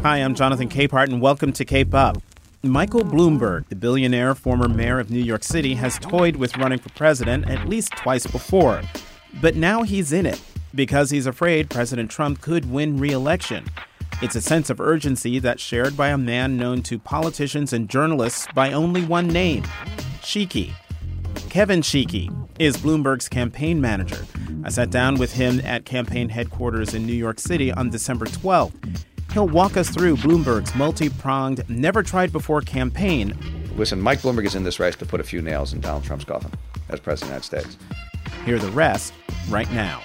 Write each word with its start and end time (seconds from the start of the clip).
Hi, 0.00 0.18
I'm 0.18 0.36
Jonathan 0.36 0.68
Capehart, 0.68 1.08
and 1.08 1.20
welcome 1.20 1.52
to 1.54 1.64
Cape 1.64 1.92
Up. 1.92 2.22
Michael 2.62 3.02
Bloomberg, 3.02 3.68
the 3.68 3.74
billionaire 3.74 4.36
former 4.36 4.68
mayor 4.68 5.00
of 5.00 5.10
New 5.10 5.20
York 5.20 5.42
City, 5.42 5.74
has 5.74 5.98
toyed 5.98 6.36
with 6.36 6.56
running 6.56 6.78
for 6.78 6.90
president 6.90 7.48
at 7.50 7.68
least 7.68 7.90
twice 7.96 8.28
before. 8.28 8.82
But 9.40 9.56
now 9.56 9.82
he's 9.82 10.12
in 10.12 10.24
it 10.24 10.40
because 10.72 11.10
he's 11.10 11.26
afraid 11.26 11.68
President 11.68 12.12
Trump 12.12 12.40
could 12.40 12.70
win 12.70 12.96
re 12.96 13.10
election. 13.10 13.66
It's 14.22 14.36
a 14.36 14.40
sense 14.40 14.70
of 14.70 14.80
urgency 14.80 15.40
that's 15.40 15.62
shared 15.62 15.96
by 15.96 16.10
a 16.10 16.18
man 16.18 16.56
known 16.56 16.82
to 16.82 16.98
politicians 16.98 17.72
and 17.72 17.88
journalists 17.88 18.46
by 18.54 18.72
only 18.72 19.04
one 19.04 19.26
name 19.26 19.64
Sheekey. 20.20 20.74
Kevin 21.50 21.80
Sheekey 21.80 22.30
is 22.58 22.76
Bloomberg's 22.76 23.26
campaign 23.28 23.80
manager. 23.80 24.26
I 24.64 24.68
sat 24.68 24.90
down 24.90 25.16
with 25.16 25.32
him 25.32 25.60
at 25.64 25.86
campaign 25.86 26.28
headquarters 26.28 26.92
in 26.92 27.06
New 27.06 27.14
York 27.14 27.40
City 27.40 27.72
on 27.72 27.88
December 27.88 28.26
12th. 28.26 29.04
He'll 29.32 29.48
walk 29.48 29.78
us 29.78 29.88
through 29.88 30.16
Bloomberg's 30.16 30.74
multi 30.74 31.08
pronged, 31.08 31.68
never 31.70 32.02
tried 32.02 32.32
before 32.32 32.60
campaign. 32.60 33.34
Listen, 33.76 33.98
Mike 33.98 34.20
Bloomberg 34.20 34.44
is 34.44 34.56
in 34.56 34.64
this 34.64 34.78
race 34.78 34.96
to 34.96 35.06
put 35.06 35.20
a 35.20 35.24
few 35.24 35.40
nails 35.40 35.72
in 35.72 35.80
Donald 35.80 36.04
Trump's 36.04 36.26
coffin 36.26 36.52
as 36.90 37.00
president 37.00 37.36
of 37.36 37.48
the 37.48 37.56
United 37.56 37.70
States. 37.70 37.84
Hear 38.44 38.58
the 38.58 38.70
rest 38.72 39.14
right 39.48 39.70
now. 39.72 40.02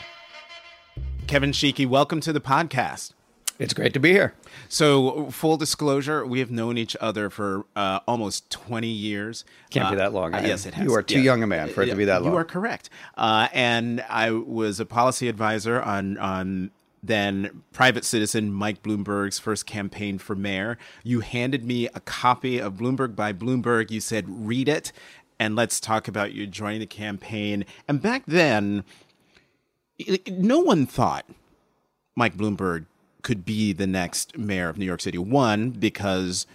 Kevin 1.27 1.51
Sheekey, 1.51 1.87
welcome 1.87 2.21
to 2.21 2.31
the 2.31 2.41
podcast. 2.41 3.12
It's 3.59 3.73
great 3.73 3.93
to 3.93 3.99
be 3.99 4.11
here. 4.11 4.33
So, 4.67 5.29
full 5.29 5.57
disclosure, 5.57 6.25
we 6.25 6.39
have 6.39 6.49
known 6.49 6.77
each 6.77 6.95
other 6.99 7.29
for 7.29 7.65
uh, 7.75 7.99
almost 8.07 8.49
20 8.49 8.87
years. 8.87 9.45
Can't 9.69 9.87
uh, 9.87 9.91
be 9.91 9.97
that 9.97 10.13
long. 10.13 10.33
Uh, 10.33 10.41
yes, 10.43 10.65
it 10.65 10.73
has. 10.73 10.85
You 10.85 10.93
are 10.95 11.03
too 11.03 11.21
young 11.21 11.43
a 11.43 11.47
man 11.47 11.69
for 11.69 11.83
it 11.83 11.87
to 11.87 11.95
be 11.95 12.05
that 12.05 12.23
long. 12.23 12.31
You 12.31 12.37
are 12.37 12.45
correct. 12.45 12.89
Uh, 13.15 13.47
and 13.53 14.03
I 14.09 14.31
was 14.31 14.79
a 14.79 14.85
policy 14.85 15.27
advisor 15.29 15.81
on 15.81 16.17
on 16.17 16.71
then 17.03 17.63
private 17.73 18.05
citizen 18.05 18.51
Mike 18.51 18.81
Bloomberg's 18.81 19.37
first 19.37 19.65
campaign 19.65 20.17
for 20.17 20.35
mayor. 20.35 20.77
You 21.03 21.19
handed 21.19 21.65
me 21.65 21.87
a 21.87 21.99
copy 21.99 22.59
of 22.59 22.75
Bloomberg 22.75 23.15
by 23.15 23.33
Bloomberg. 23.33 23.91
You 23.91 23.99
said, 23.99 24.25
read 24.27 24.69
it 24.69 24.93
and 25.39 25.55
let's 25.55 25.79
talk 25.81 26.07
about 26.07 26.31
you 26.31 26.47
joining 26.47 26.79
the 26.79 26.85
campaign. 26.85 27.65
And 27.87 28.01
back 28.01 28.23
then, 28.25 28.85
no 30.29 30.59
one 30.59 30.85
thought 30.85 31.25
Mike 32.15 32.37
Bloomberg 32.37 32.85
could 33.23 33.43
be 33.43 33.73
the 33.73 33.87
next 33.87 34.37
mayor 34.37 34.69
of 34.69 34.77
New 34.77 34.85
York 34.85 35.01
City. 35.01 35.17
One, 35.17 35.71
because 35.71 36.45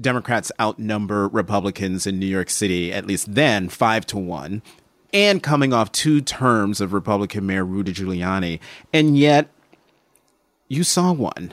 Democrats 0.00 0.50
outnumber 0.60 1.28
Republicans 1.28 2.06
in 2.06 2.18
New 2.18 2.26
York 2.26 2.50
City, 2.50 2.92
at 2.92 3.06
least 3.06 3.34
then, 3.34 3.68
five 3.68 4.06
to 4.06 4.18
one, 4.18 4.62
and 5.12 5.42
coming 5.42 5.72
off 5.72 5.92
two 5.92 6.20
terms 6.20 6.80
of 6.80 6.92
Republican 6.92 7.46
Mayor 7.46 7.64
Rudy 7.64 7.92
Giuliani. 7.92 8.58
And 8.92 9.16
yet, 9.18 9.48
you 10.68 10.82
saw 10.82 11.12
one. 11.12 11.52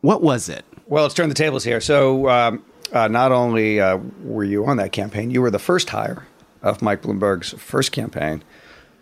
What 0.00 0.22
was 0.22 0.48
it? 0.48 0.64
Well, 0.86 1.02
let's 1.02 1.14
turn 1.14 1.28
the 1.28 1.34
tables 1.34 1.64
here. 1.64 1.80
So, 1.80 2.28
um, 2.28 2.64
uh, 2.92 3.08
not 3.08 3.32
only 3.32 3.80
uh, 3.80 3.98
were 4.22 4.44
you 4.44 4.66
on 4.66 4.76
that 4.78 4.92
campaign, 4.92 5.30
you 5.30 5.42
were 5.42 5.50
the 5.50 5.58
first 5.58 5.90
hire 5.90 6.26
of 6.62 6.82
Mike 6.82 7.02
Bloomberg's 7.02 7.50
first 7.52 7.92
campaign, 7.92 8.42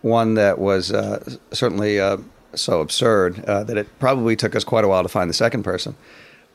one 0.02 0.34
that 0.34 0.58
was 0.58 0.92
uh, 0.92 1.36
certainly 1.52 2.00
uh, 2.00 2.18
so 2.54 2.80
absurd 2.80 3.44
uh, 3.44 3.64
that 3.64 3.76
it 3.76 3.98
probably 3.98 4.36
took 4.36 4.56
us 4.56 4.64
quite 4.64 4.84
a 4.84 4.88
while 4.88 5.02
to 5.02 5.08
find 5.08 5.28
the 5.28 5.34
second 5.34 5.62
person. 5.62 5.96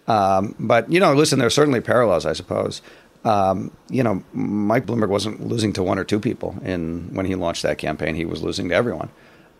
Um, 0.07 0.55
but, 0.59 0.91
you 0.91 0.99
know, 0.99 1.13
listen, 1.13 1.39
there 1.39 1.47
are 1.47 1.51
certainly 1.51 1.81
parallels, 1.81 2.25
I 2.25 2.33
suppose. 2.33 2.81
Um, 3.23 3.71
you 3.89 4.03
know, 4.03 4.23
Mike 4.33 4.85
Bloomberg 4.85 5.09
wasn't 5.09 5.47
losing 5.47 5.71
to 5.73 5.83
one 5.83 5.97
or 5.97 6.03
two 6.03 6.19
people 6.19 6.57
in 6.63 7.13
when 7.13 7.25
he 7.25 7.35
launched 7.35 7.63
that 7.63 7.77
campaign. 7.77 8.15
He 8.15 8.25
was 8.25 8.41
losing 8.41 8.69
to 8.69 8.75
everyone. 8.75 9.09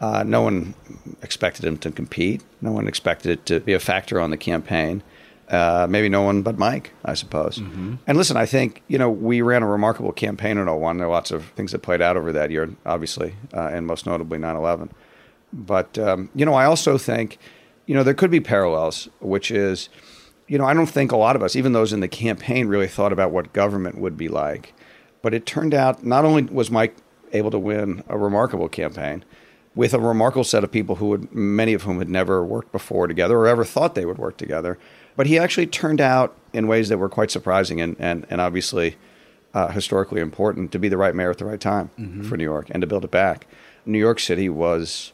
Uh, 0.02 0.24
no 0.24 0.42
one 0.42 0.74
expected 1.22 1.64
him 1.64 1.78
to 1.78 1.92
compete. 1.92 2.44
No 2.62 2.74
one 2.74 2.88
expected 2.88 3.32
it 3.32 3.46
to 3.46 3.62
be 3.62 3.74
a 3.74 3.80
factor 3.80 4.20
on 4.20 4.32
the 4.32 4.38
campaign. 4.38 5.02
Uh, 5.50 5.88
maybe 5.90 6.10
no 6.10 6.22
one 6.22 6.42
but 6.42 6.58
Mike, 6.58 6.92
I 7.06 7.14
suppose. 7.14 7.60
Mm-hmm. 7.60 7.96
And 8.08 8.18
listen, 8.18 8.36
I 8.36 8.46
think 8.46 8.82
you 8.88 8.98
know 8.98 9.10
we 9.10 9.42
ran 9.42 9.62
a 9.62 9.68
remarkable 9.68 10.12
campaign 10.12 10.58
in 10.58 10.68
01. 10.68 10.98
There 10.98 11.08
are 11.08 11.12
lots 11.12 11.32
of 11.32 11.46
things 11.50 11.72
that 11.74 11.80
played 11.80 12.02
out 12.02 12.18
over 12.18 12.32
that 12.32 12.50
year, 12.50 12.70
obviously, 12.86 13.36
uh, 13.54 13.70
and 13.72 13.86
most 13.86 14.06
notably 14.06 14.40
9/11. 14.40 14.90
But 15.54 15.98
um, 16.00 16.30
you 16.34 16.46
know, 16.46 16.56
I 16.56 16.66
also 16.66 16.98
think 16.98 17.38
you 17.86 17.94
know 17.94 18.04
there 18.04 18.14
could 18.14 18.32
be 18.32 18.42
parallels, 18.42 19.08
which 19.20 19.52
is 19.52 19.88
you 20.48 20.58
know 20.58 20.66
I 20.66 20.74
don't 20.74 20.88
think 20.88 21.12
a 21.12 21.18
lot 21.18 21.36
of 21.36 21.44
us, 21.44 21.56
even 21.56 21.72
those 21.72 21.94
in 21.94 22.00
the 22.00 22.08
campaign, 22.08 22.68
really 22.68 22.88
thought 22.88 23.14
about 23.14 23.32
what 23.32 23.54
government 23.54 24.00
would 24.00 24.18
be 24.18 24.28
like. 24.28 24.74
But 25.22 25.34
it 25.34 25.46
turned 25.46 25.74
out 25.74 26.04
not 26.04 26.26
only 26.26 26.44
was 26.44 26.72
Mike 26.72 26.96
able 27.32 27.52
to 27.52 27.60
win 27.60 28.04
a 28.10 28.18
remarkable 28.18 28.68
campaign 28.68 29.24
with 29.76 29.94
a 29.94 30.00
remarkable 30.00 30.44
set 30.44 30.64
of 30.64 30.72
people 30.72 30.96
who 30.96 31.08
would 31.08 31.34
many 31.34 31.74
of 31.74 31.84
whom 31.84 32.00
had 32.00 32.10
never 32.10 32.44
worked 32.44 32.72
before 32.72 33.08
together 33.08 33.38
or 33.38 33.48
ever 33.48 33.64
thought 33.64 33.96
they 33.96 34.06
would 34.06 34.18
work 34.18 34.38
together. 34.38 34.78
But 35.16 35.28
he 35.28 35.38
actually 35.38 35.68
turned 35.68 36.02
out 36.02 36.36
in 36.52 36.68
ways 36.68 36.90
that 36.90 36.98
were 36.98 37.10
quite 37.10 37.32
surprising 37.32 37.80
and 37.80 37.96
and, 38.00 38.26
and 38.30 38.42
obviously 38.42 38.98
uh, 39.54 39.68
historically 39.68 40.20
important 40.20 40.72
to 40.72 40.80
be 40.80 40.90
the 40.90 40.98
right 40.98 41.14
mayor 41.14 41.30
at 41.30 41.38
the 41.38 41.46
right 41.46 41.60
time 41.60 41.92
mm-hmm. 41.98 42.24
for 42.24 42.38
New 42.38 42.44
York 42.44 42.68
and 42.72 42.82
to 42.82 42.88
build 42.88 43.06
it 43.06 43.12
back. 43.12 43.46
New 43.86 44.00
York 44.00 44.20
City 44.20 44.50
was 44.50 45.12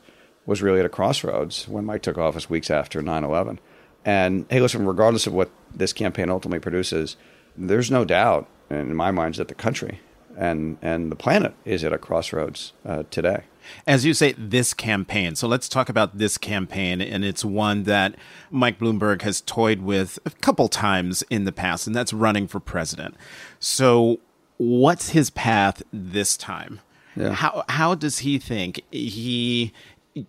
was 0.50 0.64
really 0.64 0.80
at 0.80 0.86
a 0.86 0.90
crossroads 0.90 1.68
when 1.68 1.86
Mike 1.86 2.02
took 2.02 2.18
office 2.18 2.50
weeks 2.50 2.72
after 2.72 3.02
9/11. 3.02 3.60
And 4.04 4.46
hey, 4.50 4.60
listen, 4.60 4.86
regardless 4.86 5.28
of 5.28 5.34
what 5.34 5.52
this 5.74 5.94
campaign 5.94 6.30
ultimately 6.30 6.60
produces, 6.60 7.16
there's 7.56 7.92
no 7.92 8.04
doubt 8.04 8.48
in 8.70 8.96
my 8.96 9.12
mind 9.12 9.36
that 9.36 9.48
the 9.48 9.54
country 9.54 10.02
and 10.36 10.78
and 10.82 11.12
the 11.12 11.16
planet 11.16 11.54
is 11.66 11.84
at 11.84 11.94
a 11.94 12.00
crossroads 12.00 12.74
uh, 12.84 13.04
today. 13.12 13.44
As 13.86 14.06
you 14.06 14.16
say, 14.16 14.34
this 14.38 14.74
campaign. 14.74 15.36
So 15.36 15.48
let's 15.48 15.70
talk 15.70 15.90
about 15.90 16.18
this 16.18 16.40
campaign, 16.40 17.02
and 17.02 17.24
it's 17.24 17.46
one 17.46 17.84
that 17.84 18.16
Mike 18.50 18.80
Bloomberg 18.80 19.22
has 19.22 19.42
toyed 19.42 19.82
with 19.82 20.18
a 20.26 20.32
couple 20.32 20.68
times 20.68 21.24
in 21.30 21.44
the 21.44 21.52
past, 21.52 21.86
and 21.86 21.96
that's 21.96 22.12
running 22.12 22.48
for 22.48 22.60
president. 22.60 23.16
So, 23.60 24.20
what's 24.58 25.10
his 25.10 25.30
path 25.30 25.84
this 25.94 26.36
time? 26.36 26.80
Yeah. 27.16 27.34
How 27.34 27.64
how 27.70 27.94
does 27.94 28.20
he 28.20 28.40
think 28.40 28.82
he 28.92 29.74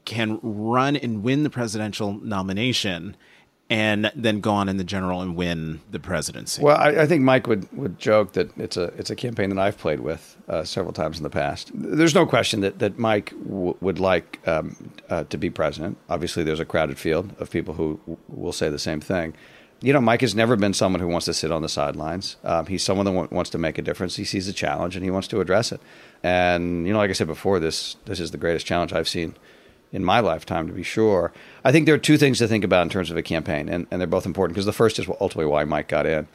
can 0.04 0.38
run 0.42 0.96
and 0.96 1.22
win 1.22 1.42
the 1.42 1.50
presidential 1.50 2.12
nomination? 2.14 3.16
and 3.70 4.10
then 4.16 4.40
go 4.40 4.50
on 4.50 4.68
in 4.68 4.76
the 4.78 4.84
general 4.84 5.22
and 5.22 5.36
win 5.36 5.80
the 5.92 6.00
presidency. 6.00 6.60
Well, 6.60 6.76
I, 6.76 7.02
I, 7.02 7.06
think 7.06 7.22
Mike 7.22 7.46
would, 7.46 7.72
would 7.72 8.00
joke 8.00 8.32
that 8.32 8.50
it's 8.58 8.76
a 8.76 8.84
it's 8.98 9.10
a 9.10 9.16
campaign 9.16 9.48
that 9.50 9.58
I've 9.60 9.78
played 9.78 10.00
with 10.00 10.36
uh, 10.48 10.64
several 10.64 10.92
times 10.92 11.18
in 11.18 11.22
the 11.22 11.30
past. 11.30 11.70
There's 11.72 12.14
no 12.14 12.26
question 12.26 12.60
that 12.62 12.80
that 12.80 12.98
Mike 12.98 13.30
w- 13.44 13.76
would 13.80 14.00
like 14.00 14.40
um, 14.46 14.92
uh, 15.08 15.24
to 15.24 15.38
be 15.38 15.48
president. 15.50 15.96
Obviously, 16.10 16.42
there's 16.42 16.60
a 16.60 16.64
crowded 16.64 16.98
field 16.98 17.32
of 17.38 17.48
people 17.48 17.74
who 17.74 18.00
w- 18.06 18.18
will 18.28 18.52
say 18.52 18.68
the 18.68 18.78
same 18.78 19.00
thing. 19.00 19.34
You 19.82 19.94
know, 19.94 20.00
Mike 20.00 20.20
has 20.20 20.34
never 20.34 20.56
been 20.56 20.74
someone 20.74 21.00
who 21.00 21.08
wants 21.08 21.24
to 21.24 21.32
sit 21.32 21.50
on 21.50 21.62
the 21.62 21.68
sidelines. 21.68 22.36
Um, 22.44 22.66
he's 22.66 22.82
someone 22.82 23.06
that 23.06 23.12
w- 23.12 23.34
wants 23.34 23.50
to 23.50 23.58
make 23.58 23.78
a 23.78 23.82
difference. 23.82 24.16
He 24.16 24.24
sees 24.24 24.46
a 24.48 24.52
challenge 24.52 24.94
and 24.96 25.04
he 25.04 25.10
wants 25.10 25.28
to 25.28 25.40
address 25.40 25.70
it. 25.70 25.80
And 26.24 26.88
you 26.88 26.92
know, 26.92 26.98
like 26.98 27.08
I 27.08 27.12
said 27.12 27.28
before, 27.28 27.60
this 27.60 27.96
this 28.04 28.18
is 28.18 28.32
the 28.32 28.36
greatest 28.36 28.66
challenge 28.66 28.92
I've 28.92 29.08
seen 29.08 29.36
in 29.92 30.04
my 30.04 30.20
lifetime, 30.20 30.66
to 30.66 30.72
be 30.72 30.82
sure. 30.82 31.32
I 31.64 31.72
think 31.72 31.86
there 31.86 31.94
are 31.94 31.98
two 31.98 32.16
things 32.16 32.38
to 32.38 32.48
think 32.48 32.64
about 32.64 32.82
in 32.82 32.88
terms 32.88 33.10
of 33.10 33.16
a 33.16 33.22
campaign, 33.22 33.68
and, 33.68 33.86
and 33.90 34.00
they're 34.00 34.06
both 34.06 34.26
important 34.26 34.54
because 34.54 34.66
the 34.66 34.72
first 34.72 34.98
is 34.98 35.08
ultimately 35.08 35.46
why 35.46 35.64
Mike 35.64 35.88
got 35.88 36.06
in, 36.06 36.28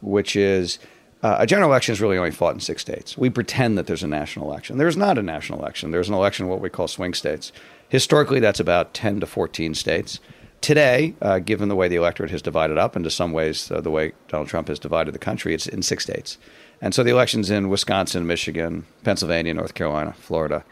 which 0.00 0.36
is 0.36 0.78
uh, 1.22 1.36
a 1.38 1.46
general 1.46 1.70
election 1.70 1.92
is 1.92 2.00
really 2.00 2.18
only 2.18 2.30
fought 2.30 2.54
in 2.54 2.60
six 2.60 2.82
states. 2.82 3.16
We 3.16 3.30
pretend 3.30 3.78
that 3.78 3.86
there's 3.86 4.02
a 4.02 4.06
national 4.06 4.48
election. 4.48 4.76
There's 4.76 4.96
not 4.96 5.16
a 5.16 5.22
national 5.22 5.58
election. 5.58 5.90
There's 5.90 6.08
an 6.08 6.14
election 6.14 6.44
in 6.44 6.50
what 6.50 6.60
we 6.60 6.68
call 6.68 6.86
swing 6.86 7.14
states. 7.14 7.50
Historically, 7.88 8.40
that's 8.40 8.60
about 8.60 8.92
10 8.92 9.20
to 9.20 9.26
14 9.26 9.74
states. 9.74 10.20
Today, 10.60 11.14
uh, 11.20 11.38
given 11.38 11.68
the 11.68 11.76
way 11.76 11.88
the 11.88 11.96
electorate 11.96 12.30
has 12.30 12.42
divided 12.42 12.78
up, 12.78 12.94
and 12.94 13.04
to 13.04 13.10
some 13.10 13.32
ways 13.32 13.70
uh, 13.70 13.80
the 13.80 13.90
way 13.90 14.12
Donald 14.28 14.48
Trump 14.48 14.68
has 14.68 14.78
divided 14.78 15.14
the 15.14 15.18
country, 15.18 15.54
it's 15.54 15.66
in 15.66 15.82
six 15.82 16.04
states. 16.04 16.38
And 16.80 16.94
so 16.94 17.02
the 17.02 17.10
election's 17.10 17.50
in 17.50 17.70
Wisconsin, 17.70 18.26
Michigan, 18.26 18.86
Pennsylvania, 19.02 19.54
North 19.54 19.74
Carolina, 19.74 20.14
Florida, 20.18 20.64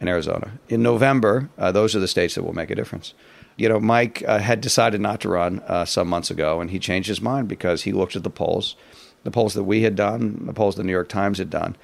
and 0.00 0.08
Arizona. 0.08 0.52
In 0.68 0.82
November, 0.82 1.50
uh, 1.58 1.70
those 1.70 1.94
are 1.94 2.00
the 2.00 2.08
states 2.08 2.34
that 2.34 2.42
will 2.42 2.54
make 2.54 2.70
a 2.70 2.74
difference. 2.74 3.14
You 3.56 3.68
know, 3.68 3.78
Mike 3.78 4.24
uh, 4.26 4.38
had 4.38 4.60
decided 4.60 5.00
not 5.00 5.20
to 5.20 5.28
run 5.28 5.60
uh, 5.60 5.84
some 5.84 6.08
months 6.08 6.30
ago, 6.30 6.60
and 6.60 6.70
he 6.70 6.78
changed 6.78 7.08
his 7.08 7.20
mind 7.20 7.48
because 7.48 7.82
he 7.82 7.92
looked 7.92 8.16
at 8.16 8.22
the 8.22 8.30
polls, 8.30 8.74
the 9.22 9.30
polls 9.30 9.54
that 9.54 9.64
we 9.64 9.82
had 9.82 9.94
done, 9.94 10.46
the 10.46 10.54
polls 10.54 10.76
the 10.76 10.84
New 10.84 10.92
York 10.92 11.10
Times 11.10 11.38
had 11.38 11.50
done, 11.50 11.76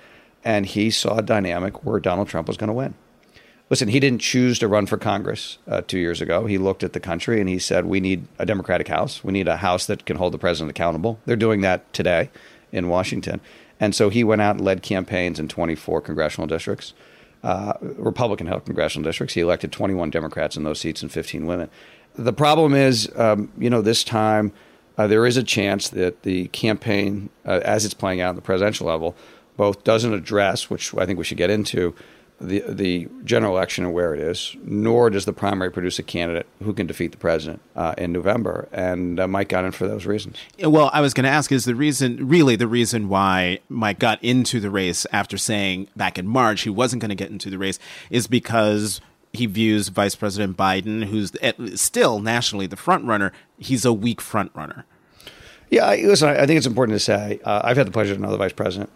and 0.43 0.65
he 0.65 0.91
saw 0.91 1.19
a 1.19 1.23
dynamic 1.23 1.85
where 1.85 2.01
Donald 2.01 2.29
Trump 2.29 2.49
was 2.49 2.57
going 2.57 2.69
to 2.69 2.75
win. 2.75 2.95
Listen, 3.69 3.89
he 3.89 3.99
didn't 3.99 4.21
choose 4.21 4.61
to 4.61 4.69
run 4.69 4.87
for 4.87 4.97
Congress 4.97 5.59
uh, 5.67 5.83
two 5.83 5.99
years 5.99 6.21
ago. 6.21 6.47
He 6.47 6.57
looked 6.57 6.85
at 6.85 6.93
the 6.93 7.01
country 7.01 7.41
and 7.41 7.49
he 7.49 7.59
said, 7.59 7.85
We 7.85 7.99
need 7.99 8.29
a 8.39 8.47
Democratic 8.47 8.87
House. 8.87 9.25
We 9.25 9.33
need 9.33 9.49
a 9.49 9.57
House 9.57 9.87
that 9.87 10.07
can 10.07 10.19
hold 10.19 10.33
the 10.33 10.39
president 10.39 10.71
accountable. 10.71 11.19
They're 11.27 11.35
doing 11.35 11.63
that 11.63 11.93
today 11.93 12.31
in 12.71 12.89
Washington. 12.89 13.41
And 13.81 13.93
so 13.93 14.09
he 14.09 14.23
went 14.23 14.41
out 14.41 14.57
and 14.57 14.65
led 14.65 14.83
campaigns 14.83 15.41
in 15.41 15.49
24 15.49 16.01
congressional 16.01 16.47
districts 16.47 16.95
uh, 17.43 17.75
Republican 17.81 18.47
held 18.47 18.65
congressional 18.65 19.05
districts. 19.05 19.35
He 19.35 19.41
elected 19.41 19.73
21 19.73 20.11
Democrats 20.11 20.57
in 20.57 20.65
those 20.65 20.81
seats 20.81 21.03
and 21.03 21.13
15 21.13 21.47
women. 21.47 21.71
The 22.15 22.33
problem 22.33 22.75
is, 22.75 23.11
um, 23.17 23.53
you 23.59 23.71
know, 23.71 23.83
this 23.83 24.03
time 24.03 24.53
uh, 24.99 25.07
there 25.07 25.27
is 25.27 25.37
a 25.37 25.43
chance 25.43 25.89
that 25.91 26.23
the 26.23 26.49
campaign, 26.49 27.29
uh, 27.45 27.61
as 27.65 27.85
it's 27.85 27.95
playing 27.95 28.21
out 28.21 28.31
at 28.31 28.37
the 28.37 28.43
presidential 28.43 28.87
level, 28.87 29.15
both 29.57 29.85
doesn't 29.85 30.13
address, 30.13 30.71
which 30.71 30.95
I 30.95 31.07
think 31.07 31.19
we 31.19 31.25
should 31.25 31.39
get 31.39 31.51
into, 31.51 31.95
the 32.41 32.63
the 32.69 33.09
general 33.25 33.57
election 33.57 33.85
and 33.85 33.95
where 33.95 34.15
it 34.15 34.21
is, 34.21 34.57
nor 34.63 35.11
does 35.11 35.25
the 35.25 35.33
primary 35.33 35.71
produce 35.71 35.99
a 35.99 36.03
candidate 36.03 36.47
who 36.63 36.73
can 36.75 36.87
defeat 36.87 37.13
the 37.13 37.19
president 37.19 37.61
uh, 37.75 37.95
in 37.97 38.13
November. 38.13 38.69
And 38.73 39.19
uh, 39.19 39.27
Mike 39.27 39.49
got 39.49 39.65
in 39.65 39.73
for 39.73 39.89
those 39.89 40.07
reasons. 40.07 40.37
Well, 40.63 40.91
I 40.93 41.01
was 41.01 41.15
going 41.15 41.25
to 41.25 41.31
ask: 41.31 41.51
Is 41.51 41.65
the 41.65 41.75
reason 41.75 42.29
really 42.29 42.57
the 42.57 42.67
reason 42.67 43.09
why 43.09 43.61
Mike 43.69 43.99
got 43.99 44.23
into 44.23 44.61
the 44.61 44.71
race 44.71 45.07
after 45.13 45.39
saying 45.39 45.89
back 45.97 46.19
in 46.19 46.27
March 46.27 46.63
he 46.63 46.71
wasn't 46.71 47.01
going 47.01 47.11
to 47.11 47.15
get 47.15 47.31
into 47.31 47.51
the 47.51 47.59
race 47.59 47.79
is 48.11 48.27
because 48.27 49.01
he 49.33 49.47
views 49.47 49.89
Vice 49.89 50.15
President 50.15 50.57
Biden, 50.57 51.05
who's 51.05 51.33
still 51.81 52.21
nationally 52.21 52.67
the 52.67 52.77
front 52.77 53.05
runner, 53.05 53.33
he's 53.59 53.85
a 53.85 53.93
weak 53.93 54.21
front 54.21 54.51
runner. 54.55 54.85
Yeah, 55.71 55.87
I, 55.87 55.97
listen. 55.97 56.29
I 56.29 56.47
think 56.47 56.59
it's 56.59 56.67
important 56.67 56.97
to 56.97 57.01
say 57.01 57.41
uh, 57.45 57.63
I've 57.65 57.77
had 57.77 57.87
the 57.87 57.93
pleasure 57.93 58.15
to 58.15 58.21
know 58.21 58.31
the 58.31 58.37
vice 58.37 58.53
president 58.53 58.91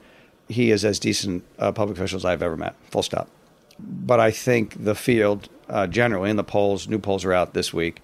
he 0.50 0.70
is 0.70 0.84
as 0.84 0.98
decent 0.98 1.44
a 1.58 1.72
public 1.72 1.96
official 1.96 2.16
as 2.16 2.24
I've 2.24 2.42
ever 2.42 2.56
met. 2.56 2.74
Full 2.90 3.02
stop. 3.02 3.28
But 3.78 4.20
I 4.20 4.30
think 4.30 4.84
the 4.84 4.94
field 4.94 5.48
uh, 5.70 5.86
generally 5.86 6.30
in 6.30 6.36
the 6.36 6.44
polls, 6.44 6.88
new 6.88 6.98
polls 6.98 7.24
are 7.24 7.32
out 7.32 7.54
this 7.54 7.72
week 7.72 8.02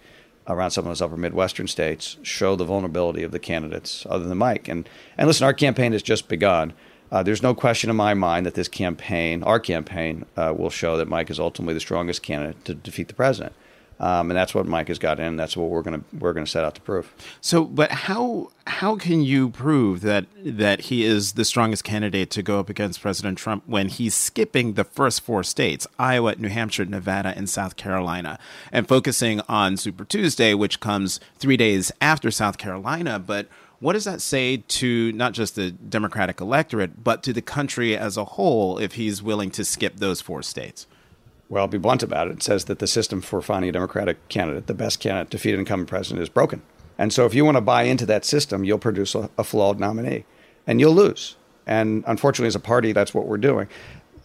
around 0.48 0.70
some 0.70 0.84
of 0.84 0.90
those 0.90 1.02
upper 1.02 1.16
Midwestern 1.16 1.66
states, 1.66 2.16
show 2.22 2.54
the 2.54 2.64
vulnerability 2.64 3.24
of 3.24 3.32
the 3.32 3.38
candidates 3.40 4.06
other 4.08 4.24
than 4.24 4.38
Mike. 4.38 4.68
And 4.68 4.88
and 5.18 5.26
listen, 5.26 5.44
our 5.44 5.52
campaign 5.52 5.92
has 5.92 6.02
just 6.02 6.28
begun. 6.28 6.72
Uh, 7.10 7.22
there's 7.22 7.42
no 7.42 7.54
question 7.54 7.90
in 7.90 7.96
my 7.96 8.14
mind 8.14 8.46
that 8.46 8.54
this 8.54 8.68
campaign, 8.68 9.42
our 9.42 9.60
campaign, 9.60 10.24
uh, 10.36 10.54
will 10.56 10.70
show 10.70 10.96
that 10.96 11.08
Mike 11.08 11.30
is 11.30 11.38
ultimately 11.38 11.74
the 11.74 11.80
strongest 11.80 12.22
candidate 12.22 12.64
to 12.64 12.74
defeat 12.74 13.08
the 13.08 13.14
president. 13.14 13.54
Um, 13.98 14.30
and 14.30 14.36
that's 14.36 14.54
what 14.54 14.66
Mike 14.66 14.88
has 14.88 14.98
got 14.98 15.18
in. 15.18 15.36
That's 15.36 15.56
what 15.56 15.70
we're 15.70 15.82
to 15.82 16.04
we're 16.18 16.34
to 16.34 16.46
set 16.46 16.64
out 16.64 16.74
to 16.74 16.80
prove. 16.82 17.14
So, 17.40 17.64
but 17.64 17.90
how 17.90 18.50
how 18.66 18.96
can 18.96 19.22
you 19.22 19.48
prove 19.48 20.02
that 20.02 20.26
that 20.44 20.82
he 20.82 21.04
is 21.04 21.32
the 21.32 21.44
strongest 21.44 21.84
candidate 21.84 22.30
to 22.32 22.42
go 22.42 22.60
up 22.60 22.68
against 22.68 23.00
President 23.00 23.38
Trump 23.38 23.62
when 23.66 23.88
he's 23.88 24.14
skipping 24.14 24.74
the 24.74 24.84
first 24.84 25.22
four 25.22 25.42
states: 25.42 25.86
Iowa, 25.98 26.34
New 26.36 26.48
Hampshire, 26.48 26.84
Nevada, 26.84 27.32
and 27.34 27.48
South 27.48 27.76
Carolina, 27.76 28.38
and 28.70 28.86
focusing 28.86 29.40
on 29.48 29.76
Super 29.78 30.04
Tuesday, 30.04 30.52
which 30.52 30.80
comes 30.80 31.18
three 31.38 31.56
days 31.56 31.90
after 32.00 32.30
South 32.30 32.58
Carolina, 32.58 33.18
but 33.18 33.48
what 33.78 33.92
does 33.92 34.04
that 34.04 34.22
say 34.22 34.56
to 34.56 35.12
not 35.12 35.32
just 35.32 35.54
the 35.54 35.70
Democratic 35.70 36.40
electorate, 36.40 37.04
but 37.04 37.22
to 37.24 37.32
the 37.32 37.42
country 37.42 37.96
as 37.96 38.16
a 38.16 38.24
whole 38.24 38.78
if 38.78 38.94
he's 38.94 39.22
willing 39.22 39.50
to 39.50 39.64
skip 39.64 39.96
those 39.96 40.20
four 40.20 40.42
states? 40.42 40.86
Well, 41.48 41.62
I'll 41.62 41.68
be 41.68 41.78
blunt 41.78 42.02
about 42.02 42.28
it. 42.28 42.34
It 42.34 42.42
says 42.42 42.64
that 42.64 42.78
the 42.78 42.86
system 42.86 43.20
for 43.20 43.40
finding 43.40 43.68
a 43.68 43.72
Democratic 43.72 44.28
candidate, 44.28 44.66
the 44.66 44.74
best 44.74 45.00
candidate 45.00 45.30
to 45.30 45.36
defeat 45.36 45.54
an 45.54 45.60
incumbent 45.60 45.88
president, 45.88 46.22
is 46.22 46.28
broken. 46.28 46.62
And 46.98 47.12
so 47.12 47.26
if 47.26 47.34
you 47.34 47.44
want 47.44 47.56
to 47.56 47.60
buy 47.60 47.84
into 47.84 48.06
that 48.06 48.24
system, 48.24 48.64
you'll 48.64 48.78
produce 48.78 49.14
a, 49.14 49.30
a 49.38 49.44
flawed 49.44 49.78
nominee 49.78 50.24
and 50.66 50.80
you'll 50.80 50.94
lose. 50.94 51.36
And 51.66 52.04
unfortunately, 52.06 52.48
as 52.48 52.54
a 52.54 52.60
party, 52.60 52.92
that's 52.92 53.12
what 53.14 53.26
we're 53.26 53.38
doing. 53.38 53.68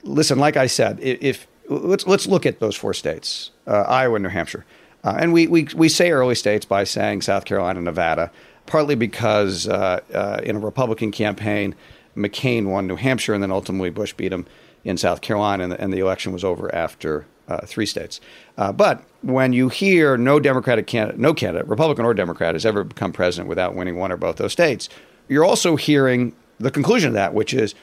Listen, 0.04 0.40
like 0.40 0.58
I 0.58 0.68
said, 0.68 1.00
if, 1.02 1.48
let's 1.68 2.08
let's 2.08 2.28
look 2.28 2.46
at 2.46 2.60
those 2.60 2.76
four 2.76 2.94
states: 2.94 3.52
uh, 3.68 3.82
Iowa, 3.82 4.16
and 4.16 4.24
New 4.24 4.30
Hampshire, 4.30 4.66
uh, 5.04 5.18
and 5.20 5.34
we, 5.34 5.48
we 5.48 5.68
we 5.76 5.90
say 5.90 6.12
early 6.12 6.36
states 6.36 6.66
by 6.66 6.84
saying 6.84 7.22
South 7.22 7.46
Carolina, 7.46 7.82
Nevada, 7.82 8.32
partly 8.66 8.96
because 8.96 9.68
uh, 9.68 10.00
uh 10.14 10.42
in 10.44 10.56
a 10.56 10.60
Republican 10.60 11.12
campaign, 11.12 11.76
McCain 12.16 12.66
won 12.66 12.88
New 12.88 12.96
Hampshire, 12.96 13.34
and 13.34 13.42
then 13.42 13.52
ultimately 13.52 13.90
Bush 13.90 14.14
beat 14.14 14.34
him 14.34 14.46
in 14.84 14.98
South 14.98 15.22
Carolina, 15.22 15.64
and 15.64 15.72
the, 15.72 15.82
and 15.82 15.94
the 15.94 16.00
election 16.00 16.34
was 16.34 16.44
over 16.44 16.74
after 16.74 17.26
uh, 17.48 17.66
three 17.66 17.86
states. 17.86 18.20
Uh, 18.58 18.72
but 18.72 19.04
when 19.22 19.54
you 19.54 19.70
hear 19.70 20.18
no 20.18 20.40
Democratic 20.40 20.88
candidate, 20.88 21.20
no 21.20 21.34
candidate, 21.34 21.68
Republican 21.68 22.06
or 22.06 22.14
Democrat, 22.14 22.56
has 22.56 22.66
ever 22.66 22.84
become 22.84 23.12
president 23.12 23.50
without 23.50 23.76
winning 23.76 23.98
one 23.98 24.12
or 24.12 24.18
both 24.18 24.38
those 24.38 24.52
states, 24.52 24.90
you're 25.28 25.46
also 25.46 25.76
hearing 25.76 26.36
the 26.60 26.72
conclusion 26.72 27.10
of 27.10 27.14
that, 27.14 27.34
which 27.34 27.54
is 27.54 27.76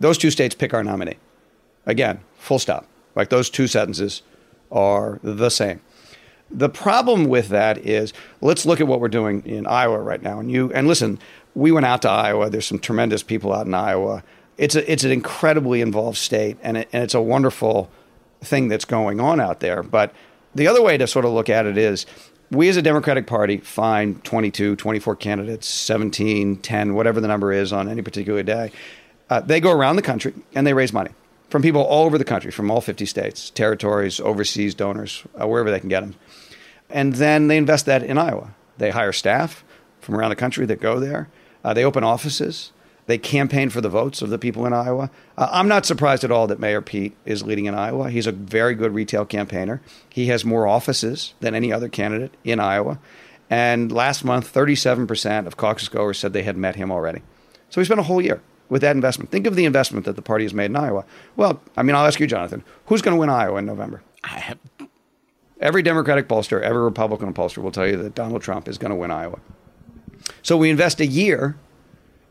those 0.00 0.18
two 0.18 0.30
states 0.30 0.54
pick 0.54 0.74
our 0.74 0.82
nominee. 0.82 1.16
Again, 1.86 2.20
full 2.36 2.58
stop. 2.58 2.86
Like 3.14 3.30
those 3.30 3.50
two 3.50 3.66
sentences 3.66 4.22
are 4.70 5.20
the 5.22 5.50
same. 5.50 5.80
The 6.50 6.68
problem 6.68 7.26
with 7.26 7.48
that 7.48 7.78
is 7.78 8.12
let's 8.40 8.66
look 8.66 8.80
at 8.80 8.86
what 8.86 9.00
we're 9.00 9.08
doing 9.08 9.42
in 9.46 9.66
Iowa 9.66 9.98
right 9.98 10.22
now. 10.22 10.38
And 10.38 10.50
you 10.50 10.70
and 10.72 10.86
listen, 10.86 11.18
we 11.54 11.72
went 11.72 11.86
out 11.86 12.02
to 12.02 12.10
Iowa. 12.10 12.50
There's 12.50 12.66
some 12.66 12.78
tremendous 12.78 13.22
people 13.22 13.52
out 13.52 13.66
in 13.66 13.74
Iowa 13.74 14.22
it's 14.58 14.74
a, 14.74 14.90
it's 14.90 15.04
an 15.04 15.10
incredibly 15.10 15.80
involved 15.80 16.18
state, 16.18 16.58
and, 16.62 16.76
it, 16.76 16.88
and 16.92 17.02
it's 17.02 17.14
a 17.14 17.22
wonderful 17.22 17.90
thing 18.40 18.68
that's 18.68 18.84
going 18.84 19.20
on 19.20 19.40
out 19.40 19.60
there. 19.60 19.82
But 19.82 20.14
the 20.54 20.66
other 20.66 20.82
way 20.82 20.96
to 20.98 21.06
sort 21.06 21.24
of 21.24 21.32
look 21.32 21.48
at 21.48 21.66
it 21.66 21.78
is 21.78 22.06
we 22.50 22.68
as 22.68 22.76
a 22.76 22.82
Democratic 22.82 23.26
Party 23.26 23.58
find 23.58 24.22
22, 24.24 24.76
24 24.76 25.16
candidates, 25.16 25.66
17, 25.66 26.58
10, 26.58 26.94
whatever 26.94 27.20
the 27.20 27.28
number 27.28 27.52
is 27.52 27.72
on 27.72 27.88
any 27.88 28.02
particular 28.02 28.42
day. 28.42 28.70
Uh, 29.30 29.40
they 29.40 29.60
go 29.60 29.72
around 29.72 29.96
the 29.96 30.02
country 30.02 30.34
and 30.54 30.66
they 30.66 30.74
raise 30.74 30.92
money 30.92 31.10
from 31.48 31.62
people 31.62 31.82
all 31.82 32.04
over 32.04 32.18
the 32.18 32.24
country, 32.24 32.50
from 32.50 32.70
all 32.70 32.80
50 32.80 33.06
states, 33.06 33.50
territories, 33.50 34.20
overseas 34.20 34.74
donors, 34.74 35.22
uh, 35.40 35.46
wherever 35.46 35.70
they 35.70 35.80
can 35.80 35.88
get 35.88 36.00
them. 36.00 36.14
And 36.90 37.14
then 37.14 37.48
they 37.48 37.56
invest 37.56 37.86
that 37.86 38.02
in 38.02 38.18
Iowa. 38.18 38.54
They 38.76 38.90
hire 38.90 39.12
staff 39.12 39.64
from 40.00 40.16
around 40.16 40.30
the 40.30 40.36
country 40.36 40.66
that 40.66 40.80
go 40.80 41.00
there. 41.00 41.28
Uh, 41.64 41.72
they 41.72 41.84
open 41.84 42.04
offices. 42.04 42.72
They 43.06 43.18
campaign 43.18 43.68
for 43.70 43.80
the 43.80 43.88
votes 43.88 44.22
of 44.22 44.30
the 44.30 44.38
people 44.38 44.64
in 44.64 44.72
Iowa. 44.72 45.10
Uh, 45.36 45.48
I'm 45.50 45.68
not 45.68 45.84
surprised 45.84 46.22
at 46.22 46.30
all 46.30 46.46
that 46.46 46.60
Mayor 46.60 46.80
Pete 46.80 47.16
is 47.24 47.42
leading 47.42 47.66
in 47.66 47.74
Iowa. 47.74 48.10
He's 48.10 48.26
a 48.26 48.32
very 48.32 48.74
good 48.74 48.94
retail 48.94 49.24
campaigner. 49.24 49.82
He 50.08 50.26
has 50.26 50.44
more 50.44 50.68
offices 50.68 51.34
than 51.40 51.54
any 51.54 51.72
other 51.72 51.88
candidate 51.88 52.34
in 52.44 52.60
Iowa. 52.60 52.98
And 53.50 53.90
last 53.90 54.24
month, 54.24 54.52
37% 54.52 55.46
of 55.46 55.56
caucus 55.56 55.88
goers 55.88 56.18
said 56.18 56.32
they 56.32 56.44
had 56.44 56.56
met 56.56 56.76
him 56.76 56.90
already. 56.90 57.22
So 57.70 57.80
he 57.80 57.84
spent 57.84 58.00
a 58.00 58.04
whole 58.04 58.22
year 58.22 58.40
with 58.68 58.82
that 58.82 58.96
investment. 58.96 59.30
Think 59.30 59.46
of 59.46 59.56
the 59.56 59.64
investment 59.64 60.06
that 60.06 60.16
the 60.16 60.22
party 60.22 60.44
has 60.44 60.54
made 60.54 60.66
in 60.66 60.76
Iowa. 60.76 61.04
Well, 61.36 61.60
I 61.76 61.82
mean, 61.82 61.96
I'll 61.96 62.06
ask 62.06 62.20
you, 62.20 62.26
Jonathan, 62.26 62.64
who's 62.86 63.02
going 63.02 63.14
to 63.14 63.20
win 63.20 63.28
Iowa 63.28 63.58
in 63.58 63.66
November? 63.66 64.02
Have... 64.24 64.58
Every 65.60 65.82
Democratic 65.82 66.28
pollster, 66.28 66.62
every 66.62 66.82
Republican 66.82 67.34
pollster 67.34 67.58
will 67.58 67.70
tell 67.70 67.86
you 67.86 67.96
that 67.98 68.14
Donald 68.14 68.42
Trump 68.42 68.68
is 68.68 68.78
going 68.78 68.90
to 68.90 68.96
win 68.96 69.10
Iowa. 69.10 69.38
So 70.42 70.56
we 70.56 70.70
invest 70.70 71.00
a 71.00 71.06
year 71.06 71.56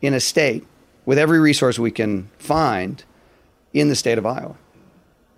in 0.02 0.14
a 0.14 0.20
state 0.20 0.66
with 1.06 1.18
every 1.18 1.40
resource 1.40 1.80
we 1.80 1.92
can 1.92 2.30
find 2.38 3.04
in 3.74 3.90
the 3.90 3.96
state 3.96 4.18
of 4.18 4.26
Iowa. 4.26 4.56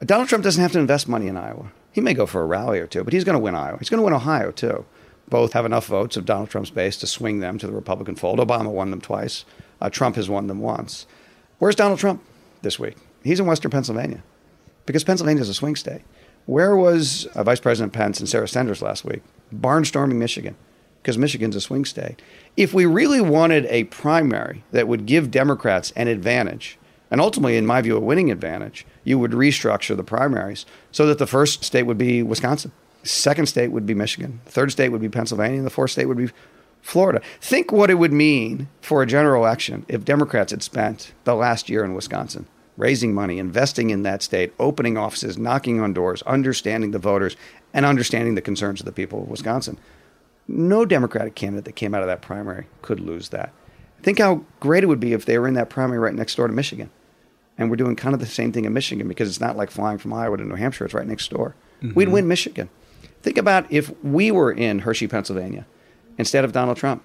Donald 0.03 0.27
Trump 0.27 0.43
doesn't 0.43 0.61
have 0.61 0.73
to 0.73 0.79
invest 0.79 1.07
money 1.07 1.27
in 1.27 1.37
Iowa. 1.37 1.71
He 1.91 2.01
may 2.01 2.13
go 2.13 2.25
for 2.25 2.41
a 2.41 2.45
rally 2.45 2.79
or 2.79 2.87
two, 2.87 3.03
but 3.03 3.13
he's 3.13 3.23
going 3.23 3.35
to 3.35 3.39
win 3.39 3.55
Iowa. 3.55 3.77
He's 3.77 3.89
going 3.89 3.99
to 3.99 4.03
win 4.03 4.13
Ohio, 4.13 4.51
too. 4.51 4.85
Both 5.29 5.53
have 5.53 5.65
enough 5.65 5.85
votes 5.85 6.17
of 6.17 6.25
Donald 6.25 6.49
Trump's 6.49 6.71
base 6.71 6.97
to 6.97 7.07
swing 7.07 7.39
them 7.39 7.57
to 7.59 7.67
the 7.67 7.73
Republican 7.73 8.15
fold. 8.15 8.39
Obama 8.39 8.71
won 8.71 8.91
them 8.91 8.99
twice. 8.99 9.45
Uh, 9.79 9.89
Trump 9.89 10.15
has 10.15 10.27
won 10.27 10.47
them 10.47 10.59
once. 10.59 11.05
Where's 11.59 11.75
Donald 11.75 11.99
Trump 11.99 12.21
this 12.61 12.79
week? 12.79 12.97
He's 13.23 13.39
in 13.39 13.45
Western 13.45 13.71
Pennsylvania 13.71 14.23
because 14.85 15.03
Pennsylvania 15.03 15.41
is 15.41 15.49
a 15.49 15.53
swing 15.53 15.75
state. 15.75 16.01
Where 16.45 16.75
was 16.75 17.25
uh, 17.27 17.43
Vice 17.43 17.61
President 17.61 17.93
Pence 17.93 18.19
and 18.19 18.27
Sarah 18.27 18.49
Sanders 18.49 18.81
last 18.81 19.05
week? 19.05 19.21
Barnstorming 19.53 20.15
Michigan 20.15 20.55
because 21.03 21.17
Michigan's 21.17 21.57
a 21.57 21.61
swing 21.61 21.83
state. 21.83 22.21
If 22.55 22.73
we 22.73 22.85
really 22.85 23.19
wanted 23.19 23.65
a 23.65 23.83
primary 23.85 24.63
that 24.71 24.87
would 24.87 25.05
give 25.05 25.29
Democrats 25.29 25.91
an 25.97 26.07
advantage, 26.07 26.79
and 27.11 27.19
ultimately, 27.19 27.57
in 27.57 27.65
my 27.65 27.81
view, 27.81 27.97
a 27.97 27.99
winning 27.99 28.31
advantage, 28.31 28.85
you 29.03 29.19
would 29.19 29.31
restructure 29.31 29.97
the 29.97 30.03
primaries 30.03 30.65
so 30.93 31.05
that 31.05 31.19
the 31.19 31.27
first 31.27 31.63
state 31.65 31.83
would 31.83 31.97
be 31.97 32.23
Wisconsin, 32.23 32.71
second 33.03 33.47
state 33.47 33.67
would 33.67 33.85
be 33.85 33.93
Michigan, 33.93 34.39
third 34.45 34.71
state 34.71 34.89
would 34.89 35.01
be 35.01 35.09
Pennsylvania, 35.09 35.57
and 35.57 35.65
the 35.65 35.69
fourth 35.69 35.91
state 35.91 36.05
would 36.05 36.17
be 36.17 36.29
Florida. 36.81 37.21
Think 37.41 37.71
what 37.71 37.89
it 37.89 37.95
would 37.95 38.13
mean 38.13 38.69
for 38.79 39.03
a 39.03 39.05
general 39.05 39.43
election 39.43 39.85
if 39.89 40.05
Democrats 40.05 40.51
had 40.51 40.63
spent 40.63 41.13
the 41.25 41.35
last 41.35 41.69
year 41.69 41.83
in 41.83 41.93
Wisconsin 41.93 42.47
raising 42.77 43.13
money, 43.13 43.39
investing 43.39 43.89
in 43.89 44.03
that 44.03 44.23
state, 44.23 44.53
opening 44.57 44.97
offices, 44.97 45.37
knocking 45.37 45.79
on 45.79 45.93
doors, 45.93 46.21
understanding 46.23 46.91
the 46.91 46.97
voters, 46.97 47.35
and 47.73 47.85
understanding 47.85 48.35
the 48.35 48.41
concerns 48.41 48.79
of 48.79 48.85
the 48.85 48.91
people 48.91 49.21
of 49.21 49.29
Wisconsin. 49.29 49.77
No 50.47 50.85
Democratic 50.85 51.35
candidate 51.35 51.65
that 51.65 51.75
came 51.75 51.93
out 51.93 52.01
of 52.01 52.07
that 52.07 52.21
primary 52.21 52.67
could 52.81 52.99
lose 52.99 53.29
that. 53.29 53.53
Think 54.01 54.19
how 54.19 54.43
great 54.59 54.83
it 54.83 54.87
would 54.87 54.99
be 54.99 55.13
if 55.13 55.25
they 55.25 55.37
were 55.39 55.47
in 55.47 55.53
that 55.53 55.69
primary 55.69 55.99
right 55.99 56.13
next 56.13 56.35
door 56.35 56.47
to 56.47 56.53
Michigan. 56.53 56.89
And 57.57 57.69
we're 57.69 57.77
doing 57.77 57.95
kind 57.95 58.13
of 58.13 58.19
the 58.19 58.25
same 58.25 58.51
thing 58.51 58.65
in 58.65 58.73
Michigan 58.73 59.07
because 59.07 59.29
it's 59.29 59.39
not 59.39 59.55
like 59.55 59.71
flying 59.71 59.97
from 59.97 60.11
Iowa 60.11 60.37
to 60.37 60.43
New 60.43 60.55
Hampshire, 60.55 60.85
it's 60.85 60.93
right 60.93 61.07
next 61.07 61.29
door. 61.29 61.55
Mm-hmm. 61.81 61.93
We'd 61.93 62.09
win 62.09 62.27
Michigan. 62.27 62.69
Think 63.21 63.37
about 63.37 63.71
if 63.71 63.93
we 64.03 64.31
were 64.31 64.51
in 64.51 64.79
Hershey, 64.79 65.07
Pennsylvania, 65.07 65.65
instead 66.17 66.43
of 66.43 66.51
Donald 66.51 66.77
Trump, 66.77 67.03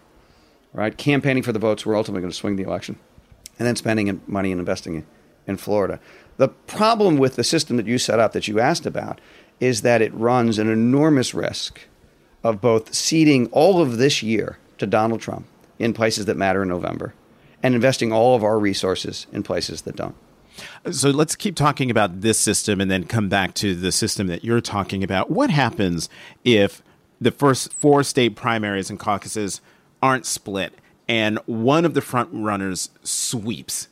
right? 0.73 0.97
Campaigning 0.97 1.43
for 1.45 1.53
the 1.53 1.59
votes, 1.61 1.87
we're 1.87 1.97
ultimately 1.97 2.23
going 2.23 2.33
to 2.33 2.37
swing 2.37 2.57
the 2.57 2.65
election, 2.65 2.99
and 3.59 3.69
then 3.69 3.77
spending 3.77 4.21
money 4.27 4.51
and 4.51 4.59
investing 4.59 5.07
in 5.47 5.57
Florida. 5.57 6.01
The 6.37 6.49
problem 6.49 7.19
with 7.19 7.37
the 7.37 7.45
system 7.45 7.77
that 7.77 7.87
you 7.87 7.99
set 7.99 8.19
up 8.19 8.33
that 8.33 8.49
you 8.49 8.59
asked 8.59 8.87
about 8.87 9.21
is 9.61 9.83
that 9.83 10.03
it 10.03 10.15
runs 10.15 10.59
an 10.59 10.69
enormous 10.69 11.35
risk 11.35 11.81
of 12.43 12.61
both 12.61 12.95
ceding 12.95 13.47
all 13.53 13.81
of 13.81 13.99
this 13.99 14.23
year 14.23 14.59
to 14.79 14.87
Donald 14.87 15.21
Trump 15.21 15.47
in 15.79 15.93
places 15.93 16.27
that 16.27 16.37
matter 16.37 16.63
in 16.63 16.69
November 16.69 17.15
and 17.63 17.75
investing 17.75 18.13
all 18.13 18.37
of 18.37 18.45
our 18.45 18.59
resources 18.59 19.27
in 19.33 19.43
places 19.43 19.83
that 19.83 19.97
don't. 19.97 20.15
So 20.91 21.11
let's 21.11 21.37
keep 21.37 21.55
talking 21.55 21.91
about 21.91 22.21
this 22.21 22.39
system 22.39 22.81
and 22.81 22.91
then 22.91 23.05
come 23.05 23.29
back 23.29 23.55
to 23.55 23.75
the 23.75 23.93
system 23.93 24.27
that 24.27 24.45
you're 24.45 24.61
talking 24.61 25.05
about. 25.05 25.31
What 25.31 25.51
happens 25.51 26.09
if 26.45 26.83
the 27.21 27.31
first 27.31 27.73
four 27.73 28.03
state 28.03 28.35
primaries 28.35 28.91
and 28.91 28.99
caucuses 28.99 29.61
aren't 30.03 30.27
split 30.27 30.75
and 31.09 31.39
one 31.47 31.85
of 31.85 31.95
the 31.95 32.01
front 32.01 32.31
runners 32.33 32.91
sweeps? 33.03 33.89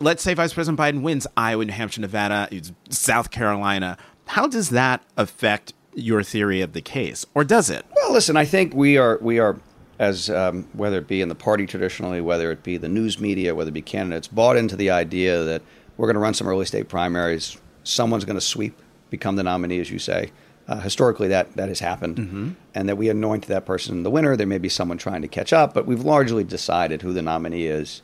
let's 0.00 0.22
say 0.22 0.34
Vice 0.34 0.52
President 0.52 0.78
Biden 0.78 1.02
wins 1.02 1.26
Iowa, 1.36 1.64
New 1.64 1.72
Hampshire, 1.72 2.00
Nevada, 2.00 2.48
South 2.90 3.30
Carolina. 3.30 3.96
How 4.26 4.46
does 4.46 4.70
that 4.70 5.02
affect 5.16 5.72
your 5.96 6.22
theory 6.22 6.60
of 6.60 6.72
the 6.72 6.80
case, 6.82 7.26
or 7.34 7.42
does 7.42 7.70
it? 7.70 7.84
Well, 7.96 8.12
listen, 8.12 8.36
I 8.36 8.44
think 8.44 8.74
we 8.74 8.98
are 8.98 9.18
we 9.20 9.38
are 9.38 9.58
as 9.98 10.28
um, 10.28 10.68
whether 10.74 10.98
it 10.98 11.08
be 11.08 11.22
in 11.22 11.28
the 11.28 11.34
party 11.34 11.66
traditionally, 11.66 12.20
whether 12.20 12.52
it 12.52 12.62
be 12.62 12.76
the 12.76 12.88
news 12.88 13.18
media, 13.18 13.54
whether 13.54 13.70
it 13.70 13.72
be 13.74 13.82
candidates, 13.82 14.28
bought 14.28 14.56
into 14.56 14.76
the 14.76 14.90
idea 14.90 15.42
that 15.42 15.62
we're 15.96 16.06
going 16.06 16.14
to 16.14 16.20
run 16.20 16.34
some 16.34 16.46
early 16.46 16.66
state 16.66 16.88
primaries. 16.88 17.56
Someone's 17.82 18.24
going 18.24 18.36
to 18.36 18.42
sweep, 18.42 18.78
become 19.10 19.36
the 19.36 19.42
nominee, 19.42 19.80
as 19.80 19.90
you 19.90 19.98
say. 19.98 20.32
Uh, 20.68 20.80
historically, 20.80 21.28
that 21.28 21.54
that 21.54 21.68
has 21.68 21.80
happened, 21.80 22.16
mm-hmm. 22.16 22.50
and 22.74 22.88
that 22.88 22.96
we 22.96 23.08
anoint 23.08 23.46
that 23.46 23.64
person 23.64 24.02
the 24.02 24.10
winner. 24.10 24.36
There 24.36 24.46
may 24.46 24.58
be 24.58 24.68
someone 24.68 24.98
trying 24.98 25.22
to 25.22 25.28
catch 25.28 25.52
up, 25.52 25.72
but 25.72 25.86
we've 25.86 26.04
largely 26.04 26.44
decided 26.44 27.02
who 27.02 27.12
the 27.12 27.22
nominee 27.22 27.66
is 27.66 28.02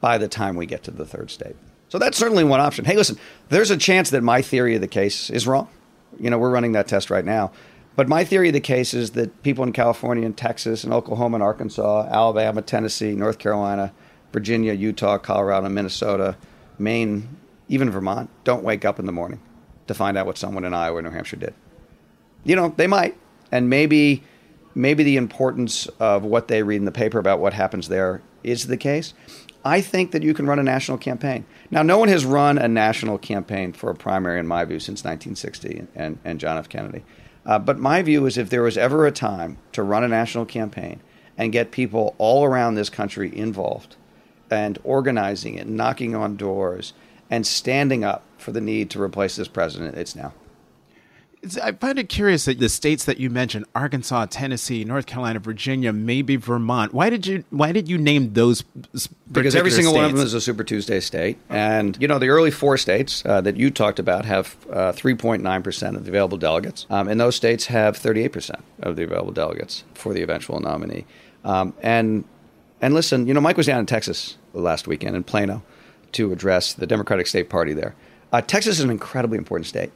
by 0.00 0.18
the 0.18 0.28
time 0.28 0.54
we 0.54 0.66
get 0.66 0.82
to 0.84 0.90
the 0.90 1.06
third 1.06 1.30
state. 1.30 1.56
So 1.88 1.98
that's 1.98 2.18
certainly 2.18 2.44
one 2.44 2.60
option. 2.60 2.84
Hey, 2.84 2.96
listen, 2.96 3.18
there's 3.48 3.70
a 3.70 3.76
chance 3.76 4.10
that 4.10 4.22
my 4.22 4.42
theory 4.42 4.74
of 4.74 4.80
the 4.80 4.88
case 4.88 5.30
is 5.30 5.46
wrong. 5.46 5.68
You 6.18 6.30
know, 6.30 6.38
we're 6.38 6.50
running 6.50 6.72
that 6.72 6.88
test 6.88 7.10
right 7.10 7.24
now. 7.24 7.52
But 7.94 8.08
my 8.08 8.24
theory 8.24 8.48
of 8.48 8.54
the 8.54 8.60
case 8.60 8.94
is 8.94 9.10
that 9.12 9.42
people 9.42 9.64
in 9.64 9.72
California 9.72 10.24
and 10.24 10.36
Texas 10.36 10.82
and 10.82 10.92
Oklahoma 10.92 11.36
and 11.36 11.42
Arkansas, 11.42 12.08
Alabama, 12.10 12.62
Tennessee, 12.62 13.14
North 13.14 13.38
Carolina, 13.38 13.92
Virginia, 14.32 14.72
Utah, 14.72 15.18
Colorado, 15.18 15.68
Minnesota, 15.68 16.36
Maine, 16.78 17.28
even 17.68 17.90
Vermont 17.90 18.30
don't 18.44 18.64
wake 18.64 18.84
up 18.84 18.98
in 18.98 19.06
the 19.06 19.12
morning 19.12 19.40
to 19.86 19.94
find 19.94 20.16
out 20.16 20.26
what 20.26 20.38
someone 20.38 20.64
in 20.64 20.72
Iowa 20.72 20.98
or 20.98 21.02
New 21.02 21.10
Hampshire 21.10 21.36
did. 21.36 21.54
You 22.44 22.56
know, 22.56 22.74
they 22.76 22.86
might. 22.86 23.16
And 23.50 23.68
maybe 23.68 24.22
maybe 24.74 25.02
the 25.02 25.16
importance 25.16 25.86
of 26.00 26.24
what 26.24 26.48
they 26.48 26.62
read 26.62 26.76
in 26.76 26.84
the 26.84 26.92
paper 26.92 27.18
about 27.18 27.40
what 27.40 27.52
happens 27.52 27.88
there 27.88 28.22
is 28.42 28.66
the 28.66 28.76
case. 28.76 29.12
I 29.64 29.80
think 29.80 30.10
that 30.10 30.22
you 30.22 30.34
can 30.34 30.46
run 30.46 30.58
a 30.58 30.62
national 30.62 30.98
campaign. 30.98 31.44
Now, 31.70 31.82
no 31.82 31.98
one 31.98 32.08
has 32.08 32.24
run 32.24 32.58
a 32.58 32.68
national 32.68 33.18
campaign 33.18 33.72
for 33.72 33.90
a 33.90 33.94
primary, 33.94 34.40
in 34.40 34.46
my 34.46 34.64
view, 34.64 34.80
since 34.80 35.04
1960 35.04 35.86
and, 35.94 36.18
and 36.24 36.40
John 36.40 36.58
F. 36.58 36.68
Kennedy. 36.68 37.04
Uh, 37.46 37.58
but 37.58 37.78
my 37.78 38.02
view 38.02 38.26
is 38.26 38.38
if 38.38 38.50
there 38.50 38.62
was 38.62 38.76
ever 38.76 39.06
a 39.06 39.12
time 39.12 39.58
to 39.72 39.82
run 39.82 40.04
a 40.04 40.08
national 40.08 40.46
campaign 40.46 41.00
and 41.36 41.52
get 41.52 41.70
people 41.70 42.14
all 42.18 42.44
around 42.44 42.74
this 42.74 42.90
country 42.90 43.36
involved 43.36 43.96
and 44.50 44.78
organizing 44.84 45.54
it, 45.54 45.66
knocking 45.66 46.14
on 46.14 46.36
doors, 46.36 46.92
and 47.30 47.46
standing 47.46 48.04
up 48.04 48.22
for 48.36 48.52
the 48.52 48.60
need 48.60 48.90
to 48.90 49.00
replace 49.00 49.36
this 49.36 49.48
president, 49.48 49.96
it's 49.96 50.14
now. 50.14 50.32
I 51.60 51.72
find 51.72 51.98
it 51.98 52.08
curious 52.08 52.44
that 52.44 52.60
the 52.60 52.68
states 52.68 53.04
that 53.06 53.18
you 53.18 53.28
mentioned, 53.28 53.64
Arkansas, 53.74 54.26
Tennessee, 54.30 54.84
North 54.84 55.06
Carolina, 55.06 55.40
Virginia, 55.40 55.92
maybe 55.92 56.36
Vermont. 56.36 56.94
Why 56.94 57.10
did 57.10 57.26
you 57.26 57.42
why 57.50 57.72
did 57.72 57.88
you 57.88 57.98
name 57.98 58.32
those? 58.34 58.62
Because 58.62 59.56
every 59.56 59.72
single 59.72 59.92
states? 59.92 60.02
one 60.02 60.04
of 60.04 60.16
them 60.16 60.24
is 60.24 60.34
a 60.34 60.40
Super 60.40 60.62
Tuesday 60.62 61.00
state, 61.00 61.38
and 61.48 62.00
you 62.00 62.06
know 62.06 62.20
the 62.20 62.28
early 62.28 62.52
four 62.52 62.76
states 62.76 63.24
uh, 63.26 63.40
that 63.40 63.56
you 63.56 63.72
talked 63.72 63.98
about 63.98 64.24
have 64.24 64.56
uh, 64.70 64.92
three 64.92 65.14
point 65.14 65.42
nine 65.42 65.64
percent 65.64 65.96
of 65.96 66.04
the 66.04 66.10
available 66.12 66.38
delegates, 66.38 66.86
um, 66.90 67.08
and 67.08 67.20
those 67.20 67.34
states 67.34 67.66
have 67.66 67.96
thirty 67.96 68.22
eight 68.22 68.32
percent 68.32 68.62
of 68.80 68.94
the 68.94 69.02
available 69.02 69.32
delegates 69.32 69.82
for 69.94 70.14
the 70.14 70.22
eventual 70.22 70.60
nominee. 70.60 71.06
Um, 71.44 71.74
and 71.82 72.24
and 72.80 72.94
listen, 72.94 73.26
you 73.26 73.34
know, 73.34 73.40
Mike 73.40 73.56
was 73.56 73.66
down 73.66 73.80
in 73.80 73.86
Texas 73.86 74.36
last 74.52 74.86
weekend 74.86 75.16
in 75.16 75.24
Plano 75.24 75.64
to 76.12 76.30
address 76.30 76.72
the 76.72 76.86
Democratic 76.86 77.26
State 77.26 77.48
Party 77.48 77.72
there. 77.72 77.96
Uh, 78.32 78.40
Texas 78.40 78.78
is 78.78 78.84
an 78.84 78.90
incredibly 78.90 79.38
important 79.38 79.66
state. 79.66 79.90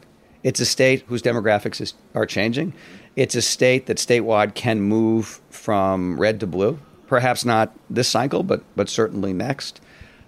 It's 0.47 0.61
a 0.61 0.65
state 0.65 1.03
whose 1.09 1.23
demographics 1.23 1.81
is, 1.81 1.95
are 2.15 2.25
changing. 2.25 2.73
It's 3.17 3.35
a 3.35 3.43
state 3.43 3.87
that 3.87 3.97
statewide 3.97 4.55
can 4.55 4.81
move 4.81 5.41
from 5.50 6.21
red 6.21 6.38
to 6.38 6.47
blue. 6.47 6.79
Perhaps 7.09 7.45
not 7.45 7.75
this 7.91 8.09
cycle, 8.09 8.45
but 8.45 8.62
but 8.76 8.88
certainly 8.88 9.33
next. 9.33 9.81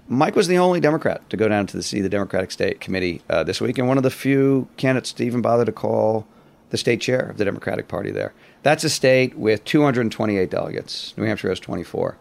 Mike 0.09 0.35
was 0.35 0.49
the 0.49 0.59
only 0.59 0.81
Democrat 0.81 1.23
to 1.31 1.37
go 1.37 1.47
down 1.47 1.69
to 1.69 1.77
the, 1.77 1.85
see 1.85 2.01
the 2.01 2.09
Democratic 2.09 2.51
State 2.51 2.81
Committee 2.81 3.23
uh, 3.31 3.45
this 3.45 3.61
week, 3.61 3.79
and 3.79 3.87
one 3.87 3.97
of 3.97 4.03
the 4.03 4.11
few 4.11 4.67
candidates 4.77 5.13
to 5.13 5.25
even 5.25 5.41
bother 5.41 5.65
to 5.65 5.71
call 5.71 6.27
the 6.71 6.77
state 6.77 7.01
chair 7.01 7.21
of 7.21 7.37
the 7.37 7.45
Democratic 7.45 7.87
Party 7.87 8.11
there. 8.11 8.35
That's 8.65 8.83
a 8.83 8.91
state 8.91 9.37
with 9.37 9.65
228 9.67 10.51
delegates. 10.51 11.15
New 11.17 11.27
Hampshire 11.27 11.51
has 11.51 11.61
24. 11.61 12.17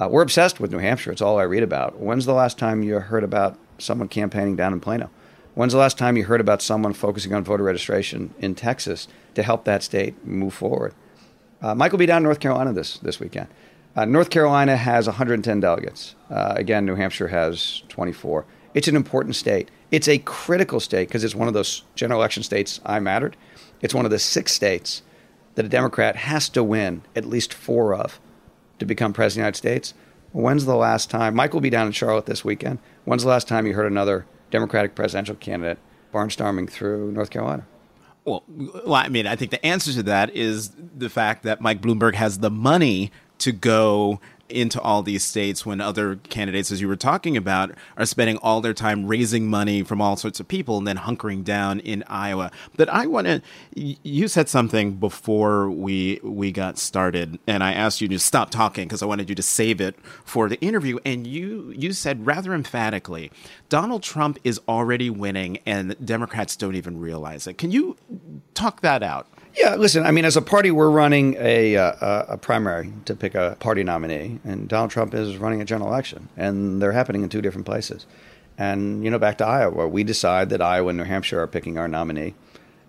Uh, 0.00 0.08
we're 0.10 0.22
obsessed 0.22 0.58
with 0.58 0.72
New 0.72 0.78
Hampshire. 0.78 1.12
It's 1.12 1.22
all 1.22 1.38
I 1.38 1.44
read 1.44 1.62
about. 1.62 2.00
When's 2.00 2.26
the 2.26 2.34
last 2.34 2.58
time 2.58 2.82
you 2.82 2.98
heard 2.98 3.22
about 3.22 3.56
someone 3.78 4.08
campaigning 4.08 4.56
down 4.56 4.72
in 4.72 4.80
Plano? 4.80 5.10
When's 5.56 5.72
the 5.72 5.78
last 5.78 5.96
time 5.96 6.18
you 6.18 6.24
heard 6.24 6.42
about 6.42 6.60
someone 6.60 6.92
focusing 6.92 7.32
on 7.32 7.42
voter 7.42 7.62
registration 7.62 8.34
in 8.38 8.54
Texas 8.54 9.08
to 9.32 9.42
help 9.42 9.64
that 9.64 9.82
state 9.82 10.22
move 10.22 10.52
forward? 10.52 10.94
Uh, 11.62 11.74
Mike 11.74 11.92
will 11.92 11.98
be 11.98 12.04
down 12.04 12.18
in 12.18 12.24
North 12.24 12.40
Carolina 12.40 12.74
this, 12.74 12.98
this 12.98 13.18
weekend. 13.18 13.48
Uh, 13.96 14.04
North 14.04 14.28
Carolina 14.28 14.76
has 14.76 15.06
110 15.06 15.58
delegates. 15.60 16.14
Uh, 16.28 16.52
again, 16.56 16.84
New 16.84 16.94
Hampshire 16.94 17.28
has 17.28 17.82
24. 17.88 18.44
It's 18.74 18.86
an 18.86 18.96
important 18.96 19.34
state. 19.34 19.70
It's 19.90 20.08
a 20.08 20.18
critical 20.18 20.78
state 20.78 21.08
because 21.08 21.24
it's 21.24 21.34
one 21.34 21.48
of 21.48 21.54
those 21.54 21.84
general 21.94 22.20
election 22.20 22.42
states 22.42 22.78
I 22.84 23.00
mattered. 23.00 23.34
It's 23.80 23.94
one 23.94 24.04
of 24.04 24.10
the 24.10 24.18
six 24.18 24.52
states 24.52 25.00
that 25.54 25.64
a 25.64 25.70
Democrat 25.70 26.16
has 26.16 26.50
to 26.50 26.62
win 26.62 27.00
at 27.16 27.24
least 27.24 27.54
four 27.54 27.94
of 27.94 28.20
to 28.78 28.84
become 28.84 29.14
president 29.14 29.48
of 29.48 29.62
the 29.62 29.68
United 29.70 29.80
States. 29.86 29.94
When's 30.32 30.66
the 30.66 30.76
last 30.76 31.08
time? 31.08 31.34
Mike 31.34 31.54
will 31.54 31.62
be 31.62 31.70
down 31.70 31.86
in 31.86 31.94
Charlotte 31.94 32.26
this 32.26 32.44
weekend. 32.44 32.78
When's 33.06 33.22
the 33.22 33.30
last 33.30 33.48
time 33.48 33.66
you 33.66 33.72
heard 33.72 33.90
another 33.90 34.26
Democratic 34.50 34.94
presidential 34.94 35.34
candidate 35.36 35.78
barnstorming 36.12 36.70
through 36.70 37.12
North 37.12 37.30
Carolina? 37.30 37.66
Well, 38.24 38.42
I 38.92 39.08
mean, 39.08 39.26
I 39.26 39.36
think 39.36 39.52
the 39.52 39.64
answer 39.64 39.92
to 39.92 40.02
that 40.04 40.34
is 40.34 40.70
the 40.96 41.08
fact 41.08 41.44
that 41.44 41.60
Mike 41.60 41.80
Bloomberg 41.80 42.14
has 42.14 42.38
the 42.38 42.50
money 42.50 43.12
to 43.38 43.52
go 43.52 44.20
into 44.48 44.80
all 44.80 45.02
these 45.02 45.24
states 45.24 45.64
when 45.64 45.80
other 45.80 46.16
candidates, 46.16 46.70
as 46.70 46.80
you 46.80 46.88
were 46.88 46.96
talking 46.96 47.36
about, 47.36 47.72
are 47.96 48.06
spending 48.06 48.36
all 48.38 48.60
their 48.60 48.74
time 48.74 49.06
raising 49.06 49.48
money 49.48 49.82
from 49.82 50.00
all 50.00 50.16
sorts 50.16 50.40
of 50.40 50.48
people 50.48 50.78
and 50.78 50.86
then 50.86 50.98
hunkering 50.98 51.44
down 51.44 51.80
in 51.80 52.04
Iowa. 52.06 52.50
But 52.76 52.88
I 52.88 53.06
want 53.06 53.26
to. 53.26 53.42
You 53.74 54.28
said 54.28 54.48
something 54.48 54.94
before 54.96 55.70
we 55.70 56.20
we 56.22 56.52
got 56.52 56.78
started, 56.78 57.38
and 57.46 57.62
I 57.62 57.72
asked 57.72 58.00
you 58.00 58.08
to 58.08 58.18
stop 58.18 58.50
talking 58.50 58.86
because 58.86 59.02
I 59.02 59.06
wanted 59.06 59.28
you 59.28 59.34
to 59.34 59.42
save 59.42 59.80
it 59.80 59.96
for 60.24 60.48
the 60.48 60.60
interview. 60.60 60.98
And 61.04 61.26
you 61.26 61.72
you 61.76 61.92
said 61.92 62.26
rather 62.26 62.54
emphatically, 62.54 63.30
Donald 63.68 64.02
Trump 64.02 64.38
is 64.44 64.60
already 64.68 65.10
winning, 65.10 65.58
and 65.66 65.96
Democrats 66.04 66.56
don't 66.56 66.76
even 66.76 66.98
realize 66.98 67.46
it. 67.46 67.58
Can 67.58 67.70
you 67.70 67.96
talk 68.54 68.80
that 68.80 69.02
out? 69.02 69.26
Yeah, 69.56 69.76
listen. 69.76 70.04
I 70.04 70.10
mean, 70.10 70.26
as 70.26 70.36
a 70.36 70.42
party, 70.42 70.70
we're 70.70 70.90
running 70.90 71.34
a, 71.38 71.76
uh, 71.76 72.24
a 72.28 72.36
primary 72.36 72.92
to 73.06 73.16
pick 73.16 73.34
a 73.34 73.56
party 73.58 73.82
nominee, 73.82 74.38
and 74.44 74.68
Donald 74.68 74.90
Trump 74.90 75.14
is 75.14 75.38
running 75.38 75.62
a 75.62 75.64
general 75.64 75.88
election, 75.88 76.28
and 76.36 76.80
they're 76.82 76.92
happening 76.92 77.22
in 77.22 77.30
two 77.30 77.40
different 77.40 77.64
places. 77.64 78.06
And 78.58 79.02
you 79.02 79.10
know, 79.10 79.18
back 79.18 79.38
to 79.38 79.46
Iowa, 79.46 79.88
we 79.88 80.04
decide 80.04 80.50
that 80.50 80.60
Iowa 80.60 80.88
and 80.90 80.98
New 80.98 81.04
Hampshire 81.04 81.40
are 81.40 81.46
picking 81.46 81.78
our 81.78 81.88
nominee. 81.88 82.34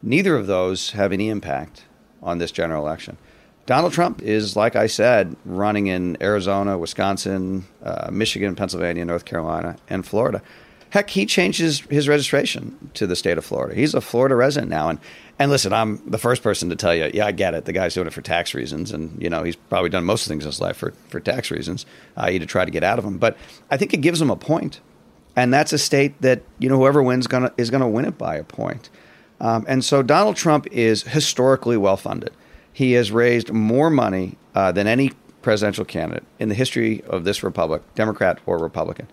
Neither 0.04 0.36
of 0.36 0.48
those 0.48 0.92
have 0.92 1.14
any 1.14 1.30
impact 1.30 1.86
on 2.22 2.38
this 2.38 2.52
general 2.52 2.86
election. 2.86 3.18
Donald 3.66 3.92
Trump 3.94 4.22
is, 4.22 4.56
like 4.56 4.76
I 4.76 4.88
said, 4.88 5.36
running 5.44 5.88
in 5.88 6.18
Arizona, 6.22 6.78
Wisconsin, 6.78 7.66
uh, 7.84 8.10
Michigan, 8.12 8.56
Pennsylvania, 8.56 9.04
North 9.04 9.26
Carolina, 9.26 9.78
and 9.90 10.06
Florida. 10.06 10.42
Heck, 10.90 11.10
he 11.10 11.26
changed 11.26 11.60
his, 11.60 11.82
his 11.82 12.08
registration 12.08 12.92
to 12.94 13.08
the 13.08 13.16
state 13.16 13.38
of 13.38 13.46
Florida. 13.46 13.76
He's 13.76 13.94
a 13.94 14.02
Florida 14.02 14.36
resident 14.36 14.70
now, 14.70 14.90
and 14.90 15.00
and 15.40 15.52
listen, 15.52 15.72
I'm 15.72 16.02
the 16.10 16.18
first 16.18 16.42
person 16.42 16.70
to 16.70 16.76
tell 16.76 16.96
you, 16.96 17.12
yeah, 17.14 17.28
I 17.28 17.32
get 17.32 17.54
it. 17.54 17.66
The 17.66 17.74
guy's 17.74 17.94
doing 17.94 18.08
it 18.08 18.14
for 18.14 18.22
tax 18.22 18.54
reasons, 18.54 18.92
and 18.92 19.22
you 19.22 19.30
know 19.30 19.44
he's 19.44 19.56
probably 19.56 19.90
done 19.90 20.04
most 20.04 20.24
of 20.24 20.30
things 20.30 20.44
in 20.44 20.50
his 20.50 20.62
life 20.62 20.78
for 20.78 20.94
for 21.10 21.20
tax 21.20 21.52
reasons, 21.52 21.86
i.e., 22.16 22.40
to 22.40 22.46
try 22.46 22.66
to 22.66 22.72
get 22.72 22.84
out 22.84 22.98
of 22.98 23.06
them. 23.06 23.18
But 23.18 23.38
I 23.70 23.78
think 23.78 23.94
it 23.94 23.98
gives 23.98 24.22
him 24.22 24.30
a 24.30 24.36
point. 24.36 24.48
point, 24.48 24.80
and 25.36 25.54
that's 25.54 25.72
a 25.72 25.78
state 25.78 26.20
that 26.22 26.42
you 26.58 26.68
know 26.68 26.78
whoever 26.78 27.04
wins 27.04 27.28
gonna 27.28 27.54
is 27.58 27.70
going 27.70 27.82
to 27.82 27.88
win 27.88 28.06
it 28.06 28.18
by 28.18 28.36
a 28.36 28.44
point. 28.44 28.90
Um, 29.40 29.66
and 29.68 29.86
so 29.86 30.02
Donald 30.02 30.36
Trump 30.36 30.68
is 30.72 31.04
historically 31.04 31.78
well 31.78 31.98
funded. 31.98 32.32
He 32.74 32.94
has 32.94 33.12
raised 33.12 33.54
more 33.54 33.90
money 33.90 34.38
uh, 34.56 34.72
than 34.72 34.88
any 34.88 35.12
presidential 35.44 35.86
candidate 35.86 36.24
in 36.40 36.50
the 36.50 36.56
history 36.56 37.04
of 37.04 37.24
this 37.24 37.44
republic, 37.44 37.82
Democrat 37.96 38.40
or 38.46 38.58
Republican, 38.58 39.08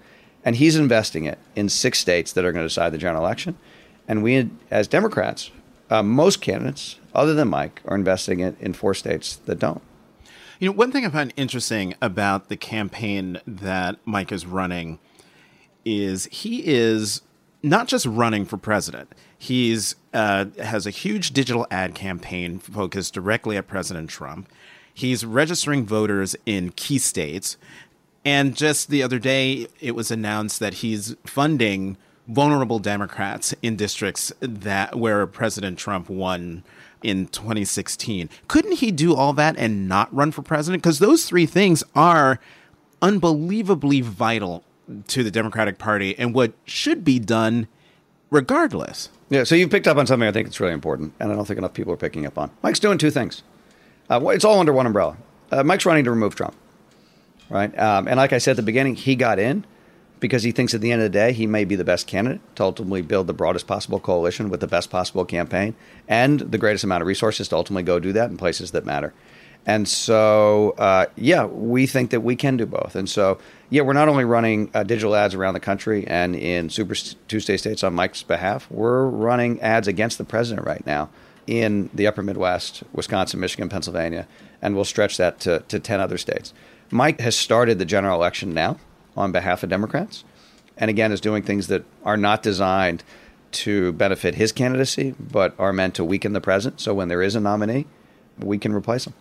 and 0.45 0.57
he's 0.57 0.77
investing 0.77 1.25
it 1.25 1.39
in 1.57 1.69
six 1.69 1.99
states 1.99 2.33
that 2.33 2.45
are 2.45 2.53
going 2.53 2.63
to 2.63 2.69
decide 2.69 2.93
the 2.93 2.99
general 2.99 3.25
election. 3.25 3.57
And 4.07 4.23
we, 4.23 4.51
as 4.71 4.87
Democrats, 4.87 5.51
uh, 5.91 6.03
most 6.03 6.41
candidates, 6.41 6.99
other 7.15 7.35
than 7.35 7.49
Mike, 7.49 7.81
are 7.87 7.97
investing 7.97 8.41
it 8.41 8.57
in 8.61 8.75
four 8.75 8.95
states 8.95 9.37
that 9.37 9.59
don't. 9.59 9.83
You 10.61 10.69
know, 10.69 10.77
one 10.77 10.93
thing 10.93 11.05
I 11.05 11.11
find 11.11 11.33
interesting 11.37 11.95
about 12.01 12.49
the 12.49 12.57
campaign 12.57 13.41
that 13.47 13.97
Mike 14.05 14.31
is 14.31 14.47
running 14.47 14.99
is 15.85 16.27
he 16.27 16.67
is 16.67 17.23
not 17.63 17.89
just 17.89 18.07
running 18.07 18.45
for 18.45 18.57
president. 18.57 19.13
He's 19.37 19.97
uh, 20.13 20.47
has 20.63 20.87
a 20.87 20.91
huge 20.91 21.33
digital 21.33 21.67
ad 21.71 21.95
campaign 21.95 22.59
focused 22.59 23.15
directly 23.15 23.57
at 23.57 23.67
President 23.67 24.09
Trump. 24.11 24.49
He's 24.93 25.25
registering 25.25 25.85
voters 25.85 26.37
in 26.47 26.71
key 26.71 26.99
states, 26.99 27.57
and 28.25 28.57
just 28.57 28.89
the 28.89 29.03
other 29.03 29.19
day, 29.19 29.69
it 29.81 29.95
was 29.95 30.11
announced 30.11 30.61
that 30.61 30.75
he's 30.75 31.15
funding 31.25 31.97
vulnerable 32.27 32.79
Democrats 32.79 33.55
in 33.63 33.77
districts 33.77 34.33
that 34.41 34.97
where 34.99 35.27
President 35.27 35.79
Trump 35.79 36.09
won 36.09 36.65
in 37.03 37.27
2016. 37.27 38.31
Couldn't 38.49 38.79
he 38.79 38.91
do 38.91 39.15
all 39.15 39.35
that 39.35 39.57
and 39.59 39.87
not 39.89 40.15
run 40.15 40.33
for 40.33 40.43
president? 40.43 40.83
Because 40.83 40.99
those 40.99 41.27
three 41.27 41.47
things 41.47 41.85
are 41.95 42.41
unbelievably 43.03 44.01
vital 44.01 44.65
to 45.09 45.23
the 45.23 45.31
Democratic 45.31 45.79
Party 45.79 46.19
and 46.19 46.35
what 46.35 46.55
should 46.65 47.05
be 47.05 47.19
done 47.19 47.69
regardless. 48.31 49.11
Yeah, 49.29 49.45
so 49.45 49.55
you've 49.55 49.71
picked 49.71 49.87
up 49.87 49.97
on 49.97 50.07
something 50.07 50.29
I 50.29 50.33
think 50.33 50.47
that's 50.49 50.61
really 50.61 50.73
important, 50.73 51.13
and 51.21 51.31
I 51.31 51.35
don't 51.35 51.45
think 51.45 51.59
enough 51.59 51.75
people 51.75 51.93
are 51.93 51.99
picking 51.99 52.27
up 52.27 52.39
on. 52.39 52.51
Mike's 52.63 52.81
doing 52.81 52.99
two 52.99 53.11
things. 53.11 53.43
Uh, 54.11 54.21
it's 54.29 54.45
all 54.45 54.61
under 54.61 54.73
one 54.73 54.87
umbrella. 54.87 55.17
Uh, 55.51 55.63
Mike's 55.63 55.87
running 55.87 56.05
to 56.05 56.11
remove 56.11 56.35
Trump, 56.35 56.55
right? 57.49 57.77
Um, 57.79 58.09
and 58.09 58.17
like 58.17 58.33
I 58.33 58.39
said 58.39 58.53
at 58.53 58.57
the 58.57 58.63
beginning, 58.63 58.95
he 58.95 59.17
got 59.17 59.39
in 59.39 59.65
because 60.21 60.43
he 60.43 60.53
thinks 60.53 60.73
at 60.75 60.81
the 60.81 60.91
end 60.91 61.03
of 61.03 61.13
the 61.13 61.19
day 61.19 61.33
he 61.33 61.47
may 61.47 61.65
be 61.65 61.77
the 61.77 61.85
best 61.85 62.07
candidate 62.07 62.41
to 62.57 62.63
ultimately 62.63 63.03
build 63.03 63.27
the 63.27 63.35
broadest 63.35 63.67
possible 63.67 64.01
coalition 64.01 64.49
with 64.49 64.61
the 64.61 64.67
best 64.67 64.91
possible 64.91 65.25
campaign 65.25 65.75
and 66.09 66.41
the 66.41 66.59
greatest 66.59 66.85
amount 66.85 67.03
of 67.03 67.07
resources 67.07 67.49
to 67.49 67.57
ultimately 67.57 67.83
go 67.83 68.01
do 68.01 68.13
that 68.13 68.31
in 68.31 68.37
places 68.37 68.71
that 68.71 68.87
matter. 68.87 69.13
And 69.67 69.89
so, 69.89 70.75
uh, 70.79 71.07
yeah, 71.17 71.47
we 71.47 71.87
think 71.87 72.11
that 72.11 72.21
we 72.21 72.37
can 72.37 72.57
do 72.57 72.67
both. 72.67 72.95
And 72.95 73.09
so, 73.09 73.39
yeah, 73.71 73.83
we're 73.83 73.95
not 73.95 74.09
only 74.09 74.25
running 74.25 74.71
uh, 74.75 74.83
digital 74.83 75.15
ads 75.15 75.35
around 75.35 75.55
the 75.55 75.61
country 75.61 76.07
and 76.07 76.37
in 76.37 76.69
Super 76.69 76.95
Tuesday 77.29 77.57
states 77.57 77.83
on 77.83 77.95
Mike's 77.95 78.23
behalf, 78.23 78.71
we're 78.71 79.07
running 79.07 79.61
ads 79.63 79.89
against 79.89 80.19
the 80.19 80.25
president 80.25 80.67
right 80.67 80.85
now 80.87 81.09
in 81.47 81.91
the 81.95 82.07
upper 82.07 82.23
Midwest, 82.23 82.83
Wisconsin, 82.93 83.41
Michigan, 83.41 83.69
Pennsylvania, 83.69 84.27
and 84.61 84.75
we'll 84.75 84.85
stretch 84.85 85.17
that 85.17 85.41
to, 85.41 85.61
to 85.69 85.79
10 85.79 86.01
other 86.01 86.19
states. 86.19 86.53
Mike 86.91 87.21
has 87.21 87.37
started 87.37 87.79
the 87.79 87.85
general 87.85 88.17
election 88.17 88.55
now 88.55 88.79
on 89.17 89.33
behalf 89.33 89.63
of 89.63 89.71
Democrats, 89.71 90.25
and 90.77 90.91
again, 90.91 91.13
is 91.13 91.21
doing 91.21 91.43
things 91.43 91.69
that 91.69 91.85
are 92.05 92.17
not 92.17 92.43
designed 92.43 93.03
to 93.53 93.93
benefit 93.93 94.35
his 94.35 94.53
candidacy, 94.53 95.15
but 95.19 95.55
are 95.59 95.73
meant 95.73 95.95
to 95.95 96.05
weaken 96.05 96.33
the 96.33 96.41
president. 96.41 96.81
So 96.81 96.93
when 96.93 97.09
there 97.09 97.23
is 97.23 97.37
a 97.37 97.41
nominee, 97.41 97.87
we 98.39 98.59
can 98.59 98.73
replace 98.73 99.07
him. 99.07 99.15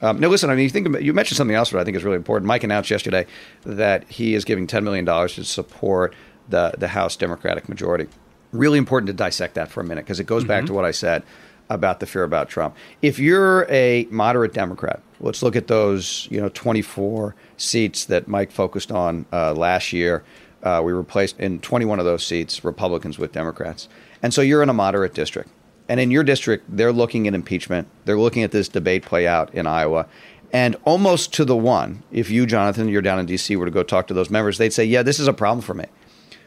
Um, 0.00 0.18
now, 0.20 0.28
listen. 0.28 0.50
I 0.50 0.54
mean, 0.54 0.64
you 0.64 0.70
think 0.70 1.00
you 1.00 1.12
mentioned 1.14 1.36
something 1.36 1.54
else 1.54 1.70
that 1.70 1.78
I 1.78 1.84
think 1.84 1.96
is 1.96 2.04
really 2.04 2.16
important. 2.16 2.46
Mike 2.46 2.64
announced 2.64 2.90
yesterday 2.90 3.26
that 3.64 4.04
he 4.10 4.34
is 4.34 4.44
giving 4.44 4.66
ten 4.66 4.84
million 4.84 5.04
dollars 5.04 5.36
to 5.36 5.44
support 5.44 6.14
the 6.48 6.74
the 6.76 6.88
House 6.88 7.16
Democratic 7.16 7.68
majority. 7.68 8.08
Really 8.52 8.78
important 8.78 9.06
to 9.06 9.12
dissect 9.12 9.54
that 9.54 9.70
for 9.70 9.80
a 9.80 9.84
minute 9.84 10.04
because 10.04 10.20
it 10.20 10.26
goes 10.26 10.42
mm-hmm. 10.42 10.48
back 10.48 10.66
to 10.66 10.74
what 10.74 10.84
I 10.84 10.90
said 10.90 11.22
about 11.70 12.00
the 12.00 12.06
fear 12.06 12.24
about 12.24 12.48
Trump. 12.48 12.76
If 13.02 13.18
you're 13.18 13.66
a 13.70 14.06
moderate 14.10 14.52
Democrat, 14.52 15.00
let's 15.20 15.42
look 15.42 15.56
at 15.56 15.66
those 15.66 16.28
you 16.30 16.40
know 16.40 16.48
24 16.50 17.34
seats 17.56 18.04
that 18.06 18.28
Mike 18.28 18.50
focused 18.50 18.92
on 18.92 19.26
uh, 19.32 19.52
last 19.54 19.92
year. 19.92 20.24
Uh, 20.62 20.80
we 20.82 20.92
replaced 20.92 21.38
in 21.38 21.60
21 21.60 21.98
of 21.98 22.04
those 22.04 22.24
seats 22.24 22.64
Republicans 22.64 23.18
with 23.18 23.32
Democrats, 23.32 23.88
and 24.22 24.32
so 24.32 24.40
you're 24.40 24.62
in 24.62 24.68
a 24.68 24.74
moderate 24.74 25.14
district. 25.14 25.50
And 25.88 26.00
in 26.00 26.10
your 26.10 26.24
district, 26.24 26.64
they're 26.74 26.92
looking 26.92 27.28
at 27.28 27.34
impeachment. 27.34 27.88
They're 28.06 28.18
looking 28.18 28.42
at 28.42 28.52
this 28.52 28.68
debate 28.68 29.04
play 29.04 29.26
out 29.26 29.52
in 29.54 29.66
Iowa. 29.66 30.06
And 30.52 30.76
almost 30.84 31.32
to 31.34 31.44
the 31.44 31.56
one, 31.56 32.04
if 32.12 32.30
you, 32.30 32.46
Jonathan, 32.46 32.88
you're 32.88 33.02
down 33.02 33.18
in 33.18 33.26
D.C., 33.26 33.54
were 33.56 33.64
to 33.64 33.70
go 33.70 33.82
talk 33.82 34.06
to 34.06 34.14
those 34.14 34.30
members, 34.30 34.56
they'd 34.56 34.72
say, 34.72 34.84
yeah, 34.84 35.02
this 35.02 35.18
is 35.18 35.26
a 35.26 35.32
problem 35.32 35.60
for 35.60 35.74
me. 35.74 35.86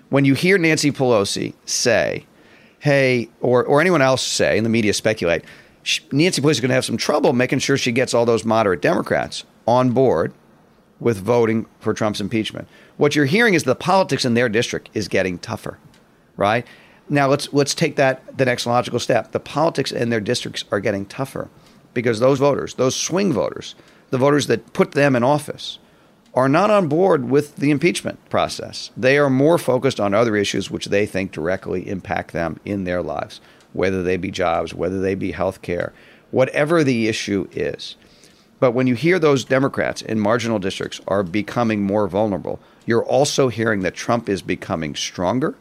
When 0.10 0.24
you 0.24 0.34
hear 0.34 0.58
Nancy 0.58 0.92
Pelosi 0.92 1.54
say, 1.66 2.26
hey, 2.88 3.28
or, 3.42 3.66
or 3.66 3.82
anyone 3.82 4.02
else 4.02 4.24
say, 4.24 4.56
and 4.56 4.66
the 4.66 4.70
media 4.70 4.94
speculate, 4.94 5.44
she, 5.84 6.02
Nancy 6.14 6.42
Pelosi 6.42 6.52
is 6.52 6.60
going 6.62 6.70
to 6.70 6.76
have 6.76 6.86
some 6.86 6.96
trouble 6.96 7.34
making 7.34 7.60
sure 7.60 7.78
she 7.78 7.92
gets 7.92 8.14
all 8.14 8.26
those 8.26 8.46
moderate 8.46 8.82
Democrats 8.82 9.44
on 9.68 9.92
board 9.92 10.34
with 11.02 11.18
voting 11.18 11.66
for 11.82 11.94
Trump's 11.94 12.22
impeachment. 12.22 12.66
What 12.96 13.14
you're 13.14 13.26
hearing 13.26 13.56
is 13.56 13.66
the 13.66 13.76
politics 13.76 14.24
in 14.24 14.36
their 14.36 14.48
district 14.48 14.90
is 14.94 15.10
getting 15.10 15.38
tougher, 15.38 15.80
right? 16.38 16.66
Now 17.10 17.28
let's 17.28 17.52
let's 17.52 17.76
take 17.76 17.98
that 17.98 18.38
the 18.38 18.46
next 18.46 18.66
logical 18.66 19.00
step. 19.00 19.34
The 19.34 19.42
politics 19.42 19.92
in 19.92 20.10
their 20.10 20.22
districts 20.22 20.64
are 20.72 20.80
getting 20.80 21.06
tougher 21.06 21.50
because 21.94 22.22
those 22.22 22.40
voters, 22.40 22.76
those 22.76 22.96
swing 22.96 23.34
voters, 23.34 23.76
the 24.12 24.18
voters 24.18 24.48
that 24.48 24.72
put 24.72 24.94
them 24.94 25.14
in 25.14 25.24
office, 25.24 25.78
are 26.34 26.50
not 26.50 26.70
on 26.70 26.88
board 26.88 27.30
with 27.30 27.56
the 27.56 27.72
impeachment 27.72 28.30
process. 28.30 28.92
They 28.96 29.18
are 29.18 29.30
more 29.30 29.58
focused 29.58 30.00
on 30.00 30.14
other 30.14 30.36
issues 30.36 30.70
which 30.70 30.88
they 30.88 31.06
think 31.06 31.32
directly 31.32 31.90
impact 31.90 32.32
them 32.32 32.60
in 32.64 32.84
their 32.84 33.02
lives, 33.02 33.42
whether 33.74 34.04
they 34.04 34.18
be 34.18 34.32
jobs, 34.32 34.74
whether 34.74 35.00
they 35.00 35.16
be 35.16 35.32
health 35.32 35.62
care, 35.62 35.94
whatever 36.32 36.84
the 36.84 37.08
issue 37.08 37.48
is. 37.52 37.96
But 38.60 38.72
when 38.72 38.88
you 38.88 38.96
hear 38.96 39.20
those 39.20 39.46
Democrats 39.46 40.02
in 40.02 40.20
marginal 40.20 40.60
districts 40.60 41.00
are 41.08 41.24
becoming 41.24 41.84
more 41.84 42.08
vulnerable, 42.08 42.60
you're 42.86 43.06
also 43.06 43.50
hearing 43.50 43.82
that 43.82 43.94
Trump 43.94 44.30
is 44.30 44.42
becoming 44.42 44.96
stronger 44.96 45.56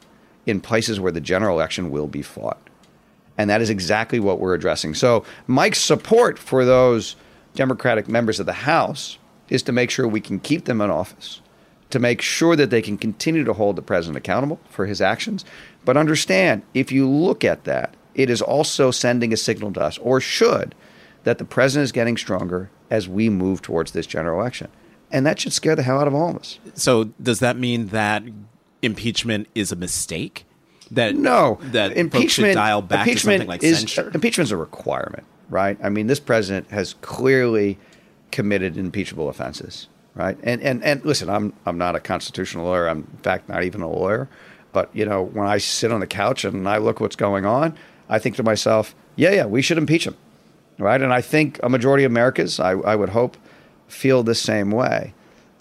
in 0.47 0.61
places 0.61 1.01
where 1.01 1.13
the 1.13 1.21
general 1.21 1.59
election 1.59 1.91
will 1.91 2.07
be 2.07 2.23
fought. 2.23 2.61
And 3.37 3.51
that 3.51 3.61
is 3.61 3.69
exactly 3.69 4.19
what 4.19 4.41
we're 4.41 4.55
addressing. 4.55 4.95
So, 4.95 5.25
Mike's 5.47 5.81
support 5.81 6.39
for 6.39 6.65
those 6.65 7.17
Democratic 7.55 8.09
members 8.09 8.41
of 8.41 8.47
the 8.47 8.53
House 8.53 9.19
is 9.49 9.63
to 9.65 9.73
make 9.73 9.91
sure 9.91 10.07
we 10.07 10.21
can 10.21 10.41
keep 10.41 10.65
them 10.65 10.81
in 10.81 10.91
office, 10.91 11.41
to 11.91 11.99
make 11.99 12.21
sure 12.21 12.57
that 12.57 12.71
they 12.71 12.83
can 12.83 12.99
continue 12.99 13.45
to 13.45 13.53
hold 13.53 13.77
the 13.77 13.83
president 13.83 14.17
accountable 14.17 14.61
for 14.69 14.87
his 14.87 15.01
actions. 15.01 15.45
But 15.85 15.97
understand, 15.97 16.63
if 16.75 16.91
you 16.91 17.09
look 17.09 17.45
at 17.45 17.65
that, 17.65 17.95
it 18.15 18.31
is 18.31 18.43
also 18.43 18.91
sending 18.91 19.33
a 19.33 19.37
signal 19.37 19.73
to 19.75 19.83
us, 19.83 19.99
or 19.99 20.21
should, 20.21 20.75
that 21.25 21.39
the 21.39 21.45
president 21.45 21.85
is 21.85 21.93
getting 21.93 22.17
stronger 22.17 22.71
as 22.91 23.09
we 23.09 23.29
move 23.29 23.63
towards 23.63 23.93
this 23.93 24.07
general 24.07 24.41
election. 24.41 24.69
And 25.11 25.27
that 25.27 25.39
should 25.39 25.53
scare 25.53 25.77
the 25.77 25.83
hell 25.83 26.01
out 26.01 26.09
of 26.09 26.15
all 26.15 26.31
of 26.31 26.37
us. 26.37 26.59
So, 26.75 27.05
does 27.23 27.41
that 27.41 27.57
mean 27.57 27.89
that 27.89 28.25
impeachment 28.83 29.49
is 29.55 29.71
a 29.71 29.77
mistake? 29.77 30.45
That 30.91 31.17
no, 31.17 31.59
that 31.63 31.97
impeachment 31.97 32.55
dial 32.55 32.81
back 32.81 33.07
impeachment 33.07 33.43
to 33.43 33.49
like 33.49 33.63
is, 33.63 33.81
censure. 33.81 34.11
Impeachment 34.15 34.47
is 34.47 34.53
a 34.53 34.57
requirement, 34.57 35.25
right? 35.49 35.77
I 35.83 35.89
mean, 35.89 36.07
this 36.07 36.21
president 36.21 36.71
has 36.71 36.95
clearly 36.95 37.79
committed 38.31 38.77
impeachable 38.77 39.29
offenses, 39.29 39.89
right? 40.15 40.39
And 40.43 40.61
and 40.63 40.83
and 40.85 41.05
listen, 41.05 41.29
I'm 41.29 41.53
I'm 41.65 41.79
not 41.79 41.97
a 41.97 42.01
constitutional 42.01 42.65
lawyer. 42.65 42.89
I'm 42.89 42.99
in 42.99 43.19
fact 43.23 43.49
not 43.49 43.65
even 43.65 43.83
a 43.83 43.89
lawyer. 43.89 44.29
But 44.73 44.91
you 44.95 45.07
know, 45.07 45.23
when 45.23 45.47
I 45.47 45.59
sit 45.59 45.91
on 45.91 46.01
the 46.01 46.07
couch 46.07 46.45
and 46.45 46.69
I 46.69 46.79
look 46.79 47.01
what's 47.01 47.17
going 47.17 47.47
on, 47.47 47.77
I 48.09 48.19
think 48.19 48.37
to 48.37 48.43
myself, 48.43 48.95
yeah, 49.17 49.31
yeah, 49.31 49.47
we 49.47 49.63
should 49.63 49.79
impeach 49.79 50.07
him, 50.07 50.17
right? 50.79 51.01
And 51.01 51.13
I 51.13 51.23
think 51.23 51.59
a 51.63 51.69
majority 51.69 52.05
of 52.05 52.13
Americans, 52.13 52.61
I, 52.61 52.73
I 52.73 52.95
would 52.95 53.11
hope, 53.11 53.39
feel 53.89 54.23
the 54.23 54.35
same 54.35 54.71
way. 54.71 55.15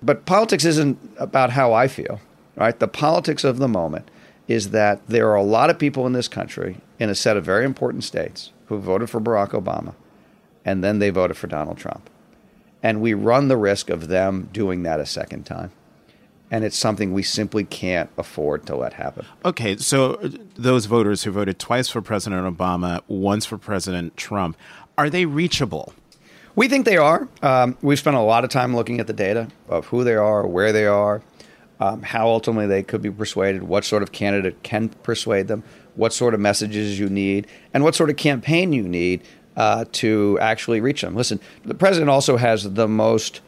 But 0.04 0.26
politics 0.26 0.66
isn't 0.66 1.00
about 1.18 1.52
how 1.52 1.72
I 1.72 1.88
feel 1.88 2.20
right? 2.56 2.80
The 2.80 2.88
politics 2.88 3.44
of 3.44 3.58
the 3.58 3.68
moment 3.68 4.10
is 4.48 4.72
that 4.72 5.06
there 5.08 5.30
are 5.30 5.36
a 5.36 5.44
lot 5.44 5.70
of 5.70 5.80
people 5.80 6.06
in 6.06 6.14
this 6.14 6.28
country 6.28 6.78
in 7.00 7.10
a 7.10 7.16
set 7.16 7.38
of 7.38 7.44
very 7.44 7.66
important 7.66 8.04
states 8.04 8.52
who 8.68 8.78
voted 8.78 9.10
for 9.10 9.20
Barack 9.20 9.50
Obama 9.50 9.96
and 10.64 10.84
then 10.84 11.00
they 11.00 11.10
voted 11.10 11.38
for 11.38 11.48
Donald 11.48 11.78
Trump. 11.78 12.10
And 12.86 13.02
we 13.02 13.16
run 13.16 13.48
the 13.48 13.58
risk 13.58 13.90
of 13.90 14.10
them 14.10 14.48
doing 14.54 14.84
that 14.84 15.00
a 15.00 15.08
second 15.08 15.48
time. 15.48 15.72
And 16.52 16.64
it's 16.64 16.78
something 16.78 17.14
we 17.14 17.24
simply 17.24 17.64
can't 17.64 18.12
afford 18.16 18.68
to 18.68 18.76
let 18.76 18.94
happen. 18.94 19.26
Okay, 19.44 19.76
so 19.78 20.14
uh, 20.14 20.30
those 20.56 20.86
voters 20.86 21.24
who 21.24 21.32
voted 21.32 21.58
twice 21.58 21.90
for 21.90 22.04
President 22.04 22.46
Obama, 22.46 23.02
once 23.08 23.44
for 23.44 23.58
President 23.58 24.16
Trump, 24.18 24.56
are 25.00 25.10
they 25.10 25.26
reachable? 25.26 25.94
We 26.56 26.68
think 26.68 26.86
they 26.86 26.98
are. 26.98 27.28
Um, 27.42 27.76
we've 27.82 27.98
spent 27.98 28.18
a 28.18 28.22
lot 28.22 28.44
of 28.44 28.52
time 28.52 28.76
looking 28.76 29.00
at 29.00 29.08
the 29.08 29.14
data 29.14 29.48
of 29.68 29.88
who 29.88 30.04
they 30.04 30.14
are, 30.14 30.46
where 30.46 30.72
they 30.72 30.86
are, 30.86 31.24
um, 31.80 32.04
how 32.04 32.28
ultimately 32.28 32.68
they 32.68 32.84
could 32.84 33.02
be 33.02 33.10
persuaded, 33.10 33.64
what 33.64 33.84
sort 33.84 34.04
of 34.04 34.12
candidate 34.12 34.62
can 34.62 34.90
persuade 34.90 35.48
them, 35.48 35.64
what 35.96 36.14
sort 36.14 36.36
of 36.36 36.40
messages 36.40 37.00
you 37.00 37.10
need, 37.10 37.48
and 37.74 37.84
what 37.84 37.96
sort 37.96 38.12
of 38.12 38.16
campaign 38.16 38.74
you 38.74 38.84
need 38.84 39.24
uh, 39.56 39.86
to 39.94 40.38
actually 40.42 40.82
reach 40.82 41.02
them. 41.02 41.16
Listen, 41.16 41.40
the 41.64 41.74
president 41.74 42.10
also 42.10 42.38
has 42.38 42.74
the 42.74 42.88
most 42.88 43.42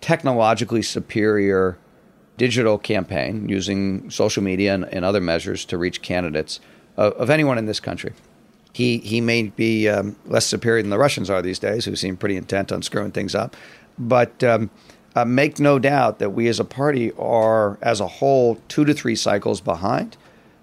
technologically 0.00 0.82
superior 0.82 1.78
digital 2.38 2.78
campaign 2.78 3.48
using 3.48 4.10
social 4.10 4.42
media 4.42 4.72
and, 4.72 4.84
and 4.86 5.04
other 5.04 5.20
measures 5.20 5.64
to 5.66 5.76
reach 5.76 6.00
candidates 6.00 6.58
of, 6.96 7.12
of, 7.14 7.28
anyone 7.28 7.58
in 7.58 7.66
this 7.66 7.80
country. 7.80 8.14
He, 8.72 8.98
he 8.98 9.20
may 9.20 9.42
be 9.44 9.88
um, 9.88 10.16
less 10.24 10.46
superior 10.46 10.80
than 10.80 10.90
the 10.90 10.98
Russians 10.98 11.28
are 11.28 11.42
these 11.42 11.58
days, 11.58 11.84
who 11.84 11.94
seem 11.96 12.16
pretty 12.16 12.36
intent 12.36 12.72
on 12.72 12.80
screwing 12.82 13.12
things 13.12 13.34
up. 13.34 13.56
But 13.98 14.42
um, 14.42 14.70
uh, 15.14 15.26
make 15.26 15.58
no 15.58 15.78
doubt 15.78 16.18
that 16.18 16.30
we 16.30 16.48
as 16.48 16.60
a 16.60 16.64
party 16.64 17.12
are, 17.18 17.78
as 17.82 18.00
a 18.00 18.06
whole, 18.06 18.56
two 18.68 18.86
to 18.86 18.94
three 18.94 19.16
cycles 19.16 19.60
behind 19.60 20.16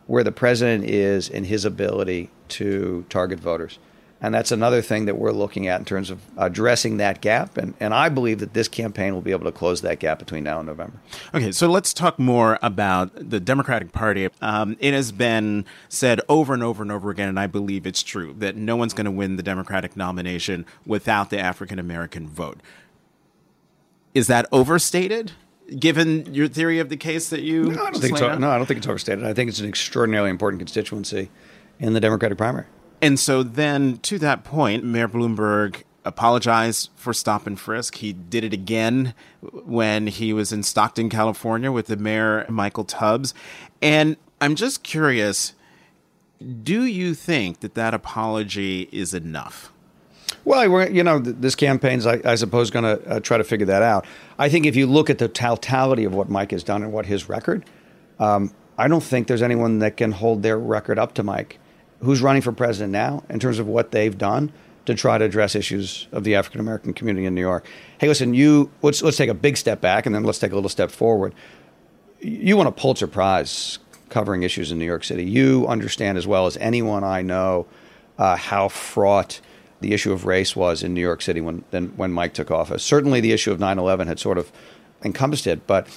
where 0.07 0.23
the 0.23 0.31
president 0.31 0.85
is 0.85 1.29
in 1.29 1.43
his 1.43 1.65
ability 1.65 2.29
to 2.47 3.05
target 3.09 3.39
voters. 3.39 3.77
And 4.19 4.33
that's 4.33 4.51
another 4.51 4.81
thing 4.81 5.05
that 5.05 5.17
we're 5.17 5.31
looking 5.31 5.67
at 5.67 5.79
in 5.79 5.85
terms 5.85 6.09
of 6.09 6.21
addressing 6.37 6.97
that 6.97 7.21
gap. 7.21 7.55
And, 7.57 7.75
and 7.79 7.93
I 7.93 8.09
believe 8.09 8.39
that 8.39 8.53
this 8.53 8.67
campaign 8.67 9.13
will 9.13 9.21
be 9.21 9.31
able 9.31 9.45
to 9.45 9.51
close 9.51 9.81
that 9.81 9.99
gap 9.99 10.17
between 10.17 10.43
now 10.43 10.57
and 10.57 10.67
November. 10.67 10.99
Okay, 11.35 11.51
so 11.51 11.67
let's 11.67 11.93
talk 11.93 12.17
more 12.17 12.57
about 12.63 13.11
the 13.13 13.39
Democratic 13.39 13.91
Party. 13.91 14.27
Um, 14.41 14.75
it 14.79 14.93
has 14.93 15.11
been 15.11 15.65
said 15.87 16.19
over 16.27 16.53
and 16.53 16.63
over 16.63 16.81
and 16.81 16.91
over 16.91 17.11
again, 17.11 17.29
and 17.29 17.39
I 17.39 17.45
believe 17.45 17.85
it's 17.85 18.01
true, 18.01 18.33
that 18.39 18.55
no 18.55 18.75
one's 18.75 18.93
going 18.93 19.05
to 19.05 19.11
win 19.11 19.35
the 19.35 19.43
Democratic 19.43 19.95
nomination 19.95 20.65
without 20.85 21.29
the 21.29 21.39
African 21.39 21.77
American 21.77 22.27
vote 22.27 22.59
is 24.17 24.25
that 24.27 24.47
overstated? 24.51 25.33
Given 25.77 26.33
your 26.33 26.47
theory 26.47 26.79
of 26.79 26.89
the 26.89 26.97
case 26.97 27.29
that 27.29 27.41
you 27.41 27.65
no, 27.65 27.83
I 27.83 27.91
don't 27.91 28.01
think 28.01 28.17
so. 28.17 28.35
No, 28.37 28.49
I 28.49 28.57
don't 28.57 28.65
think 28.65 28.79
it's 28.79 28.87
overstated. 28.87 29.23
I 29.23 29.33
think 29.33 29.49
it's 29.49 29.59
an 29.59 29.67
extraordinarily 29.67 30.31
important 30.31 30.59
constituency 30.59 31.29
in 31.79 31.93
the 31.93 31.99
Democratic 31.99 32.37
primary. 32.37 32.65
And 33.01 33.19
so 33.19 33.43
then, 33.43 33.97
to 33.99 34.17
that 34.19 34.43
point, 34.43 34.83
Mayor 34.83 35.07
Bloomberg 35.07 35.83
apologized 36.03 36.89
for 36.95 37.13
stop 37.13 37.45
and 37.45 37.59
frisk. 37.59 37.95
He 37.95 38.13
did 38.13 38.43
it 38.43 38.53
again 38.53 39.13
when 39.41 40.07
he 40.07 40.33
was 40.33 40.51
in 40.51 40.63
Stockton, 40.63 41.09
California 41.09 41.71
with 41.71 41.87
the 41.87 41.97
mayor, 41.97 42.45
Michael 42.49 42.85
Tubbs. 42.85 43.33
And 43.81 44.17
I'm 44.41 44.55
just 44.55 44.83
curious 44.83 45.53
do 46.63 46.83
you 46.83 47.15
think 47.15 47.61
that 47.61 47.73
that 47.73 47.93
apology 47.93 48.89
is 48.91 49.13
enough? 49.13 49.71
Well, 50.45 50.89
you 50.89 51.03
know, 51.03 51.19
this 51.19 51.55
campaign's, 51.55 52.05
I, 52.05 52.21
I 52.23 52.35
suppose, 52.35 52.69
going 52.69 52.85
to 52.85 53.09
uh, 53.09 53.19
try 53.19 53.37
to 53.37 53.43
figure 53.43 53.65
that 53.65 53.81
out. 53.81 54.05
I 54.37 54.47
think 54.47 54.65
if 54.65 54.75
you 54.75 54.85
look 54.85 55.09
at 55.09 55.17
the 55.17 55.27
totality 55.27 56.05
of 56.05 56.13
what 56.13 56.29
Mike 56.29 56.51
has 56.51 56.63
done 56.63 56.83
and 56.83 56.93
what 56.93 57.05
his 57.05 57.27
record, 57.27 57.65
um, 58.19 58.53
I 58.77 58.87
don't 58.87 59.03
think 59.03 59.27
there's 59.27 59.41
anyone 59.41 59.79
that 59.79 59.97
can 59.97 60.11
hold 60.11 60.43
their 60.43 60.57
record 60.57 60.99
up 60.99 61.15
to 61.15 61.23
Mike, 61.23 61.59
who's 62.01 62.21
running 62.21 62.41
for 62.41 62.51
president 62.51 62.91
now, 62.91 63.23
in 63.29 63.39
terms 63.39 63.59
of 63.59 63.67
what 63.67 63.91
they've 63.91 64.17
done 64.17 64.51
to 64.85 64.95
try 64.95 65.17
to 65.17 65.25
address 65.25 65.53
issues 65.53 66.07
of 66.13 66.23
the 66.23 66.35
African 66.35 66.61
American 66.61 66.93
community 66.93 67.25
in 67.25 67.35
New 67.35 67.41
York. 67.41 67.65
Hey, 67.97 68.07
listen, 68.07 68.33
you 68.33 68.71
let's 68.81 69.01
let's 69.01 69.17
take 69.17 69.29
a 69.29 69.33
big 69.33 69.57
step 69.57 69.81
back 69.81 70.05
and 70.05 70.15
then 70.15 70.23
let's 70.23 70.39
take 70.39 70.51
a 70.51 70.55
little 70.55 70.69
step 70.69 70.91
forward. 70.91 71.35
You 72.19 72.57
won 72.57 72.67
a 72.67 72.71
Pulitzer 72.71 73.07
Prize 73.07 73.79
covering 74.09 74.43
issues 74.43 74.71
in 74.71 74.79
New 74.79 74.85
York 74.85 75.03
City. 75.03 75.25
You 75.25 75.67
understand 75.67 76.17
as 76.17 76.25
well 76.25 76.45
as 76.45 76.55
anyone 76.57 77.03
I 77.03 77.21
know 77.21 77.67
uh, 78.17 78.37
how 78.37 78.69
fraught 78.69 79.41
the 79.81 79.93
issue 79.93 80.11
of 80.11 80.25
race 80.25 80.55
was 80.55 80.81
in 80.81 80.93
New 80.93 81.01
York 81.01 81.21
City 81.21 81.41
when 81.41 81.63
when 81.97 82.11
Mike 82.11 82.33
took 82.33 82.49
office. 82.49 82.83
Certainly, 82.83 83.21
the 83.21 83.33
issue 83.33 83.51
of 83.51 83.59
9/11 83.59 84.07
had 84.07 84.19
sort 84.19 84.37
of 84.37 84.51
encompassed 85.03 85.47
it, 85.47 85.67
but 85.67 85.87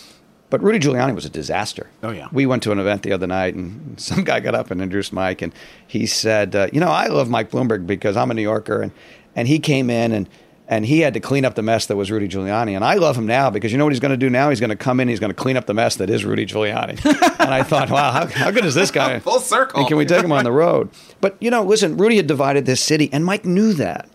but 0.50 0.62
Rudy 0.62 0.80
Giuliani 0.80 1.14
was 1.14 1.24
a 1.24 1.30
disaster. 1.30 1.88
Oh 2.02 2.10
yeah. 2.10 2.28
We 2.32 2.44
went 2.44 2.62
to 2.64 2.72
an 2.72 2.78
event 2.78 3.02
the 3.02 3.12
other 3.12 3.26
night, 3.26 3.54
and 3.54 3.98
some 4.00 4.24
guy 4.24 4.40
got 4.40 4.54
up 4.54 4.70
and 4.70 4.82
introduced 4.82 5.12
Mike, 5.12 5.40
and 5.40 5.52
he 5.86 6.06
said, 6.06 6.54
uh, 6.54 6.68
"You 6.72 6.80
know, 6.80 6.90
I 6.90 7.06
love 7.06 7.30
Mike 7.30 7.50
Bloomberg 7.50 7.86
because 7.86 8.16
I'm 8.16 8.30
a 8.30 8.34
New 8.34 8.42
Yorker, 8.42 8.82
and 8.82 8.92
and 9.34 9.48
he 9.48 9.58
came 9.58 9.88
in 9.88 10.12
and." 10.12 10.28
And 10.72 10.86
he 10.86 11.00
had 11.00 11.14
to 11.14 11.20
clean 11.20 11.44
up 11.44 11.56
the 11.56 11.64
mess 11.64 11.86
that 11.86 11.96
was 11.96 12.12
Rudy 12.12 12.28
Giuliani. 12.28 12.76
And 12.76 12.84
I 12.84 12.94
love 12.94 13.18
him 13.18 13.26
now 13.26 13.50
because 13.50 13.72
you 13.72 13.78
know 13.78 13.84
what 13.84 13.92
he's 13.92 13.98
going 13.98 14.12
to 14.12 14.16
do 14.16 14.30
now? 14.30 14.50
He's 14.50 14.60
going 14.60 14.70
to 14.70 14.76
come 14.76 15.00
in, 15.00 15.08
he's 15.08 15.18
going 15.18 15.32
to 15.32 15.34
clean 15.34 15.56
up 15.56 15.66
the 15.66 15.74
mess 15.74 15.96
that 15.96 16.08
is 16.08 16.24
Rudy 16.24 16.46
Giuliani. 16.46 17.04
and 17.40 17.52
I 17.52 17.64
thought, 17.64 17.90
wow, 17.90 18.12
how, 18.12 18.26
how 18.28 18.52
good 18.52 18.64
is 18.64 18.76
this 18.76 18.92
guy? 18.92 19.18
Full 19.18 19.40
circle. 19.40 19.80
And 19.80 19.88
can 19.88 19.96
we 19.96 20.06
take 20.06 20.22
him 20.22 20.30
on 20.30 20.44
the 20.44 20.52
road? 20.52 20.90
But, 21.20 21.36
you 21.40 21.50
know, 21.50 21.64
listen, 21.64 21.96
Rudy 21.96 22.18
had 22.18 22.28
divided 22.28 22.66
this 22.66 22.80
city, 22.80 23.10
and 23.12 23.24
Mike 23.24 23.44
knew 23.44 23.72
that. 23.72 24.08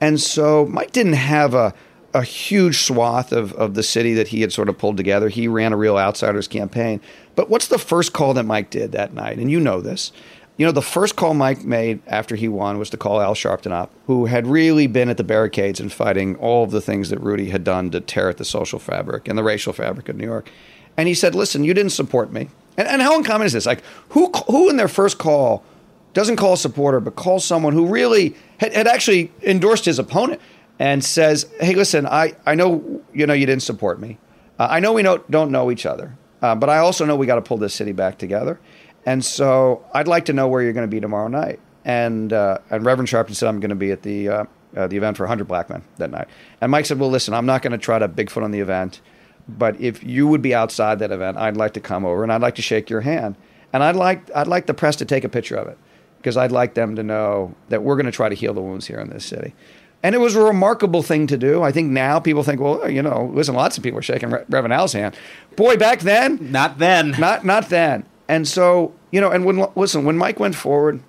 And 0.00 0.20
so 0.20 0.64
Mike 0.66 0.92
didn't 0.92 1.14
have 1.14 1.54
a, 1.54 1.74
a 2.12 2.22
huge 2.22 2.82
swath 2.82 3.32
of, 3.32 3.52
of 3.54 3.74
the 3.74 3.82
city 3.82 4.14
that 4.14 4.28
he 4.28 4.40
had 4.40 4.52
sort 4.52 4.68
of 4.68 4.78
pulled 4.78 4.96
together. 4.96 5.28
He 5.28 5.46
ran 5.46 5.72
a 5.72 5.76
real 5.76 5.96
outsiders 5.96 6.48
campaign. 6.48 7.00
But 7.36 7.48
what's 7.48 7.68
the 7.68 7.78
first 7.78 8.12
call 8.12 8.34
that 8.34 8.44
Mike 8.44 8.70
did 8.70 8.92
that 8.92 9.14
night? 9.14 9.38
And 9.38 9.50
you 9.50 9.60
know 9.60 9.80
this. 9.80 10.12
You 10.56 10.66
know, 10.66 10.72
the 10.72 10.82
first 10.82 11.16
call 11.16 11.32
Mike 11.32 11.64
made 11.64 12.02
after 12.06 12.36
he 12.36 12.48
won 12.48 12.78
was 12.78 12.90
to 12.90 12.96
call 12.96 13.20
Al 13.20 13.34
Sharpton 13.34 13.72
up, 13.72 13.90
who 14.06 14.26
had 14.26 14.46
really 14.46 14.86
been 14.86 15.08
at 15.08 15.16
the 15.16 15.24
barricades 15.24 15.80
and 15.80 15.90
fighting 15.90 16.36
all 16.36 16.64
of 16.64 16.70
the 16.70 16.82
things 16.82 17.08
that 17.10 17.18
Rudy 17.20 17.48
had 17.48 17.64
done 17.64 17.90
to 17.92 18.00
tear 18.00 18.28
at 18.28 18.36
the 18.36 18.44
social 18.44 18.78
fabric 18.78 19.26
and 19.26 19.38
the 19.38 19.42
racial 19.42 19.72
fabric 19.72 20.08
of 20.08 20.16
New 20.16 20.26
York. 20.26 20.50
And 20.96 21.08
he 21.08 21.14
said, 21.14 21.34
Listen, 21.34 21.64
you 21.64 21.72
didn't 21.72 21.92
support 21.92 22.30
me. 22.30 22.50
And, 22.76 22.88
and 22.88 23.00
how 23.00 23.16
uncommon 23.16 23.46
is 23.46 23.54
this? 23.54 23.64
Like, 23.64 23.82
who, 24.10 24.30
who 24.48 24.68
in 24.68 24.76
their 24.76 24.88
first 24.88 25.16
call 25.16 25.64
doesn't 26.12 26.36
call 26.36 26.54
a 26.54 26.58
supporter, 26.58 27.00
but 27.00 27.16
calls 27.16 27.44
someone 27.44 27.72
who 27.72 27.86
really 27.86 28.34
had, 28.58 28.74
had 28.74 28.86
actually 28.86 29.32
endorsed 29.42 29.86
his 29.86 29.98
opponent? 29.98 30.42
And 30.80 31.04
says, 31.04 31.46
"Hey, 31.60 31.74
listen, 31.74 32.06
I, 32.06 32.32
I 32.46 32.56
know 32.56 33.02
you 33.12 33.26
know 33.26 33.34
you 33.34 33.46
didn't 33.46 33.62
support 33.62 34.00
me. 34.00 34.18
Uh, 34.58 34.66
I 34.70 34.80
know 34.80 34.92
we 34.94 35.02
don't 35.02 35.50
know 35.50 35.70
each 35.70 35.86
other, 35.86 36.16
uh, 36.42 36.54
but 36.54 36.68
I 36.70 36.78
also 36.78 37.04
know 37.04 37.14
we 37.14 37.26
got 37.26 37.36
to 37.36 37.42
pull 37.42 37.58
this 37.58 37.74
city 37.74 37.92
back 37.92 38.18
together. 38.18 38.58
And 39.06 39.24
so 39.24 39.84
I'd 39.94 40.08
like 40.08 40.26
to 40.26 40.32
know 40.32 40.48
where 40.48 40.62
you're 40.62 40.72
going 40.72 40.88
to 40.88 40.90
be 40.90 41.00
tomorrow 41.00 41.28
night." 41.28 41.60
And 41.84 42.32
uh, 42.32 42.58
and 42.70 42.84
Reverend 42.84 43.08
Sharpton 43.08 43.36
said, 43.36 43.48
"I'm 43.48 43.60
going 43.60 43.70
to 43.70 43.76
be 43.76 43.92
at 43.92 44.02
the 44.02 44.28
uh, 44.28 44.44
uh, 44.74 44.86
the 44.86 44.96
event 44.96 45.18
for 45.18 45.24
100 45.24 45.46
black 45.46 45.68
men 45.68 45.84
that 45.98 46.10
night." 46.10 46.28
And 46.62 46.72
Mike 46.72 46.86
said, 46.86 46.98
"Well, 46.98 47.10
listen, 47.10 47.34
I'm 47.34 47.46
not 47.46 47.60
going 47.60 47.72
to 47.72 47.78
try 47.78 47.98
to 47.98 48.08
bigfoot 48.08 48.42
on 48.42 48.50
the 48.50 48.60
event, 48.60 49.02
but 49.46 49.78
if 49.80 50.02
you 50.02 50.26
would 50.28 50.42
be 50.42 50.54
outside 50.54 50.98
that 51.00 51.12
event, 51.12 51.36
I'd 51.36 51.58
like 51.58 51.74
to 51.74 51.80
come 51.80 52.06
over 52.06 52.22
and 52.22 52.32
I'd 52.32 52.40
like 52.40 52.54
to 52.54 52.62
shake 52.62 52.88
your 52.88 53.02
hand, 53.02 53.36
and 53.72 53.82
I'd 53.82 53.96
like 53.96 54.30
I'd 54.34 54.48
like 54.48 54.64
the 54.64 54.74
press 54.74 54.96
to 54.96 55.04
take 55.04 55.24
a 55.24 55.28
picture 55.28 55.56
of 55.56 55.68
it." 55.68 55.76
Because 56.18 56.36
I'd 56.36 56.52
like 56.52 56.74
them 56.74 56.96
to 56.96 57.02
know 57.02 57.54
that 57.70 57.82
we're 57.82 57.96
going 57.96 58.04
to 58.04 58.12
try 58.12 58.28
to 58.28 58.34
heal 58.34 58.52
the 58.52 58.60
wounds 58.60 58.86
here 58.86 59.00
in 59.00 59.08
this 59.08 59.24
city. 59.24 59.54
And 60.02 60.14
it 60.14 60.18
was 60.18 60.34
a 60.34 60.42
remarkable 60.42 61.02
thing 61.02 61.26
to 61.26 61.36
do. 61.36 61.62
I 61.62 61.72
think 61.72 61.90
now 61.90 62.18
people 62.20 62.42
think, 62.42 62.60
well, 62.60 62.88
you 62.88 63.02
know, 63.02 63.30
listen, 63.34 63.54
lots 63.54 63.76
of 63.76 63.82
people 63.82 63.98
are 63.98 64.02
shaking 64.02 64.30
Re- 64.30 64.44
Reverend 64.48 64.72
Al's 64.72 64.94
hand. 64.94 65.14
Boy, 65.56 65.76
back 65.76 66.00
then, 66.00 66.50
not 66.50 66.78
then, 66.78 67.10
not 67.18 67.44
not 67.44 67.68
then. 67.68 68.06
And 68.28 68.48
so, 68.48 68.94
you 69.10 69.20
know, 69.20 69.30
and 69.30 69.44
when 69.44 69.66
listen, 69.74 70.04
when 70.04 70.16
Mike 70.16 70.40
went 70.40 70.54
forward, 70.54 71.02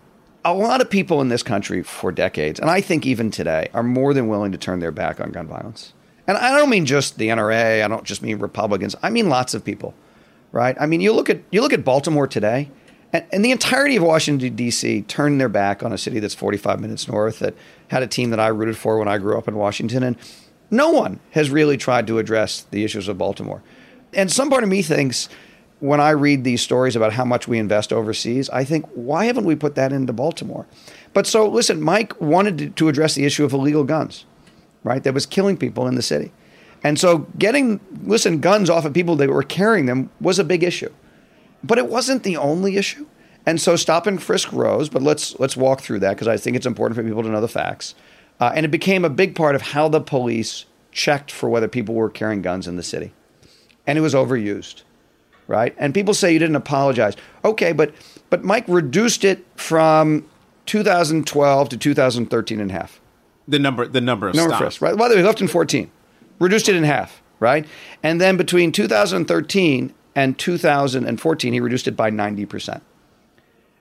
a 0.44 0.54
lot 0.54 0.82
of 0.82 0.90
people 0.90 1.22
in 1.22 1.30
this 1.30 1.44
country 1.44 1.84
for 1.84 2.12
decades, 2.12 2.60
and 2.60 2.70
I 2.70 2.82
think 2.82 3.06
even 3.06 3.32
today, 3.32 3.70
are 3.74 3.84
more 3.84 4.14
than 4.14 4.28
willing 4.28 4.52
to 4.52 4.58
turn 4.58 4.80
their 4.80 4.92
back 4.92 5.22
on 5.22 5.32
gun 5.32 5.48
violence. 5.48 5.94
And 6.28 6.38
I 6.38 6.58
don't 6.58 6.70
mean 6.70 6.86
just 6.86 7.18
the 7.18 7.30
NRA. 7.30 7.84
I 7.84 7.88
don't 7.88 8.04
just 8.04 8.22
mean 8.22 8.40
Republicans. 8.40 8.96
I 9.02 9.10
mean 9.10 9.30
lots 9.30 9.54
of 9.54 9.64
people, 9.64 9.94
right? 10.52 10.76
I 10.80 10.86
mean, 10.86 11.02
you 11.02 11.14
look 11.14 11.30
at 11.30 11.42
you 11.52 11.62
look 11.62 11.74
at 11.74 11.86
Baltimore 11.86 12.28
today. 12.28 12.70
And, 13.14 13.26
and 13.34 13.44
the 13.44 13.52
entirety 13.52 13.98
of 13.98 14.04
Washington, 14.04 14.56
D.C. 14.56 15.02
turned 15.02 15.42
their 15.42 15.50
back 15.50 15.84
on 15.84 15.92
a 15.92 15.98
city 15.98 16.20
that's 16.20 16.34
45 16.34 16.80
minutes 16.80 17.10
north 17.10 17.40
that 17.40 17.56
had 17.92 18.02
a 18.02 18.08
team 18.08 18.30
that 18.30 18.40
I 18.40 18.48
rooted 18.48 18.78
for 18.78 18.98
when 18.98 19.10
I 19.10 19.18
grew 19.18 19.38
up 19.38 19.50
in 19.50 19.56
Washington. 19.56 20.02
And 20.02 20.16
no 20.72 20.92
one 20.92 21.20
has 21.32 21.50
really 21.50 21.76
tried 21.76 22.08
to 22.08 22.20
address 22.20 22.66
the 22.72 22.86
issues 22.86 23.10
of 23.10 23.18
Baltimore. 23.18 23.62
And 24.14 24.32
some 24.32 24.50
part 24.50 24.64
of 24.64 24.70
me 24.70 24.82
thinks 24.82 25.28
when 25.82 26.00
I 26.00 26.12
read 26.12 26.46
these 26.46 26.62
stories 26.62 26.96
about 26.96 27.12
how 27.12 27.26
much 27.26 27.50
we 27.50 27.60
invest 27.60 27.92
overseas, 27.92 28.50
I 28.50 28.64
think, 28.64 28.86
why 28.94 29.26
haven't 29.26 29.44
we 29.44 29.56
put 29.56 29.76
that 29.76 29.92
into 29.92 30.14
Baltimore? 30.14 30.66
But 31.14 31.28
so, 31.28 31.46
listen, 31.50 31.82
Mike 31.82 32.20
wanted 32.22 32.78
to 32.78 32.88
address 32.88 33.16
the 33.16 33.26
issue 33.26 33.44
of 33.44 33.52
illegal 33.52 33.84
guns, 33.84 34.26
right? 34.86 35.04
That 35.04 35.14
was 35.14 35.26
killing 35.26 35.58
people 35.58 35.86
in 35.86 35.96
the 35.96 36.02
city. 36.02 36.32
And 36.86 36.98
so 36.98 37.28
getting, 37.38 37.82
listen, 38.04 38.40
guns 38.40 38.70
off 38.70 38.86
of 38.86 38.94
people 38.94 39.18
that 39.18 39.30
were 39.30 39.44
carrying 39.44 39.86
them 39.86 40.10
was 40.22 40.40
a 40.40 40.46
big 40.46 40.64
issue. 40.64 40.94
But 41.62 41.78
it 41.78 41.88
wasn't 41.88 42.24
the 42.24 42.38
only 42.38 42.78
issue. 42.78 43.06
And 43.46 43.60
so 43.60 43.76
stop 43.76 44.06
and 44.06 44.22
frisk 44.22 44.52
rose, 44.52 44.90
but 44.90 45.02
let's 45.02 45.40
let's 45.40 45.58
walk 45.58 45.82
through 45.82 46.00
that 46.00 46.12
because 46.12 46.28
I 46.28 46.38
think 46.38 46.56
it's 46.56 46.66
important 46.66 46.96
for 46.96 47.04
people 47.04 47.24
to 47.24 47.30
know 47.30 47.42
the 47.42 47.48
facts. 47.48 47.96
Uh, 48.40 48.52
and 48.56 48.66
it 48.66 48.70
became 48.70 49.06
a 49.06 49.10
big 49.10 49.36
part 49.36 49.56
of 49.56 49.62
how 49.62 49.88
the 49.88 50.02
police 50.02 50.66
checked 50.92 51.32
for 51.32 51.50
whether 51.50 51.68
people 51.68 51.96
were 51.96 52.10
carrying 52.10 52.42
guns 52.42 52.68
in 52.68 52.76
the 52.76 52.84
city, 52.84 53.14
and 53.88 53.98
it 53.98 54.02
was 54.02 54.14
overused, 54.14 54.84
right? 55.48 55.76
And 55.78 55.94
people 55.94 56.14
say 56.14 56.34
you 56.34 56.40
didn't 56.40 56.56
apologize. 56.56 57.16
Okay, 57.44 57.72
but 57.72 57.94
but 58.30 58.44
Mike 58.44 58.66
reduced 58.68 59.24
it 59.24 59.46
from 59.56 60.28
2012 60.66 61.70
to 61.70 61.78
2013 61.78 62.60
in 62.60 62.70
half. 62.70 63.00
The 63.48 63.60
number 63.60 63.88
the 63.88 64.02
number 64.02 64.28
of 64.28 64.36
number 64.36 64.56
stops. 64.56 64.82
Right? 64.82 64.96
By 64.96 65.08
the 65.08 65.16
way, 65.16 65.24
left 65.24 65.42
in 65.42 65.48
14, 65.48 65.90
reduced 66.40 66.70
it 66.70 66.76
in 66.76 66.84
half, 66.84 67.22
right? 67.40 67.66
And 68.04 68.22
then 68.22 68.38
between 68.38 68.72
2013 68.72 69.94
and 70.16 70.38
2014, 70.38 71.54
he 71.54 71.60
reduced 71.60 71.88
it 71.88 71.96
by 71.96 72.10
90 72.10 72.46
percent. 72.46 72.84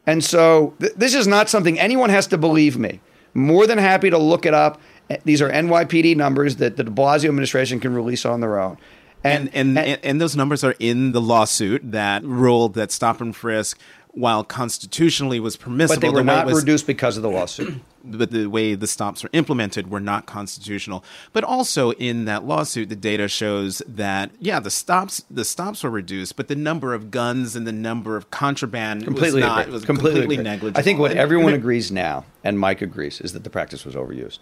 And 0.07 0.25
so 0.25 0.75
th- 0.81 0.95
this 0.97 1.15
is 1.15 1.27
not 1.27 1.49
something 1.49 1.79
anyone 1.79 2.11
has 2.11 2.27
to 2.29 2.39
believe 2.39 2.79
me. 2.79 3.01
More 3.35 3.67
than 3.67 3.79
happy 3.79 4.11
to 4.11 4.19
look 4.19 4.47
it 4.47 4.55
up. 4.55 4.81
Eh, 5.09 5.19
these 5.25 5.41
are 5.41 5.51
NYPD 5.51 6.17
numbers 6.17 6.57
that 6.57 6.77
the 6.77 6.85
de 6.85 6.91
Blasio 6.91 7.29
administration 7.29 7.81
can 7.81 7.95
release 7.95 8.25
on 8.25 8.41
their 8.41 8.59
own. 8.59 8.77
And 9.23 9.51
and, 9.55 9.79
and, 9.79 10.01
and 10.03 10.21
those 10.21 10.35
numbers 10.35 10.65
are 10.65 10.75
in 10.79 11.13
the 11.13 11.21
lawsuit 11.21 11.93
that 11.93 12.25
ruled 12.25 12.75
that 12.75 12.91
stop 12.91 13.21
and 13.21 13.37
frisk, 13.37 13.79
while 14.13 14.45
constitutionally 14.45 15.41
was 15.41 15.57
permissible, 15.57 15.97
but 15.97 16.01
they 16.01 16.11
were 16.11 16.21
the 16.21 16.25
not 16.25 16.47
was, 16.47 16.57
reduced 16.57 16.87
because 16.87 17.17
of 17.17 17.23
the 17.23 17.31
lawsuit. 17.31 17.81
But 18.05 18.31
the 18.31 18.47
way 18.47 18.75
the 18.75 18.87
stops 18.87 19.23
were 19.23 19.31
implemented 19.33 19.91
were 19.91 20.01
not 20.01 20.27
constitutional. 20.27 21.05
But 21.33 21.45
also 21.45 21.93
in 21.93 22.25
that 22.27 22.45
lawsuit, 22.45 22.89
the 22.89 22.97
data 22.97 23.29
shows 23.29 23.83
that 23.87 24.31
yeah, 24.39 24.61
the 24.61 24.71
stops 24.71 25.25
the 25.31 25.45
stops 25.45 25.83
were 25.83 25.91
reduced, 25.91 26.37
but 26.37 26.49
the 26.49 26.57
number 26.57 26.95
of 26.95 27.11
guns 27.11 27.57
and 27.57 27.67
the 27.67 27.73
number 27.73 28.17
of 28.17 28.31
contraband 28.31 29.05
completely 29.05 29.43
was 29.43 29.49
not 29.49 29.69
was 29.69 29.85
completely, 29.85 30.21
completely 30.21 30.45
negligible. 30.45 30.79
I 30.79 30.83
think 30.83 30.99
what 30.99 31.13
everyone 31.13 31.55
agrees 31.55 31.91
now, 31.91 32.25
and 32.45 32.59
Mike 32.59 32.83
agrees, 32.83 33.21
is 33.21 33.33
that 33.33 33.45
the 33.45 33.51
practice 33.51 33.85
was 33.85 33.95
overused. 33.95 34.41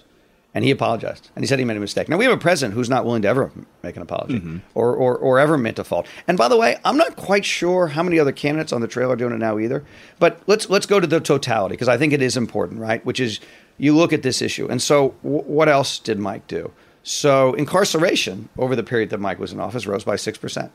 And 0.58 0.64
he 0.64 0.72
apologized. 0.72 1.30
And 1.36 1.44
he 1.44 1.46
said 1.46 1.60
he 1.60 1.64
made 1.64 1.76
a 1.76 1.80
mistake. 1.80 2.08
Now, 2.08 2.16
we 2.16 2.24
have 2.24 2.34
a 2.34 2.36
president 2.36 2.74
who's 2.74 2.90
not 2.90 3.04
willing 3.04 3.22
to 3.22 3.28
ever 3.28 3.52
make 3.84 3.94
an 3.94 4.02
apology 4.02 4.40
mm-hmm. 4.40 4.56
or, 4.74 4.92
or, 4.92 5.16
or 5.16 5.38
ever 5.38 5.54
admit 5.54 5.78
a 5.78 5.84
fault. 5.84 6.08
And 6.26 6.36
by 6.36 6.48
the 6.48 6.56
way, 6.56 6.78
I'm 6.84 6.96
not 6.96 7.14
quite 7.14 7.44
sure 7.44 7.86
how 7.86 8.02
many 8.02 8.18
other 8.18 8.32
candidates 8.32 8.72
on 8.72 8.80
the 8.80 8.88
trail 8.88 9.12
are 9.12 9.14
doing 9.14 9.32
it 9.32 9.38
now 9.38 9.60
either. 9.60 9.84
But 10.18 10.40
let's, 10.48 10.68
let's 10.68 10.84
go 10.84 10.98
to 10.98 11.06
the 11.06 11.20
totality 11.20 11.74
because 11.74 11.86
I 11.86 11.96
think 11.96 12.12
it 12.12 12.20
is 12.20 12.36
important, 12.36 12.80
right? 12.80 13.06
Which 13.06 13.20
is 13.20 13.38
you 13.76 13.94
look 13.94 14.12
at 14.12 14.24
this 14.24 14.42
issue. 14.42 14.66
And 14.66 14.82
so, 14.82 15.14
w- 15.22 15.44
what 15.44 15.68
else 15.68 16.00
did 16.00 16.18
Mike 16.18 16.48
do? 16.48 16.72
So, 17.04 17.54
incarceration 17.54 18.48
over 18.58 18.74
the 18.74 18.82
period 18.82 19.10
that 19.10 19.20
Mike 19.20 19.38
was 19.38 19.52
in 19.52 19.60
office 19.60 19.86
rose 19.86 20.02
by 20.02 20.16
6%, 20.16 20.70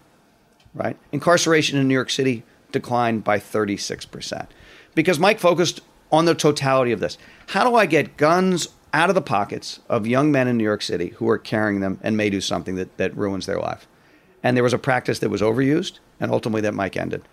right? 0.74 0.96
Incarceration 1.12 1.78
in 1.78 1.90
New 1.90 1.94
York 1.94 2.10
City 2.10 2.44
declined 2.72 3.26
by 3.26 3.38
36% 3.38 4.48
because 4.96 5.20
Mike 5.20 5.40
focused 5.42 5.82
on 6.10 6.24
the 6.24 6.36
totality 6.36 6.94
of 6.94 7.02
this. 7.02 7.18
How 7.48 7.70
do 7.70 7.76
I 7.76 7.86
get 7.86 8.16
guns 8.16 8.70
out 8.94 9.10
of 9.10 9.16
the 9.16 9.22
pockets 9.22 9.80
of 9.90 10.06
young 10.06 10.32
men 10.32 10.48
in 10.48 10.58
New 10.58 10.64
York 10.64 10.84
City 10.84 11.10
who 11.18 11.28
are 11.28 11.38
carrying 11.40 11.80
them 11.80 12.00
and 12.04 12.16
may 12.16 12.30
do 12.30 12.40
something 12.40 12.76
that, 12.76 12.96
that 12.98 13.18
ruins 13.18 13.46
their 13.48 13.60
life. 13.60 13.88
And 14.44 14.56
there 14.56 14.64
was 14.64 14.74
a 14.74 14.78
practice 14.78 15.20
that 15.20 15.30
was 15.30 15.42
overused, 15.42 16.00
and 16.20 16.32
ultimately 16.32 16.62
that 16.62 16.74
Mike 16.74 16.96
ended. 16.96 17.24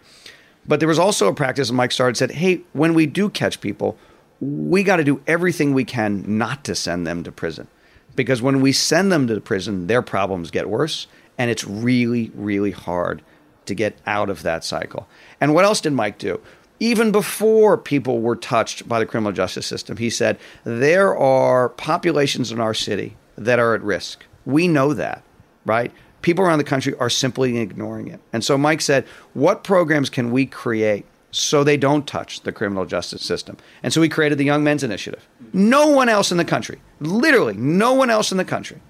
But 0.66 0.80
there 0.80 0.88
was 0.88 0.98
also 0.98 1.28
a 1.28 1.34
practice, 1.34 1.68
and 1.68 1.76
Mike 1.76 1.92
started 1.92 2.16
said, 2.16 2.30
hey, 2.32 2.62
when 2.72 2.94
we 2.94 3.06
do 3.06 3.28
catch 3.28 3.60
people, 3.60 3.98
we 4.40 4.82
got 4.82 4.96
to 4.96 5.04
do 5.04 5.20
everything 5.26 5.74
we 5.74 5.84
can 5.84 6.24
not 6.26 6.64
to 6.64 6.74
send 6.74 7.06
them 7.06 7.22
to 7.24 7.32
prison. 7.32 7.68
because 8.16 8.42
when 8.42 8.60
we 8.60 8.72
send 8.72 9.12
them 9.12 9.26
to 9.26 9.40
prison, 9.40 9.86
their 9.86 10.02
problems 10.02 10.50
get 10.50 10.68
worse, 10.68 11.06
and 11.38 11.50
it's 11.50 11.64
really, 11.64 12.30
really 12.34 12.70
hard 12.70 13.22
to 13.66 13.74
get 13.74 13.96
out 14.06 14.28
of 14.28 14.42
that 14.42 14.64
cycle. 14.64 15.08
And 15.40 15.54
what 15.54 15.64
else 15.64 15.80
did 15.80 15.92
Mike 15.92 16.18
do? 16.18 16.40
Even 16.80 17.12
before 17.12 17.76
people 17.76 18.20
were 18.20 18.36
touched 18.36 18.88
by 18.88 18.98
the 18.98 19.06
criminal 19.06 19.32
justice 19.32 19.66
system, 19.66 19.98
he 19.98 20.10
said, 20.10 20.38
There 20.64 21.16
are 21.16 21.68
populations 21.68 22.50
in 22.50 22.60
our 22.60 22.74
city 22.74 23.16
that 23.36 23.58
are 23.58 23.74
at 23.74 23.82
risk. 23.82 24.24
We 24.46 24.66
know 24.66 24.94
that, 24.94 25.22
right? 25.64 25.92
People 26.22 26.44
around 26.44 26.58
the 26.58 26.64
country 26.64 26.94
are 26.96 27.10
simply 27.10 27.58
ignoring 27.58 28.08
it. 28.08 28.20
And 28.32 28.42
so 28.42 28.58
Mike 28.58 28.80
said, 28.80 29.04
What 29.34 29.62
programs 29.62 30.10
can 30.10 30.30
we 30.32 30.46
create 30.46 31.04
so 31.30 31.62
they 31.62 31.76
don't 31.76 32.06
touch 32.06 32.40
the 32.42 32.52
criminal 32.52 32.84
justice 32.84 33.22
system. 33.22 33.56
And 33.82 33.92
so 33.92 34.00
we 34.00 34.08
created 34.08 34.38
the 34.38 34.44
Young 34.44 34.64
Men's 34.64 34.82
Initiative. 34.82 35.28
No 35.52 35.88
one 35.88 36.08
else 36.08 36.32
in 36.32 36.38
the 36.38 36.44
country, 36.44 36.80
literally 36.98 37.54
no 37.54 37.94
one 37.94 38.10
else 38.10 38.32
in 38.32 38.38
the 38.38 38.44
country. 38.44 38.80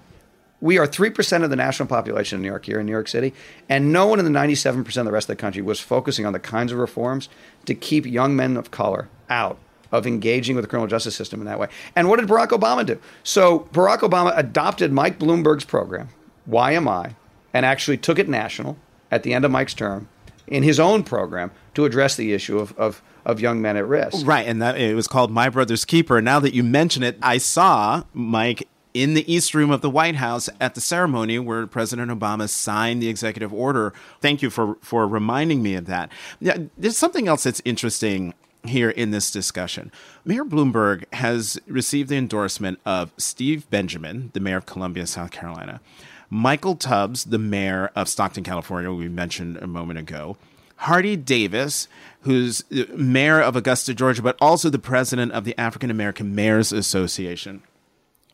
We 0.61 0.77
are 0.77 0.87
3% 0.87 1.43
of 1.43 1.49
the 1.49 1.55
national 1.55 1.87
population 1.87 2.37
in 2.37 2.43
New 2.43 2.47
York 2.47 2.65
here 2.65 2.79
in 2.79 2.85
New 2.85 2.91
York 2.91 3.07
City, 3.07 3.33
and 3.67 3.91
no 3.91 4.05
one 4.05 4.19
in 4.19 4.25
the 4.25 4.39
97% 4.39 4.77
of 4.97 5.05
the 5.05 5.11
rest 5.11 5.29
of 5.29 5.35
the 5.35 5.41
country 5.41 5.61
was 5.61 5.79
focusing 5.79 6.25
on 6.25 6.33
the 6.33 6.39
kinds 6.39 6.71
of 6.71 6.77
reforms 6.77 7.29
to 7.65 7.73
keep 7.73 8.05
young 8.05 8.35
men 8.35 8.55
of 8.55 8.69
color 8.69 9.09
out 9.29 9.57
of 9.91 10.07
engaging 10.07 10.55
with 10.55 10.63
the 10.63 10.69
criminal 10.69 10.87
justice 10.87 11.15
system 11.15 11.41
in 11.41 11.45
that 11.47 11.59
way. 11.59 11.67
And 11.95 12.07
what 12.07 12.19
did 12.19 12.29
Barack 12.29 12.49
Obama 12.49 12.85
do? 12.85 12.99
So 13.23 13.67
Barack 13.73 13.99
Obama 13.99 14.37
adopted 14.37 14.91
Mike 14.91 15.19
Bloomberg's 15.19 15.65
program, 15.65 16.09
YMI, 16.49 17.15
and 17.53 17.65
actually 17.65 17.97
took 17.97 18.19
it 18.19 18.29
national 18.29 18.77
at 19.09 19.23
the 19.23 19.33
end 19.33 19.43
of 19.43 19.51
Mike's 19.51 19.73
term 19.73 20.07
in 20.47 20.63
his 20.63 20.79
own 20.79 21.03
program 21.03 21.51
to 21.73 21.85
address 21.85 22.15
the 22.15 22.33
issue 22.33 22.59
of, 22.59 22.77
of, 22.77 23.01
of 23.25 23.39
young 23.39 23.61
men 23.61 23.77
at 23.77 23.87
risk. 23.87 24.25
Right, 24.25 24.47
and 24.47 24.61
that 24.61 24.77
it 24.77 24.95
was 24.95 25.07
called 25.07 25.31
My 25.31 25.49
Brother's 25.49 25.85
Keeper. 25.85 26.21
Now 26.21 26.39
that 26.39 26.53
you 26.53 26.63
mention 26.63 27.03
it, 27.03 27.17
I 27.21 27.37
saw 27.37 28.03
Mike 28.13 28.67
in 28.93 29.13
the 29.13 29.31
East 29.31 29.53
Room 29.53 29.71
of 29.71 29.81
the 29.81 29.89
White 29.89 30.15
House 30.15 30.49
at 30.59 30.75
the 30.75 30.81
ceremony 30.81 31.39
where 31.39 31.65
President 31.67 32.11
Obama 32.11 32.49
signed 32.49 33.01
the 33.01 33.09
executive 33.09 33.53
order. 33.53 33.93
Thank 34.19 34.41
you 34.41 34.49
for 34.49 34.75
for 34.81 35.07
reminding 35.07 35.63
me 35.63 35.75
of 35.75 35.85
that. 35.85 36.11
Yeah, 36.39 36.57
there's 36.77 36.97
something 36.97 37.27
else 37.27 37.43
that's 37.43 37.61
interesting 37.65 38.33
here 38.63 38.89
in 38.91 39.11
this 39.11 39.31
discussion. 39.31 39.91
Mayor 40.23 40.45
Bloomberg 40.45 41.11
has 41.13 41.59
received 41.65 42.09
the 42.09 42.17
endorsement 42.17 42.79
of 42.85 43.11
Steve 43.17 43.69
Benjamin, 43.69 44.29
the 44.33 44.39
mayor 44.39 44.57
of 44.57 44.65
Columbia, 44.65 45.07
South 45.07 45.31
Carolina, 45.31 45.81
Michael 46.29 46.75
Tubbs, 46.75 47.25
the 47.25 47.39
mayor 47.39 47.91
of 47.95 48.07
Stockton, 48.07 48.43
California, 48.43 48.91
we 48.91 49.09
mentioned 49.09 49.57
a 49.57 49.67
moment 49.67 49.99
ago, 49.99 50.37
Hardie 50.81 51.23
Davis, 51.23 51.87
who's 52.21 52.63
mayor 52.95 53.41
of 53.41 53.55
Augusta, 53.55 53.93
Georgia, 53.93 54.21
but 54.21 54.37
also 54.39 54.69
the 54.69 54.79
president 54.79 55.31
of 55.31 55.43
the 55.43 55.57
African 55.59 55.91
American 55.91 56.33
Mayors 56.33 56.71
Association. 56.71 57.61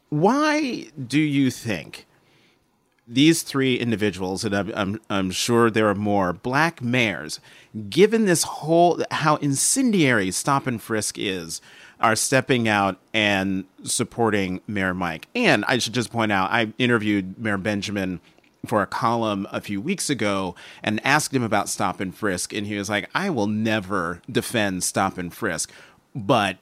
Why 0.09 0.87
do 1.07 1.19
you 1.19 1.51
think 1.51 2.05
these 3.07 3.41
three 3.41 3.75
individuals, 3.79 4.43
and 4.43 4.55
I'm, 4.55 4.71
I'm, 4.75 5.01
I'm, 5.09 5.31
sure 5.31 5.71
there 5.71 5.87
are 5.87 5.95
more, 5.95 6.33
black 6.33 6.81
mayors, 6.81 7.39
given 7.89 8.25
this 8.25 8.43
whole, 8.43 9.01
how 9.11 9.37
incendiary 9.37 10.29
stop 10.31 10.67
and 10.67 10.81
frisk 10.81 11.17
is, 11.17 11.61
are 12.01 12.15
stepping 12.15 12.67
out 12.67 12.99
and 13.13 13.63
supporting 13.83 14.59
Mayor 14.67 14.93
Mike. 14.93 15.27
And 15.33 15.63
I 15.67 15.77
should 15.77 15.93
just 15.93 16.11
point 16.11 16.31
out, 16.31 16.51
I 16.51 16.73
interviewed 16.77 17.39
Mayor 17.39 17.57
Benjamin 17.57 18.19
for 18.65 18.81
a 18.81 18.87
column 18.87 19.47
a 19.51 19.61
few 19.61 19.79
weeks 19.79 20.09
ago 20.09 20.55
and 20.83 21.03
asked 21.05 21.33
him 21.33 21.43
about 21.43 21.69
stop 21.69 22.01
and 22.01 22.13
frisk. 22.13 22.53
And 22.53 22.67
he 22.67 22.77
was 22.77 22.89
like, 22.89 23.09
I 23.15 23.29
will 23.29 23.47
never 23.47 24.21
defend 24.29 24.83
stop 24.83 25.17
and 25.17 25.33
frisk. 25.33 25.71
But 26.13 26.57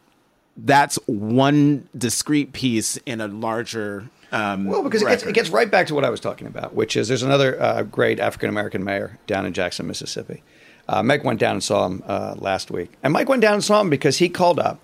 that's 0.57 0.97
one 1.05 1.87
discrete 1.97 2.53
piece 2.53 2.97
in 3.05 3.21
a 3.21 3.27
larger. 3.27 4.09
Um, 4.31 4.65
well, 4.65 4.83
because 4.83 5.01
it 5.01 5.07
gets, 5.07 5.23
it 5.23 5.33
gets, 5.33 5.49
right 5.49 5.69
back 5.69 5.87
to 5.87 5.95
what 5.95 6.03
I 6.03 6.09
was 6.09 6.19
talking 6.19 6.47
about, 6.47 6.73
which 6.73 6.95
is 6.95 7.07
there's 7.07 7.23
another 7.23 7.61
uh, 7.61 7.83
great 7.83 8.19
African 8.19 8.49
American 8.49 8.83
mayor 8.83 9.19
down 9.27 9.45
in 9.45 9.53
Jackson, 9.53 9.87
Mississippi. 9.87 10.43
Uh, 10.87 11.01
Mike 11.03 11.23
went 11.23 11.39
down 11.39 11.53
and 11.53 11.63
saw 11.63 11.85
him 11.85 12.03
uh, 12.05 12.35
last 12.37 12.69
week. 12.69 12.91
And 13.01 13.13
Mike 13.13 13.27
went 13.27 13.41
down 13.41 13.55
and 13.55 13.63
saw 13.63 13.81
him 13.81 13.89
because 13.89 14.17
he 14.17 14.29
called 14.29 14.59
up 14.59 14.79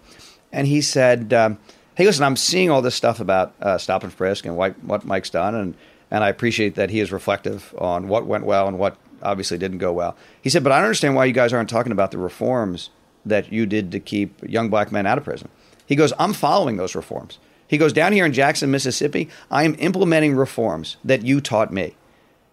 and 0.52 0.68
he 0.68 0.82
said, 0.82 1.34
um, 1.34 1.58
"Hey, 1.96 2.06
listen, 2.06 2.24
I'm 2.24 2.36
seeing 2.36 2.70
all 2.70 2.82
this 2.82 2.96
stuff 2.96 3.20
about 3.20 3.54
uh, 3.62 3.78
stop 3.78 4.04
and 4.04 4.12
frisk 4.12 4.46
and 4.46 4.56
what, 4.58 4.82
what 4.84 5.06
Mike's 5.06 5.30
done, 5.30 5.56
and 5.56 5.76
and 6.10 6.24
I 6.24 6.30
appreciate 6.30 6.76
that 6.76 6.90
he 6.90 7.00
is 7.00 7.12
reflective 7.12 7.74
on 7.78 8.08
what 8.08 8.26
went 8.26 8.46
well 8.46 8.68
and 8.68 8.78
what 8.78 8.98
obviously 9.22 9.58
didn't 9.58 9.78
go 9.80 9.94
well." 9.94 10.16
He 10.42 10.50
said, 10.50 10.64
"But 10.64 10.72
I 10.72 10.78
don't 10.78 10.86
understand 10.86 11.16
why 11.16 11.26
you 11.26 11.34
guys 11.34 11.54
aren't 11.54 11.70
talking 11.70 11.92
about 11.92 12.12
the 12.12 12.18
reforms 12.18 12.90
that 13.26 13.52
you 13.52 13.66
did 13.66 13.92
to 13.92 14.00
keep 14.00 14.42
young 14.48 14.70
black 14.70 14.92
men 14.92 15.06
out 15.06 15.18
of 15.18 15.24
prison." 15.24 15.50
He 15.92 15.98
goes, 15.98 16.14
"I'm 16.18 16.32
following 16.32 16.78
those 16.78 16.96
reforms." 16.96 17.38
He 17.68 17.78
goes, 17.78 17.92
"Down 17.92 18.14
here 18.14 18.26
in 18.26 18.32
Jackson, 18.32 18.72
Mississippi, 18.72 19.28
I 19.50 19.66
am 19.66 19.76
implementing 19.78 20.36
reforms 20.36 20.96
that 21.04 21.26
you 21.26 21.42
taught 21.42 21.74
me." 21.74 21.96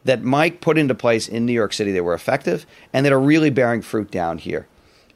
That 0.04 0.24
Mike 0.24 0.60
put 0.60 0.76
into 0.76 0.94
place 0.94 1.28
in 1.28 1.46
New 1.46 1.52
York 1.52 1.72
City 1.72 1.92
that 1.92 2.02
were 2.02 2.14
effective 2.14 2.66
and 2.92 3.06
that 3.06 3.12
are 3.12 3.20
really 3.20 3.50
bearing 3.50 3.82
fruit 3.82 4.10
down 4.10 4.38
here. 4.38 4.66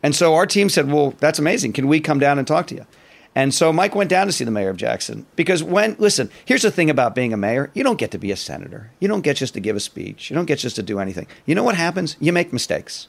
And 0.03 0.15
so 0.15 0.35
our 0.35 0.47
team 0.47 0.69
said, 0.69 0.91
Well, 0.91 1.15
that's 1.19 1.39
amazing. 1.39 1.73
Can 1.73 1.89
we 1.89 2.01
come 2.01 2.19
down 2.19 2.39
and 2.39 2.47
talk 2.47 2.67
to 2.69 2.75
you? 2.75 2.87
And 3.35 3.55
so 3.55 3.73
Mike 3.73 3.95
went 3.95 4.11
down 4.11 4.27
to 4.27 4.33
see 4.33 4.45
the 4.45 4.51
mayor 4.51 4.69
of 4.69 4.77
Jackson 4.77 5.25
because 5.37 5.63
when, 5.63 5.97
listen, 5.99 6.31
here's 6.45 6.63
the 6.63 6.71
thing 6.71 6.91
about 6.91 7.15
being 7.15 7.33
a 7.33 7.37
mayor 7.37 7.71
you 7.73 7.83
don't 7.83 7.99
get 7.99 8.11
to 8.11 8.19
be 8.19 8.31
a 8.31 8.37
senator. 8.37 8.91
You 9.01 9.09
don't 9.09 9.23
get 9.23 9.37
just 9.37 9.55
to 9.55 9.61
give 9.61 9.77
a 9.77 9.81
speech. 9.81 10.29
You 10.29 10.37
don't 10.37 10.45
get 10.45 10.59
just 10.59 10.77
to 10.77 10.83
do 10.83 10.99
anything. 10.99 11.27
You 11.47 11.55
know 11.55 11.65
what 11.65 11.77
happens? 11.77 12.17
You 12.21 12.33
make 12.33 12.53
mistakes, 12.53 13.09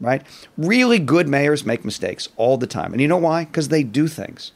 right? 0.00 0.22
Really 0.56 0.98
good 0.98 1.28
mayors 1.28 1.64
make 1.64 1.84
mistakes 1.84 2.28
all 2.36 2.56
the 2.56 2.66
time. 2.66 2.92
And 2.92 3.00
you 3.00 3.08
know 3.08 3.16
why? 3.16 3.44
Because 3.44 3.68
they 3.68 3.82
do 3.82 4.08
things. 4.08 4.52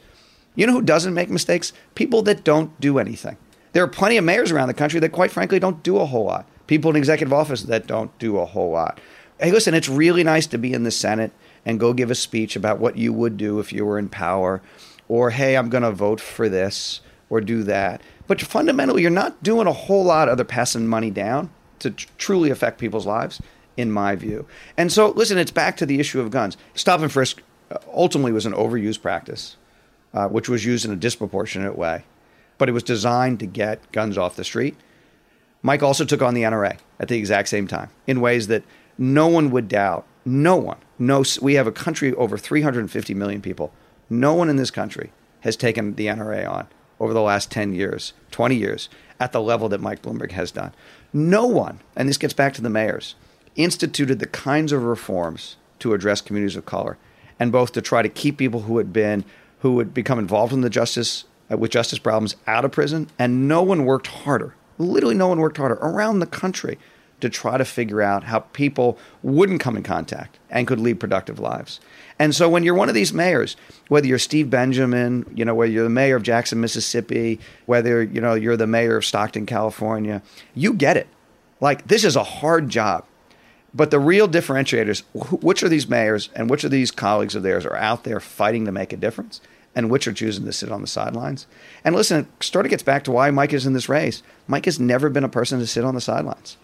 You 0.55 0.67
know 0.67 0.73
who 0.73 0.83
doesn't 0.83 1.15
make 1.15 1.29
mistakes? 1.29 1.73
People 1.95 2.23
that 2.23 2.45
don't 2.45 2.79
do 2.81 2.99
anything. 2.99 3.37
There 3.73 3.83
are 3.83 3.89
plenty 3.89 4.17
of 4.17 4.25
mayors 4.25 4.53
around 4.53 4.69
the 4.69 4.75
country 4.75 5.01
that, 5.01 5.11
quite 5.11 5.33
frankly, 5.33 5.59
don't 5.59 5.83
do 5.83 5.99
a 5.99 6.07
whole 6.07 6.25
lot. 6.25 6.49
People 6.67 6.91
in 6.91 6.97
executive 6.97 7.33
office 7.33 7.65
that 7.65 7.87
don't 7.87 8.17
do 8.19 8.39
a 8.39 8.45
whole 8.45 8.71
lot. 8.71 9.01
Hey, 9.39 9.51
listen, 9.51 9.75
it's 9.75 9.89
really 9.89 10.23
nice 10.23 10.47
to 10.47 10.59
be 10.59 10.73
in 10.73 10.85
the 10.85 10.93
Senate 10.93 11.33
and 11.67 11.81
go 11.81 11.93
give 11.93 12.11
a 12.11 12.15
speech 12.15 12.55
about 12.55 12.79
what 12.79 12.97
you 12.97 13.13
would 13.13 13.37
do 13.37 13.59
if 13.59 13.73
you 13.73 13.85
were 13.85 13.99
in 13.99 14.09
power, 14.09 14.63
or 15.09 15.31
hey, 15.31 15.57
I'm 15.57 15.71
going 15.71 15.83
to 15.83 15.91
vote 15.91 16.21
for 16.21 16.49
this 16.49 17.01
or 17.29 17.41
do 17.41 17.63
that. 17.65 18.01
But 18.27 18.41
fundamentally, 18.41 19.03
you're 19.03 19.11
not 19.11 19.43
doing 19.43 19.67
a 19.67 19.73
whole 19.73 20.05
lot 20.05 20.29
other 20.29 20.45
passing 20.45 20.87
money 20.87 21.11
down 21.11 21.51
to 21.81 21.91
tr- 21.91 22.09
truly 22.17 22.51
affect 22.51 22.79
people's 22.79 23.07
lives, 23.07 23.43
in 23.77 23.91
my 23.91 24.15
view. 24.15 24.47
And 24.77 24.93
so, 24.93 25.11
listen, 25.11 25.39
it's 25.39 25.51
back 25.51 25.77
to 25.79 25.87
the 25.87 26.01
issue 26.01 26.21
of 26.21 26.31
guns. 26.31 26.57
Stop 26.75 27.01
and 27.01 27.11
frisk 27.11 27.43
uh, 27.71 27.79
ultimately 27.93 28.33
was 28.33 28.47
an 28.47 28.53
overused 28.53 29.03
practice, 29.03 29.57
uh, 30.13 30.29
which 30.29 30.49
was 30.49 30.65
used 30.65 30.85
in 30.85 30.93
a 30.93 30.97
disproportionate 30.97 31.77
way, 31.77 32.05
but 32.59 32.69
it 32.69 32.73
was 32.73 32.83
designed 32.83 33.41
to 33.41 33.47
get 33.47 33.91
guns 33.93 34.17
off 34.19 34.37
the 34.37 34.45
street. 34.45 34.77
Mike 35.63 35.83
also 35.83 36.05
took 36.05 36.23
on 36.23 36.35
the 36.35 36.43
NRA 36.43 36.79
at 37.01 37.09
the 37.09 37.17
exact 37.17 37.49
same 37.49 37.67
time 37.67 37.91
in 38.07 38.21
ways 38.21 38.49
that 38.49 38.63
no 38.99 39.27
one 39.27 39.51
would 39.51 39.69
doubt. 39.69 40.07
No 40.25 40.57
one 40.57 40.79
no, 40.99 41.25
we 41.43 41.55
have 41.55 41.67
a 41.67 41.73
country 41.73 42.13
over 42.15 42.39
350 42.39 43.15
million 43.15 43.41
people. 43.41 43.73
No 44.09 44.35
one 44.35 44.49
in 44.49 44.57
this 44.57 44.71
country 44.71 45.13
has 45.41 45.57
taken 45.57 45.95
the 45.95 46.07
NRA 46.07 46.49
on 46.49 46.69
over 47.01 47.13
the 47.13 47.23
last 47.23 47.51
10 47.51 47.75
years, 47.75 48.13
20 48.31 48.55
years, 48.55 48.89
at 49.19 49.33
the 49.33 49.41
level 49.41 49.69
that 49.69 49.81
Mike 49.81 50.03
Bloomberg 50.03 50.33
has 50.33 50.51
done. 50.53 50.73
No 51.13 51.47
one, 51.47 51.81
and 51.97 52.09
this 52.09 52.19
gets 52.19 52.33
back 52.33 52.55
to 52.55 52.63
the 52.63 52.71
mayors, 52.71 53.15
instituted 53.57 54.19
the 54.19 54.27
kinds 54.27 54.73
of 54.73 54.83
reforms 54.83 55.57
to 55.79 55.95
address 55.95 56.21
communities 56.21 56.57
of 56.57 56.67
color, 56.67 56.97
and 57.39 57.53
both 57.53 57.73
to 57.73 57.83
try 57.83 58.03
to 58.03 58.09
keep 58.09 58.39
people 58.39 58.63
who 58.63 58.79
had 58.79 58.93
been 58.93 59.25
who 59.61 59.79
had 59.79 59.95
become 59.95 60.19
involved 60.19 60.53
in 60.53 60.61
the 60.61 60.71
justice 60.71 61.25
uh, 61.51 61.57
with 61.57 61.71
justice 61.71 61.99
problems 61.99 62.37
out 62.47 62.65
of 62.65 62.73
prison, 62.73 63.09
and 63.19 63.49
no 63.49 63.63
one 63.63 63.85
worked 63.85 64.09
harder. 64.09 64.55
Literally, 64.79 65.15
no 65.15 65.29
one 65.29 65.39
worked 65.39 65.57
harder 65.57 65.77
around 65.77 66.19
the 66.19 66.27
country 66.27 66.79
to 67.21 67.31
try 67.31 67.57
to 67.57 67.65
figure 67.65 68.03
out 68.03 68.25
how 68.25 68.41
people 68.41 68.99
wouldn't 69.23 69.61
come 69.61 69.77
in 69.77 69.83
contact 69.83 70.39
and 70.51 70.67
could 70.67 70.79
lead 70.79 71.01
productive 71.01 71.39
lives. 71.39 71.81
And 72.19 72.35
so 72.35 72.49
when 72.49 72.65
you're 72.65 72.75
one 72.75 72.89
of 72.89 72.95
these 72.95 73.15
mayors, 73.15 73.57
whether 73.89 74.07
you're 74.07 74.19
Steve 74.19 74.51
Benjamin, 74.51 75.25
you 75.35 75.45
know, 75.45 75.55
whether 75.55 75.73
you're 75.73 75.85
the 75.85 75.91
mayor 75.91 76.17
of 76.17 76.23
Jackson, 76.23 76.61
Mississippi, 76.61 77.41
whether, 77.67 78.03
you 78.03 78.21
know, 78.21 78.35
you're 78.35 78.59
the 78.59 78.67
mayor 78.67 78.97
of 78.97 79.07
Stockton, 79.07 79.47
California, 79.47 80.23
you 80.55 80.75
get 80.75 80.97
it. 80.97 81.09
Like 81.61 81.87
this 81.87 82.05
is 82.05 82.17
a 82.17 82.25
hard 82.25 82.69
job. 82.69 83.07
But 83.75 83.91
the 83.91 83.99
real 83.99 84.29
differentiators, 84.29 85.03
which 85.43 85.63
are 85.63 85.69
these 85.69 85.89
mayors 85.89 86.29
and 86.37 86.49
which 86.49 86.63
of 86.63 86.71
these 86.71 86.93
colleagues 86.93 87.35
of 87.35 87.43
theirs 87.43 87.67
are 87.67 87.77
out 87.77 88.05
there 88.05 88.21
fighting 88.21 88.65
to 88.67 88.73
make 88.73 88.93
a 88.93 88.97
difference 88.97 89.41
and 89.75 89.91
which 89.91 90.07
are 90.07 90.13
choosing 90.13 90.45
to 90.45 90.53
sit 90.53 90.71
on 90.71 90.81
the 90.81 90.87
sidelines. 90.87 91.47
And 91.85 91.97
listen, 91.97 92.21
it 92.21 92.45
sort 92.45 92.65
of 92.65 92.71
gets 92.71 92.85
back 92.85 93.03
to 93.05 93.11
why 93.11 93.31
Mike 93.33 93.53
is 93.53 93.67
in 93.67 93.73
this 93.73 93.89
race. 93.89 94.23
Mike 94.47 94.67
has 94.67 94.79
never 94.79 95.11
been 95.11 95.25
a 95.25 95.29
person 95.29 95.59
to 95.59 95.67
sit 95.67 95.85
on 95.85 95.97
the 95.97 96.01
sidelines. 96.01 96.57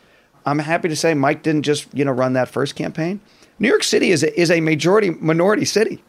I'm 0.46 0.60
happy 0.60 0.88
to 0.88 0.96
say 0.96 1.12
Mike 1.14 1.42
didn't 1.42 1.62
just 1.62 1.86
you 1.92 2.04
know 2.04 2.12
run 2.12 2.32
that 2.34 2.48
first 2.48 2.76
campaign. 2.76 3.20
New 3.58 3.68
York 3.68 3.82
City 3.82 4.10
is 4.10 4.22
a, 4.22 4.40
is 4.40 4.50
a 4.50 4.60
majority 4.60 5.10
minority 5.10 5.64
city. 5.64 6.02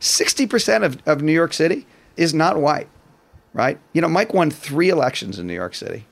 Sixty 0.00 0.46
percent 0.46 0.82
of, 0.82 0.98
of 1.06 1.22
New 1.22 1.32
York 1.32 1.52
City 1.52 1.86
is 2.16 2.34
not 2.34 2.56
white, 2.56 2.88
right? 3.52 3.78
You 3.92 4.00
know, 4.00 4.08
Mike 4.08 4.34
won 4.34 4.50
three 4.50 4.88
elections 4.88 5.38
in 5.38 5.46
New 5.46 5.54
York 5.54 5.74
City. 5.74 6.06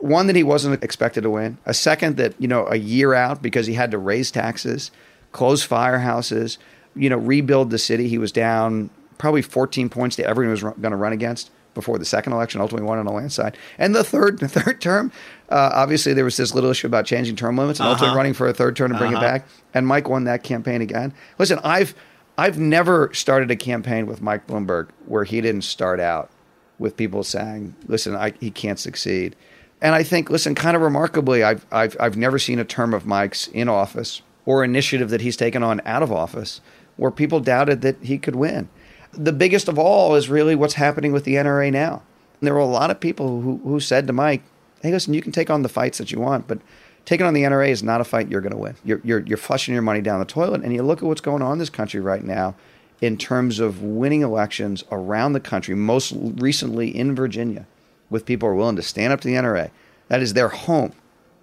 One 0.00 0.26
that 0.28 0.36
he 0.36 0.42
wasn't 0.42 0.82
expected 0.82 1.22
to 1.22 1.30
win. 1.30 1.58
A 1.66 1.74
second 1.74 2.16
that 2.16 2.34
you 2.38 2.48
know 2.48 2.66
a 2.66 2.76
year 2.76 3.14
out 3.14 3.42
because 3.42 3.66
he 3.66 3.74
had 3.74 3.90
to 3.90 3.98
raise 3.98 4.30
taxes, 4.30 4.90
close 5.32 5.66
firehouses, 5.66 6.58
you 6.94 7.10
know, 7.10 7.16
rebuild 7.16 7.70
the 7.70 7.78
city. 7.78 8.08
He 8.08 8.18
was 8.18 8.32
down 8.32 8.90
probably 9.18 9.42
14 9.42 9.88
points 9.88 10.16
to 10.16 10.24
everyone 10.24 10.56
he 10.56 10.64
was 10.64 10.74
going 10.78 10.90
to 10.90 10.96
run 10.96 11.12
against 11.12 11.50
before 11.74 11.98
the 11.98 12.04
second 12.04 12.32
election, 12.32 12.60
ultimately 12.60 12.86
won 12.86 12.98
on 12.98 13.06
a 13.06 13.12
landslide. 13.12 13.56
And 13.78 13.94
the 13.94 14.02
third, 14.02 14.38
the 14.40 14.48
third 14.48 14.80
term, 14.80 15.12
uh, 15.48 15.70
obviously 15.74 16.12
there 16.12 16.24
was 16.24 16.36
this 16.36 16.54
little 16.54 16.70
issue 16.70 16.86
about 16.86 17.06
changing 17.06 17.36
term 17.36 17.56
limits 17.56 17.78
and 17.78 17.86
uh-huh. 17.86 17.92
ultimately 17.92 18.16
running 18.16 18.34
for 18.34 18.48
a 18.48 18.52
third 18.52 18.74
term 18.76 18.92
to 18.92 18.98
bring 18.98 19.14
uh-huh. 19.14 19.24
it 19.24 19.28
back. 19.28 19.48
And 19.74 19.86
Mike 19.86 20.08
won 20.08 20.24
that 20.24 20.42
campaign 20.42 20.82
again. 20.82 21.12
Listen, 21.38 21.60
I've 21.62 21.94
I've 22.36 22.58
never 22.58 23.12
started 23.14 23.50
a 23.50 23.56
campaign 23.56 24.06
with 24.06 24.22
Mike 24.22 24.46
Bloomberg 24.46 24.88
where 25.06 25.24
he 25.24 25.40
didn't 25.40 25.62
start 25.62 26.00
out 26.00 26.30
with 26.78 26.96
people 26.96 27.24
saying, 27.24 27.74
"Listen, 27.86 28.14
I, 28.14 28.32
he 28.40 28.50
can't 28.50 28.78
succeed." 28.78 29.36
And 29.80 29.94
I 29.94 30.02
think, 30.02 30.28
listen, 30.30 30.54
kind 30.54 30.74
of 30.76 30.82
remarkably, 30.82 31.42
I've, 31.42 31.64
I've 31.70 31.96
I've 32.00 32.16
never 32.16 32.38
seen 32.38 32.58
a 32.58 32.64
term 32.64 32.92
of 32.92 33.06
Mike's 33.06 33.46
in 33.48 33.68
office 33.68 34.22
or 34.44 34.64
initiative 34.64 35.10
that 35.10 35.20
he's 35.20 35.36
taken 35.36 35.62
on 35.62 35.80
out 35.84 36.02
of 36.02 36.10
office 36.10 36.60
where 36.96 37.10
people 37.10 37.40
doubted 37.40 37.80
that 37.82 37.96
he 38.02 38.18
could 38.18 38.36
win. 38.36 38.68
The 39.12 39.32
biggest 39.32 39.68
of 39.68 39.78
all 39.78 40.14
is 40.14 40.28
really 40.28 40.54
what's 40.54 40.74
happening 40.74 41.12
with 41.12 41.24
the 41.24 41.36
NRA 41.36 41.72
now. 41.72 42.02
And 42.40 42.46
there 42.46 42.54
were 42.54 42.60
a 42.60 42.66
lot 42.66 42.90
of 42.90 43.00
people 43.00 43.40
who, 43.40 43.60
who 43.64 43.80
said 43.80 44.06
to 44.06 44.12
Mike, 44.12 44.42
hey, 44.82 44.90
listen, 44.90 45.14
you 45.14 45.22
can 45.22 45.32
take 45.32 45.50
on 45.50 45.62
the 45.62 45.68
fights 45.68 45.98
that 45.98 46.12
you 46.12 46.20
want, 46.20 46.46
but 46.46 46.58
taking 47.04 47.26
on 47.26 47.34
the 47.34 47.42
NRA 47.42 47.68
is 47.68 47.82
not 47.82 48.00
a 48.00 48.04
fight 48.04 48.28
you're 48.28 48.40
going 48.40 48.52
to 48.52 48.58
win. 48.58 48.76
You're, 48.84 49.00
you're, 49.02 49.20
you're 49.20 49.38
flushing 49.38 49.74
your 49.74 49.82
money 49.82 50.00
down 50.00 50.18
the 50.18 50.24
toilet. 50.24 50.62
And 50.62 50.74
you 50.74 50.82
look 50.82 50.98
at 50.98 51.04
what's 51.04 51.20
going 51.20 51.42
on 51.42 51.52
in 51.52 51.58
this 51.58 51.70
country 51.70 52.00
right 52.00 52.24
now 52.24 52.54
in 53.00 53.16
terms 53.16 53.60
of 53.60 53.82
winning 53.82 54.22
elections 54.22 54.84
around 54.90 55.32
the 55.32 55.40
country, 55.40 55.74
most 55.74 56.12
recently 56.16 56.94
in 56.94 57.14
Virginia, 57.14 57.66
with 58.10 58.24
people 58.24 58.48
who 58.48 58.54
are 58.54 58.56
willing 58.56 58.76
to 58.76 58.82
stand 58.82 59.12
up 59.12 59.20
to 59.20 59.28
the 59.28 59.34
NRA. 59.34 59.70
That 60.08 60.22
is 60.22 60.34
their 60.34 60.48
home. 60.48 60.92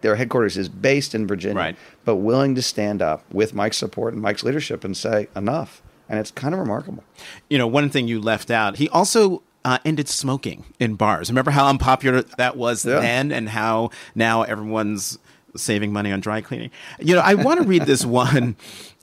Their 0.01 0.15
headquarters 0.15 0.57
is 0.57 0.69
based 0.69 1.15
in 1.15 1.25
Virginia, 1.25 1.57
right. 1.57 1.75
but 2.03 2.17
willing 2.17 2.53
to 2.55 2.61
stand 2.61 3.01
up 3.01 3.23
with 3.31 3.53
Mike's 3.53 3.77
support 3.77 4.13
and 4.13 4.21
Mike's 4.21 4.43
leadership 4.43 4.83
and 4.83 4.95
say, 4.95 5.27
enough 5.35 5.81
and 6.09 6.19
it's 6.19 6.31
kind 6.31 6.53
of 6.53 6.59
remarkable. 6.59 7.03
You 7.49 7.57
know, 7.57 7.67
one 7.67 7.89
thing 7.89 8.07
you 8.07 8.21
left 8.21 8.51
out, 8.51 8.77
he 8.77 8.89
also 8.89 9.43
uh, 9.63 9.79
ended 9.85 10.07
smoking 10.07 10.65
in 10.79 10.95
bars. 10.95 11.29
Remember 11.29 11.51
how 11.51 11.67
unpopular 11.67 12.21
that 12.21 12.55
was 12.57 12.85
yeah. 12.85 12.99
then, 12.99 13.31
and 13.31 13.49
how 13.49 13.89
now 14.13 14.43
everyone's 14.43 15.17
saving 15.55 15.93
money 15.93 16.11
on 16.11 16.19
dry 16.19 16.41
cleaning. 16.41 16.71
You 16.99 17.15
know, 17.15 17.21
I 17.21 17.35
want 17.35 17.61
to 17.61 17.67
read 17.67 17.83
this 17.83 18.05
one. 18.05 18.55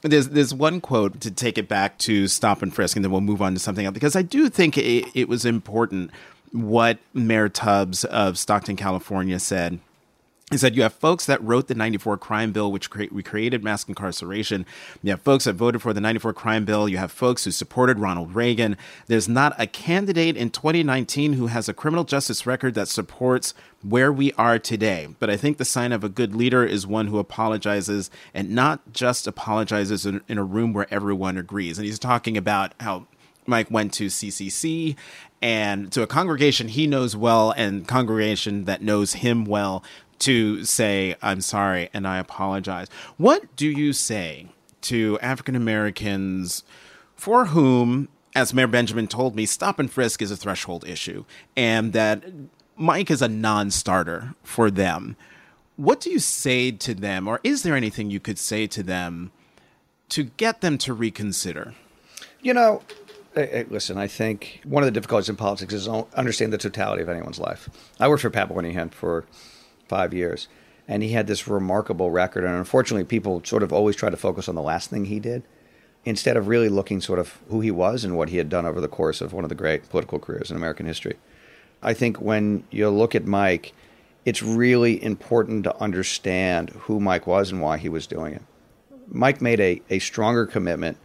There's 0.02 0.28
there's 0.30 0.54
one 0.54 0.80
quote 0.80 1.20
to 1.20 1.30
take 1.30 1.58
it 1.58 1.68
back 1.68 1.98
to 1.98 2.28
stop 2.28 2.62
and 2.62 2.74
frisk, 2.74 2.96
and 2.96 3.04
then 3.04 3.12
we'll 3.12 3.20
move 3.20 3.42
on 3.42 3.54
to 3.54 3.60
something 3.60 3.86
else 3.86 3.94
because 3.94 4.16
I 4.16 4.22
do 4.22 4.48
think 4.48 4.78
it, 4.78 5.06
it 5.14 5.28
was 5.28 5.44
important 5.44 6.10
what 6.52 6.98
Mayor 7.14 7.48
Tubbs 7.48 8.04
of 8.04 8.38
Stockton, 8.38 8.76
California 8.76 9.38
said. 9.38 9.80
He 10.52 10.58
said 10.58 10.76
you 10.76 10.82
have 10.82 10.92
folks 10.92 11.24
that 11.24 11.42
wrote 11.42 11.68
the 11.68 11.74
94 11.74 12.18
crime 12.18 12.52
bill 12.52 12.70
which 12.70 12.90
cre- 12.90 13.04
created 13.24 13.64
mass 13.64 13.88
incarceration. 13.88 14.66
You 15.02 15.12
have 15.12 15.22
folks 15.22 15.44
that 15.44 15.54
voted 15.54 15.80
for 15.80 15.94
the 15.94 16.00
94 16.00 16.34
crime 16.34 16.66
bill. 16.66 16.90
You 16.90 16.98
have 16.98 17.10
folks 17.10 17.44
who 17.44 17.50
supported 17.50 17.98
ronald 17.98 18.34
reagan. 18.34 18.76
There's 19.06 19.30
not 19.30 19.54
a 19.58 19.66
candidate 19.66 20.36
in 20.36 20.50
2019 20.50 21.34
who 21.34 21.46
has 21.46 21.70
a 21.70 21.74
criminal 21.74 22.04
justice 22.04 22.44
record 22.44 22.74
that 22.74 22.88
supports 22.88 23.54
where 23.80 24.12
we 24.12 24.32
are 24.34 24.58
today. 24.58 25.08
But 25.18 25.30
i 25.30 25.38
think 25.38 25.56
the 25.56 25.64
sign 25.64 25.90
of 25.90 26.04
a 26.04 26.10
good 26.10 26.36
leader 26.36 26.66
is 26.66 26.86
one 26.86 27.06
who 27.06 27.18
apologizes 27.18 28.10
and 28.34 28.50
not 28.50 28.92
just 28.92 29.26
apologizes 29.26 30.04
in, 30.04 30.20
in 30.28 30.36
a 30.36 30.44
room 30.44 30.74
where 30.74 30.92
everyone 30.92 31.38
agrees. 31.38 31.78
And 31.78 31.86
he's 31.86 31.98
talking 31.98 32.36
about 32.36 32.74
how 32.78 33.06
Mike 33.46 33.70
went 33.70 33.94
to 33.94 34.06
CCC 34.06 34.96
and 35.42 35.90
to 35.92 36.02
a 36.02 36.06
congregation 36.06 36.68
he 36.68 36.86
knows 36.86 37.16
well 37.16 37.50
and 37.50 37.86
congregation 37.86 38.64
that 38.64 38.80
knows 38.80 39.14
him 39.14 39.44
well 39.44 39.84
to 40.20 40.64
say, 40.64 41.16
I'm 41.20 41.40
sorry 41.40 41.90
and 41.92 42.06
I 42.06 42.18
apologize. 42.18 42.86
What 43.16 43.54
do 43.56 43.66
you 43.66 43.92
say 43.92 44.46
to 44.82 45.18
African 45.20 45.56
Americans 45.56 46.62
for 47.16 47.46
whom, 47.46 48.08
as 48.34 48.54
Mayor 48.54 48.68
Benjamin 48.68 49.08
told 49.08 49.34
me, 49.34 49.46
stop 49.46 49.80
and 49.80 49.90
frisk 49.90 50.22
is 50.22 50.30
a 50.30 50.36
threshold 50.36 50.86
issue 50.86 51.24
and 51.56 51.92
that 51.92 52.24
Mike 52.76 53.10
is 53.10 53.20
a 53.20 53.28
non 53.28 53.72
starter 53.72 54.34
for 54.44 54.70
them? 54.70 55.16
What 55.76 56.00
do 56.00 56.10
you 56.10 56.18
say 56.20 56.70
to 56.70 56.94
them, 56.94 57.26
or 57.26 57.40
is 57.42 57.62
there 57.62 57.74
anything 57.74 58.10
you 58.10 58.20
could 58.20 58.38
say 58.38 58.66
to 58.68 58.82
them 58.82 59.32
to 60.10 60.24
get 60.24 60.60
them 60.60 60.78
to 60.78 60.92
reconsider? 60.92 61.74
You 62.42 62.54
know, 62.54 62.82
listen, 63.34 63.98
I 63.98 64.06
think 64.06 64.60
one 64.64 64.82
of 64.82 64.86
the 64.86 64.92
difficulties 64.92 65.28
in 65.28 65.36
politics 65.36 65.72
is 65.74 65.88
understand 65.88 66.52
the 66.52 66.58
totality 66.58 67.02
of 67.02 67.08
anyone's 67.08 67.38
life. 67.38 67.68
I 67.98 68.08
worked 68.08 68.22
for 68.22 68.30
Pat 68.30 68.48
Moynihan 68.50 68.90
for 68.90 69.24
five 69.88 70.14
years. 70.14 70.48
And 70.88 71.02
he 71.02 71.10
had 71.10 71.26
this 71.26 71.46
remarkable 71.46 72.10
record. 72.10 72.44
And 72.44 72.54
unfortunately, 72.54 73.04
people 73.04 73.42
sort 73.44 73.62
of 73.62 73.72
always 73.72 73.96
try 73.96 74.10
to 74.10 74.16
focus 74.16 74.48
on 74.48 74.54
the 74.54 74.62
last 74.62 74.90
thing 74.90 75.04
he 75.04 75.20
did 75.20 75.42
instead 76.04 76.36
of 76.36 76.48
really 76.48 76.68
looking 76.68 77.00
sort 77.00 77.18
of 77.18 77.38
who 77.48 77.60
he 77.60 77.70
was 77.70 78.04
and 78.04 78.16
what 78.16 78.28
he 78.28 78.38
had 78.38 78.48
done 78.48 78.66
over 78.66 78.80
the 78.80 78.88
course 78.88 79.20
of 79.20 79.32
one 79.32 79.44
of 79.44 79.48
the 79.48 79.54
great 79.54 79.88
political 79.88 80.18
careers 80.18 80.50
in 80.50 80.56
American 80.56 80.86
history. 80.86 81.16
I 81.82 81.94
think 81.94 82.20
when 82.20 82.64
you 82.70 82.88
look 82.90 83.14
at 83.14 83.26
Mike, 83.26 83.72
it's 84.24 84.42
really 84.42 85.02
important 85.02 85.64
to 85.64 85.76
understand 85.80 86.70
who 86.70 86.98
Mike 86.98 87.26
was 87.26 87.52
and 87.52 87.60
why 87.60 87.78
he 87.78 87.88
was 87.88 88.06
doing 88.06 88.34
it. 88.34 88.42
Mike 89.08 89.40
made 89.40 89.60
a, 89.60 89.80
a 89.90 89.98
stronger 89.98 90.46
commitment 90.46 90.96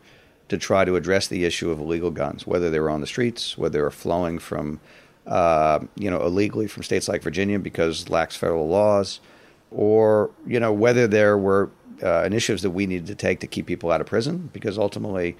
to 0.49 0.57
try 0.57 0.85
to 0.85 0.95
address 0.95 1.27
the 1.27 1.45
issue 1.45 1.69
of 1.69 1.79
illegal 1.79 2.11
guns, 2.11 2.47
whether 2.47 2.69
they 2.69 2.79
were 2.79 2.89
on 2.89 3.01
the 3.01 3.07
streets, 3.07 3.57
whether 3.57 3.73
they 3.73 3.81
were 3.81 3.91
flowing 3.91 4.39
from 4.39 4.79
uh, 5.27 5.79
you 5.95 6.09
know, 6.09 6.25
illegally 6.25 6.67
from 6.67 6.83
states 6.83 7.07
like 7.07 7.21
Virginia 7.21 7.59
because 7.59 8.09
lacks 8.09 8.35
federal 8.35 8.67
laws, 8.67 9.19
or 9.71 10.31
you 10.45 10.59
know 10.59 10.71
whether 10.71 11.05
there 11.05 11.37
were 11.37 11.69
uh, 12.01 12.23
initiatives 12.23 12.61
that 12.61 12.71
we 12.71 12.85
needed 12.85 13.07
to 13.07 13.15
take 13.15 13.41
to 13.41 13.47
keep 13.47 13.65
people 13.65 13.91
out 13.91 13.99
of 13.99 14.07
prison 14.07 14.49
because 14.53 14.77
ultimately, 14.77 15.35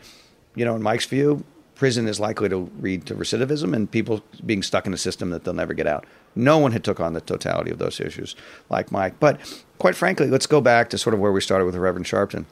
you 0.56 0.66
know, 0.66 0.76
in 0.76 0.82
Mike's 0.82 1.06
view, 1.06 1.44
prison 1.76 2.08
is 2.08 2.20
likely 2.20 2.50
to 2.50 2.70
lead 2.82 3.06
to 3.06 3.16
recidivism 3.16 3.74
and 3.74 3.90
people 3.90 4.22
being 4.46 4.62
stuck 4.62 4.86
in 4.86 4.94
a 4.94 4.98
system 4.98 5.30
that 5.30 5.44
they'll 5.46 5.54
never 5.54 5.74
get 5.74 5.88
out. 5.88 6.06
No 6.36 6.58
one 6.58 6.72
had 6.72 6.84
took 6.84 7.00
on 7.00 7.14
the 7.14 7.22
totality 7.22 7.72
of 7.72 7.78
those 7.78 8.00
issues 8.00 8.36
like 8.70 8.92
Mike. 8.92 9.20
But 9.20 9.40
quite 9.78 9.96
frankly, 9.96 10.28
let's 10.28 10.48
go 10.48 10.60
back 10.60 10.90
to 10.90 10.98
sort 10.98 11.14
of 11.14 11.20
where 11.20 11.32
we 11.32 11.40
started 11.40 11.66
with 11.66 11.76
Reverend 11.76 12.06
Sharpton. 12.06 12.46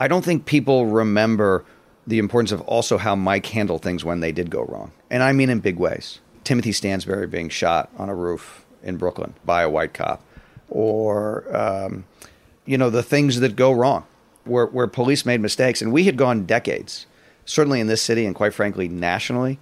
I 0.00 0.08
don't 0.08 0.24
think 0.24 0.46
people 0.46 0.86
remember 0.86 1.64
the 2.06 2.18
importance 2.18 2.52
of 2.52 2.60
also 2.62 2.98
how 2.98 3.14
Mike 3.14 3.46
handled 3.46 3.82
things 3.82 4.04
when 4.04 4.20
they 4.20 4.32
did 4.32 4.50
go 4.50 4.64
wrong. 4.64 4.92
And 5.10 5.22
I 5.22 5.32
mean 5.32 5.50
in 5.50 5.60
big 5.60 5.76
ways. 5.76 6.20
Timothy 6.44 6.72
Stansbury 6.72 7.26
being 7.26 7.50
shot 7.50 7.90
on 7.98 8.08
a 8.08 8.14
roof 8.14 8.64
in 8.82 8.96
Brooklyn 8.96 9.34
by 9.44 9.62
a 9.62 9.68
white 9.68 9.92
cop, 9.92 10.22
or 10.70 11.54
um, 11.54 12.04
you 12.64 12.78
know 12.78 12.90
the 12.90 13.02
things 13.02 13.40
that 13.40 13.56
go 13.56 13.72
wrong, 13.72 14.06
where 14.44 14.66
where 14.66 14.86
police 14.86 15.26
made 15.26 15.40
mistakes, 15.40 15.82
and 15.82 15.92
we 15.92 16.04
had 16.04 16.16
gone 16.16 16.46
decades, 16.46 17.06
certainly 17.44 17.80
in 17.80 17.86
this 17.86 18.00
city 18.00 18.24
and 18.24 18.34
quite 18.34 18.54
frankly 18.54 18.88
nationally, 18.88 19.58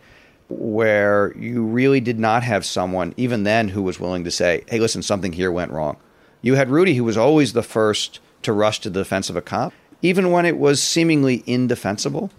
where 0.49 1.35
you 1.37 1.64
really 1.64 2.01
did 2.01 2.20
not 2.20 2.44
have 2.44 2.64
someone 2.64 3.14
even 3.16 3.42
then 3.42 3.68
who 3.68 3.83
was 3.83 3.99
willing 3.99 4.22
to 4.22 4.31
say, 4.31 4.62
"Hey, 4.68 4.79
listen, 4.79 5.03
something 5.03 5.33
here 5.33 5.51
went 5.51 5.72
wrong." 5.72 5.96
You 6.40 6.55
had 6.55 6.70
Rudy, 6.70 6.94
who 6.94 7.05
was 7.05 7.16
always 7.16 7.53
the 7.53 7.64
first 7.64 8.20
to 8.42 8.53
rush 8.53 8.81
to 8.81 8.90
the 8.90 9.01
defense 9.01 9.29
of 9.29 9.35
a 9.35 9.42
cop, 9.42 9.72
even 10.02 10.30
when 10.30 10.46
it 10.46 10.59
was 10.59 10.82
seemingly 10.82 11.42
indefensible. 11.46 12.30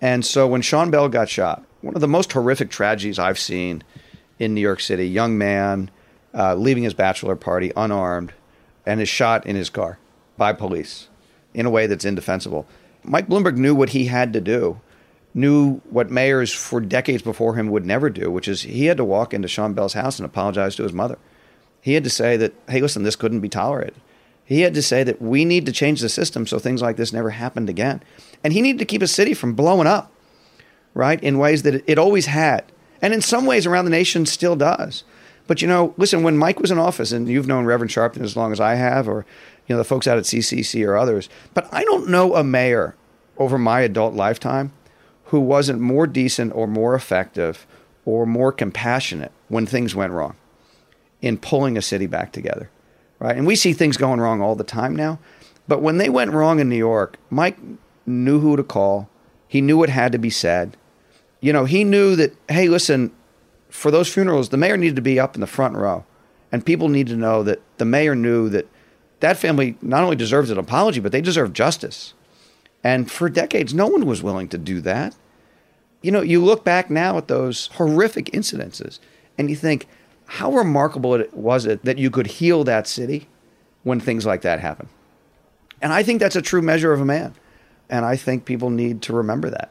And 0.00 0.24
so 0.24 0.46
when 0.46 0.62
Sean 0.62 0.90
Bell 0.90 1.08
got 1.08 1.28
shot, 1.28 1.64
one 1.80 1.94
of 1.94 2.00
the 2.00 2.08
most 2.08 2.32
horrific 2.32 2.70
tragedies 2.70 3.18
I've 3.18 3.38
seen 3.38 3.82
in 4.38 4.54
New 4.54 4.60
York 4.60 4.80
City. 4.80 5.08
Young 5.08 5.38
man 5.38 5.90
uh, 6.34 6.54
leaving 6.54 6.82
his 6.82 6.94
bachelor 6.94 7.36
party 7.36 7.72
unarmed 7.76 8.32
and 8.86 9.00
is 9.00 9.08
shot 9.08 9.46
in 9.46 9.56
his 9.56 9.70
car 9.70 9.98
by 10.36 10.52
police 10.52 11.08
in 11.54 11.66
a 11.66 11.70
way 11.70 11.86
that's 11.86 12.04
indefensible. 12.04 12.66
Mike 13.02 13.28
Bloomberg 13.28 13.56
knew 13.56 13.74
what 13.74 13.90
he 13.90 14.06
had 14.06 14.32
to 14.32 14.40
do, 14.40 14.80
knew 15.34 15.78
what 15.90 16.10
mayors 16.10 16.52
for 16.52 16.80
decades 16.80 17.22
before 17.22 17.54
him 17.54 17.68
would 17.68 17.86
never 17.86 18.10
do, 18.10 18.30
which 18.30 18.48
is 18.48 18.62
he 18.62 18.86
had 18.86 18.96
to 18.96 19.04
walk 19.04 19.34
into 19.34 19.48
Sean 19.48 19.74
Bell's 19.74 19.94
house 19.94 20.18
and 20.18 20.26
apologize 20.26 20.76
to 20.76 20.82
his 20.82 20.92
mother. 20.92 21.18
He 21.80 21.94
had 21.94 22.04
to 22.04 22.10
say 22.10 22.36
that, 22.36 22.54
hey, 22.68 22.80
listen, 22.80 23.02
this 23.02 23.16
couldn't 23.16 23.40
be 23.40 23.48
tolerated. 23.48 23.94
He 24.48 24.62
had 24.62 24.74
to 24.74 24.82
say 24.82 25.04
that 25.04 25.20
we 25.20 25.44
need 25.44 25.66
to 25.66 25.72
change 25.72 26.00
the 26.00 26.08
system 26.08 26.46
so 26.46 26.58
things 26.58 26.80
like 26.80 26.96
this 26.96 27.12
never 27.12 27.30
happened 27.30 27.68
again. 27.68 28.02
And 28.42 28.52
he 28.52 28.62
needed 28.62 28.78
to 28.78 28.86
keep 28.86 29.02
a 29.02 29.06
city 29.06 29.34
from 29.34 29.54
blowing 29.54 29.86
up 29.86 30.10
right? 30.98 31.22
In 31.22 31.38
ways 31.38 31.62
that 31.62 31.88
it 31.88 31.96
always 31.96 32.26
had. 32.26 32.64
And 33.00 33.14
in 33.14 33.20
some 33.20 33.46
ways 33.46 33.66
around 33.66 33.84
the 33.84 33.90
nation 33.92 34.26
still 34.26 34.56
does. 34.56 35.04
But 35.46 35.62
you 35.62 35.68
know, 35.68 35.94
listen, 35.96 36.24
when 36.24 36.36
Mike 36.36 36.58
was 36.58 36.72
in 36.72 36.78
office, 36.78 37.12
and 37.12 37.28
you've 37.28 37.46
known 37.46 37.64
Reverend 37.64 37.92
Sharpton 37.92 38.22
as 38.22 38.36
long 38.36 38.50
as 38.50 38.58
I 38.58 38.74
have, 38.74 39.08
or 39.08 39.24
you 39.66 39.74
know, 39.74 39.78
the 39.78 39.84
folks 39.84 40.08
out 40.08 40.18
at 40.18 40.24
CCC 40.24 40.86
or 40.86 40.96
others, 40.96 41.28
but 41.54 41.72
I 41.72 41.84
don't 41.84 42.08
know 42.08 42.34
a 42.34 42.42
mayor 42.42 42.96
over 43.38 43.56
my 43.58 43.80
adult 43.80 44.14
lifetime 44.14 44.72
who 45.26 45.38
wasn't 45.38 45.80
more 45.80 46.08
decent 46.08 46.52
or 46.54 46.66
more 46.66 46.96
effective 46.96 47.64
or 48.04 48.26
more 48.26 48.50
compassionate 48.50 49.30
when 49.46 49.66
things 49.66 49.94
went 49.94 50.12
wrong 50.12 50.34
in 51.22 51.38
pulling 51.38 51.78
a 51.78 51.82
city 51.82 52.06
back 52.06 52.32
together. 52.32 52.70
Right? 53.18 53.36
And 53.36 53.46
we 53.46 53.56
see 53.56 53.72
things 53.72 53.96
going 53.96 54.20
wrong 54.20 54.40
all 54.40 54.54
the 54.54 54.64
time 54.64 54.94
now. 54.94 55.18
But 55.66 55.82
when 55.82 55.98
they 55.98 56.08
went 56.08 56.32
wrong 56.32 56.60
in 56.60 56.68
New 56.68 56.76
York, 56.76 57.16
Mike 57.30 57.58
knew 58.06 58.40
who 58.40 58.56
to 58.56 58.62
call. 58.62 59.08
He 59.48 59.60
knew 59.60 59.76
what 59.76 59.88
had 59.88 60.12
to 60.12 60.18
be 60.18 60.30
said 60.30 60.76
you 61.40 61.52
know, 61.52 61.64
he 61.64 61.84
knew 61.84 62.16
that, 62.16 62.34
hey, 62.48 62.68
listen, 62.68 63.12
for 63.70 63.90
those 63.90 64.12
funerals, 64.12 64.48
the 64.48 64.56
mayor 64.56 64.76
needed 64.76 64.96
to 64.96 65.02
be 65.02 65.20
up 65.20 65.34
in 65.34 65.40
the 65.40 65.46
front 65.46 65.76
row. 65.76 66.04
And 66.50 66.64
people 66.64 66.88
need 66.88 67.06
to 67.08 67.16
know 67.16 67.42
that 67.42 67.60
the 67.76 67.84
mayor 67.84 68.14
knew 68.14 68.48
that 68.48 68.66
that 69.20 69.36
family 69.36 69.76
not 69.82 70.02
only 70.02 70.16
deserves 70.16 70.50
an 70.50 70.58
apology, 70.58 71.00
but 71.00 71.12
they 71.12 71.20
deserve 71.20 71.52
justice. 71.52 72.14
And 72.82 73.10
for 73.10 73.28
decades, 73.28 73.74
no 73.74 73.86
one 73.86 74.06
was 74.06 74.22
willing 74.22 74.48
to 74.48 74.58
do 74.58 74.80
that. 74.82 75.14
you 76.00 76.12
know, 76.12 76.22
you 76.22 76.42
look 76.42 76.64
back 76.64 76.90
now 76.90 77.18
at 77.18 77.26
those 77.26 77.66
horrific 77.74 78.26
incidences 78.26 79.00
and 79.36 79.50
you 79.50 79.56
think, 79.56 79.88
how 80.28 80.52
remarkable 80.52 81.24
was 81.32 81.64
it 81.64 81.82
that 81.84 81.96
you 81.96 82.10
could 82.10 82.26
heal 82.26 82.62
that 82.62 82.86
city 82.86 83.26
when 83.82 83.98
things 83.98 84.26
like 84.26 84.42
that 84.42 84.60
happen. 84.60 84.86
And 85.80 85.90
I 85.90 86.02
think 86.02 86.20
that's 86.20 86.36
a 86.36 86.42
true 86.42 86.60
measure 86.60 86.92
of 86.92 87.00
a 87.00 87.04
man. 87.04 87.34
And 87.88 88.04
I 88.04 88.16
think 88.16 88.44
people 88.44 88.68
need 88.68 89.00
to 89.02 89.14
remember 89.14 89.48
that. 89.48 89.70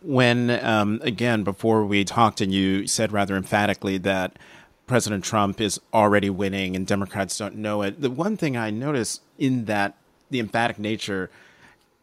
When, 0.00 0.50
um, 0.64 1.00
again, 1.02 1.42
before 1.42 1.84
we 1.84 2.04
talked, 2.04 2.40
and 2.40 2.54
you 2.54 2.86
said 2.86 3.10
rather 3.10 3.36
emphatically 3.36 3.98
that 3.98 4.38
President 4.86 5.24
Trump 5.24 5.60
is 5.60 5.80
already 5.92 6.30
winning 6.30 6.76
and 6.76 6.86
Democrats 6.86 7.36
don't 7.36 7.56
know 7.56 7.82
it, 7.82 8.00
the 8.00 8.10
one 8.10 8.36
thing 8.36 8.56
I 8.56 8.70
noticed 8.70 9.22
in 9.36 9.64
that, 9.64 9.96
the 10.30 10.38
emphatic 10.38 10.78
nature 10.78 11.28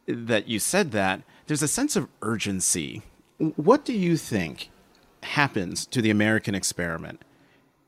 that 0.06 0.50
you 0.50 0.60
said 0.60 0.92
that, 0.92 1.22
there's 1.48 1.64
a 1.64 1.68
sense 1.70 1.96
of 1.96 2.10
urgency. 2.22 3.04
What 3.38 3.86
do 3.86 3.94
you 3.94 4.18
think 4.18 4.70
happens 5.24 5.86
to 5.88 6.02
the 6.02 6.10
American 6.10 6.54
experiment 6.56 7.22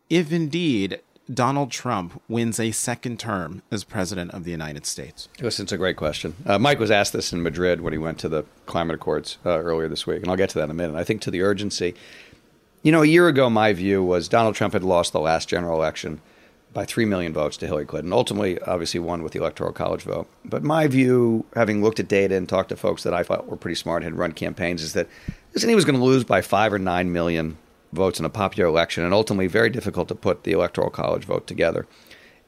if 0.09 0.31
indeed 0.31 0.99
Donald 1.33 1.71
Trump 1.71 2.21
wins 2.29 2.59
a 2.59 2.71
second 2.71 3.19
term 3.19 3.61
as 3.69 3.83
president 3.83 4.31
of 4.31 4.45
the 4.45 4.51
United 4.51 4.85
States? 4.85 5.27
Listen, 5.41 5.63
it's 5.63 5.71
a 5.73 5.77
great 5.77 5.97
question. 5.97 6.35
Uh, 6.45 6.57
Mike 6.57 6.79
was 6.79 6.89
asked 6.89 7.11
this 7.11 7.33
in 7.33 7.43
Madrid 7.43 7.81
when 7.81 7.91
he 7.91 7.99
went 7.99 8.17
to 8.19 8.29
the 8.29 8.43
climate 8.65 8.95
accords 8.95 9.37
uh, 9.45 9.59
earlier 9.59 9.89
this 9.89 10.07
week, 10.07 10.21
and 10.21 10.29
I'll 10.29 10.37
get 10.37 10.49
to 10.51 10.59
that 10.59 10.65
in 10.65 10.71
a 10.71 10.75
minute. 10.75 10.95
I 10.95 11.03
think 11.03 11.21
to 11.23 11.31
the 11.31 11.41
urgency, 11.41 11.95
you 12.81 12.91
know, 12.91 13.01
a 13.01 13.07
year 13.07 13.27
ago, 13.27 13.49
my 13.49 13.73
view 13.73 14.01
was 14.03 14.29
Donald 14.29 14.55
Trump 14.55 14.73
had 14.73 14.83
lost 14.83 15.11
the 15.11 15.19
last 15.19 15.49
general 15.49 15.75
election 15.77 16.21
by 16.73 16.85
3 16.85 17.05
million 17.05 17.33
votes 17.33 17.57
to 17.57 17.65
Hillary 17.65 17.85
Clinton. 17.85 18.13
Ultimately, 18.13 18.61
obviously, 18.61 18.99
won 18.99 19.23
with 19.23 19.33
the 19.33 19.39
Electoral 19.39 19.73
College 19.73 20.03
vote. 20.03 20.27
But 20.45 20.63
my 20.63 20.87
view, 20.87 21.45
having 21.55 21.81
looked 21.83 21.99
at 21.99 22.07
data 22.07 22.35
and 22.35 22.47
talked 22.47 22.69
to 22.69 22.75
folks 22.77 23.03
that 23.03 23.13
I 23.13 23.23
thought 23.23 23.47
were 23.47 23.57
pretty 23.57 23.75
smart, 23.75 24.03
had 24.03 24.13
run 24.13 24.31
campaigns, 24.31 24.81
is 24.81 24.93
that 24.93 25.09
listen, 25.53 25.69
he 25.69 25.75
was 25.75 25.85
going 25.85 25.97
to 25.97 26.05
lose 26.05 26.23
by 26.23 26.41
5 26.41 26.73
or 26.73 26.79
9 26.79 27.11
million 27.11 27.57
votes 27.93 28.19
in 28.19 28.25
a 28.25 28.29
popular 28.29 28.67
election, 28.67 29.03
and 29.03 29.13
ultimately 29.13 29.47
very 29.47 29.69
difficult 29.69 30.07
to 30.07 30.15
put 30.15 30.43
the 30.43 30.51
Electoral 30.51 30.89
College 30.89 31.25
vote 31.25 31.47
together 31.47 31.87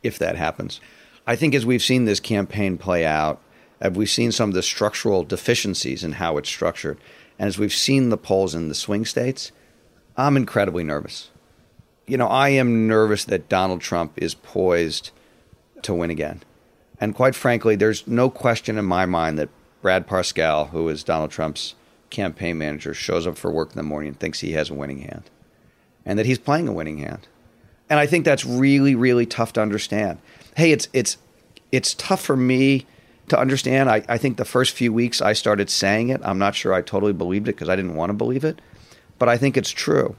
if 0.04 0.18
that 0.20 0.36
happens. 0.36 0.80
I 1.28 1.36
think 1.36 1.54
as 1.54 1.66
we've 1.66 1.82
seen 1.82 2.06
this 2.06 2.20
campaign 2.20 2.78
play 2.78 3.06
out, 3.06 3.42
as 3.80 3.94
we've 3.94 4.10
seen 4.10 4.32
some 4.32 4.50
of 4.50 4.56
the 4.56 4.64
structural 4.64 5.24
deficiencies 5.24 6.04
in 6.04 6.14
how 6.14 6.38
it's 6.38 6.50
structured, 6.50 6.98
and 7.38 7.48
as 7.48 7.58
we've 7.58 7.74
seen 7.74 8.10
the 8.10 8.18
polls 8.18 8.56
in 8.56 8.68
the 8.68 8.76
swing 8.76 9.06
states, 9.06 9.52
I'm 10.18 10.36
incredibly 10.36 10.84
nervous. 10.84 11.30
You 12.06 12.18
know, 12.18 12.28
I 12.28 12.50
am 12.50 12.88
nervous 12.88 13.24
that 13.26 13.48
Donald 13.48 13.82
Trump 13.82 14.14
is 14.18 14.34
poised 14.34 15.12
to 15.84 15.94
win 15.94 16.10
again. 16.10 16.44
And 17.00 17.16
quite 17.16 17.36
frankly, 17.36 17.76
there's 17.76 18.06
no 18.08 18.30
question 18.30 18.78
in 18.78 18.86
my 18.86 19.06
mind 19.06 19.40
that 19.40 19.50
Brad 19.82 20.08
Parscale, 20.08 20.70
who 20.72 20.90
is 20.90 21.04
Donald 21.04 21.32
Trump's 21.32 21.76
campaign 22.10 22.58
manager 22.58 22.94
shows 22.94 23.28
up 23.28 23.38
for 23.38 23.52
work 23.52 23.72
in 23.72 23.78
the 23.78 23.84
morning 23.84 24.10
and 24.10 24.20
thinks 24.20 24.40
he 24.40 24.54
has 24.54 24.70
a 24.70 24.74
winning 24.74 25.00
hand 25.00 25.24
and 26.06 26.18
that 26.18 26.26
he's 26.26 26.40
playing 26.40 26.68
a 26.68 26.74
winning 26.74 26.98
hand. 26.98 27.28
And 27.90 28.00
I 28.00 28.06
think 28.06 28.26
that's 28.26 28.46
really, 28.46 28.96
really 28.96 29.26
tough 29.26 29.54
to 29.54 29.62
understand. 29.62 30.20
Hey, 30.56 30.72
it's 30.72 30.88
it's 30.94 31.18
it's 31.72 31.94
tough 31.96 32.22
for 32.22 32.36
me 32.36 32.86
to 33.30 33.40
understand. 33.40 33.90
I, 33.90 34.04
I 34.08 34.18
think 34.18 34.38
the 34.38 34.46
first 34.46 34.76
few 34.76 34.92
weeks 34.92 35.22
I 35.22 35.34
started 35.34 35.70
saying 35.70 36.10
it. 36.10 36.22
I'm 36.24 36.40
not 36.40 36.56
sure 36.56 36.74
I 36.74 36.82
totally 36.82 37.14
believed 37.14 37.48
it 37.48 37.56
because 37.56 37.70
I 37.70 37.76
didn't 37.76 37.96
want 37.96 38.10
to 38.10 38.14
believe 38.14 38.44
it. 38.44 38.62
But 39.18 39.30
I 39.30 39.38
think 39.38 39.58
it's 39.58 39.72
true. 39.72 40.16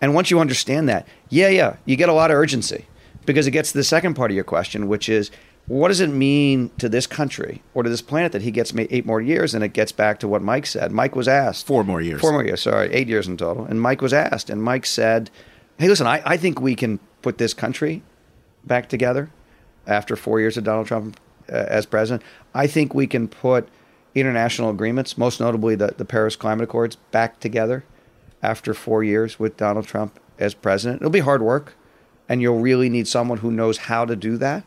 And 0.00 0.14
once 0.14 0.30
you 0.30 0.38
understand 0.40 0.88
that, 0.88 1.06
yeah, 1.28 1.48
yeah, 1.48 1.76
you 1.84 1.96
get 1.96 2.08
a 2.08 2.12
lot 2.12 2.30
of 2.30 2.36
urgency 2.36 2.86
because 3.26 3.46
it 3.46 3.52
gets 3.52 3.72
to 3.72 3.78
the 3.78 3.84
second 3.84 4.14
part 4.14 4.30
of 4.30 4.34
your 4.34 4.44
question, 4.44 4.88
which 4.88 5.08
is 5.08 5.30
what 5.66 5.88
does 5.88 6.00
it 6.00 6.08
mean 6.08 6.70
to 6.78 6.88
this 6.88 7.06
country 7.06 7.62
or 7.72 7.82
to 7.82 7.88
this 7.88 8.02
planet 8.02 8.32
that 8.32 8.42
he 8.42 8.50
gets 8.50 8.74
eight 8.76 9.06
more 9.06 9.20
years? 9.20 9.54
And 9.54 9.64
it 9.64 9.72
gets 9.72 9.92
back 9.92 10.18
to 10.20 10.28
what 10.28 10.42
Mike 10.42 10.66
said. 10.66 10.92
Mike 10.92 11.16
was 11.16 11.26
asked 11.26 11.66
four 11.66 11.84
more 11.84 12.02
years. 12.02 12.20
Four 12.20 12.32
more 12.32 12.44
years. 12.44 12.62
Sorry, 12.62 12.92
eight 12.92 13.08
years 13.08 13.26
in 13.26 13.36
total. 13.36 13.64
And 13.64 13.80
Mike 13.80 14.02
was 14.02 14.12
asked, 14.12 14.50
and 14.50 14.62
Mike 14.62 14.84
said, 14.84 15.30
"Hey, 15.78 15.88
listen, 15.88 16.06
I, 16.06 16.22
I 16.24 16.36
think 16.36 16.60
we 16.60 16.74
can 16.74 17.00
put 17.22 17.38
this 17.38 17.54
country 17.54 18.02
back 18.64 18.88
together 18.88 19.30
after 19.86 20.16
four 20.16 20.38
years 20.38 20.56
of 20.58 20.64
Donald 20.64 20.86
Trump 20.86 21.18
uh, 21.50 21.64
as 21.68 21.86
president. 21.86 22.22
I 22.54 22.66
think 22.66 22.94
we 22.94 23.06
can 23.06 23.26
put 23.28 23.68
international 24.14 24.70
agreements, 24.70 25.16
most 25.16 25.40
notably 25.40 25.74
the, 25.74 25.94
the 25.96 26.04
Paris 26.04 26.36
Climate 26.36 26.64
Accords, 26.64 26.96
back 27.10 27.40
together 27.40 27.84
after 28.42 28.74
four 28.74 29.02
years 29.02 29.38
with 29.38 29.56
Donald 29.56 29.86
Trump 29.86 30.20
as 30.38 30.52
president. 30.52 31.00
It'll 31.00 31.10
be 31.10 31.20
hard 31.20 31.40
work, 31.40 31.74
and 32.28 32.42
you'll 32.42 32.60
really 32.60 32.90
need 32.90 33.08
someone 33.08 33.38
who 33.38 33.50
knows 33.50 33.78
how 33.78 34.04
to 34.04 34.14
do 34.14 34.36
that." 34.36 34.64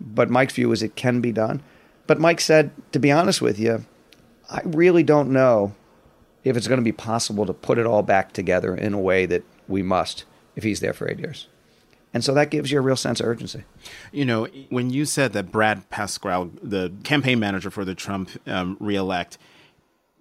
But 0.00 0.30
Mike's 0.30 0.54
view 0.54 0.72
is 0.72 0.82
it 0.82 0.96
can 0.96 1.20
be 1.20 1.32
done. 1.32 1.62
But 2.06 2.20
Mike 2.20 2.40
said, 2.40 2.70
to 2.92 2.98
be 2.98 3.10
honest 3.10 3.40
with 3.40 3.58
you, 3.58 3.84
I 4.50 4.60
really 4.64 5.02
don't 5.02 5.30
know 5.30 5.74
if 6.42 6.56
it's 6.56 6.68
going 6.68 6.80
to 6.80 6.84
be 6.84 6.92
possible 6.92 7.46
to 7.46 7.52
put 7.52 7.78
it 7.78 7.86
all 7.86 8.02
back 8.02 8.32
together 8.32 8.74
in 8.74 8.92
a 8.92 9.00
way 9.00 9.26
that 9.26 9.42
we 9.66 9.82
must 9.82 10.24
if 10.56 10.62
he's 10.62 10.80
there 10.80 10.92
for 10.92 11.10
eight 11.10 11.18
years. 11.18 11.48
And 12.12 12.22
so 12.22 12.32
that 12.34 12.50
gives 12.50 12.70
you 12.70 12.78
a 12.78 12.82
real 12.82 12.96
sense 12.96 13.18
of 13.18 13.26
urgency. 13.26 13.64
You 14.12 14.24
know, 14.24 14.46
when 14.68 14.90
you 14.90 15.04
said 15.04 15.32
that 15.32 15.50
Brad 15.50 15.88
Parscale, 15.90 16.50
the 16.62 16.92
campaign 17.02 17.40
manager 17.40 17.70
for 17.70 17.84
the 17.84 17.94
Trump 17.94 18.30
um, 18.46 18.76
reelect, 18.78 19.36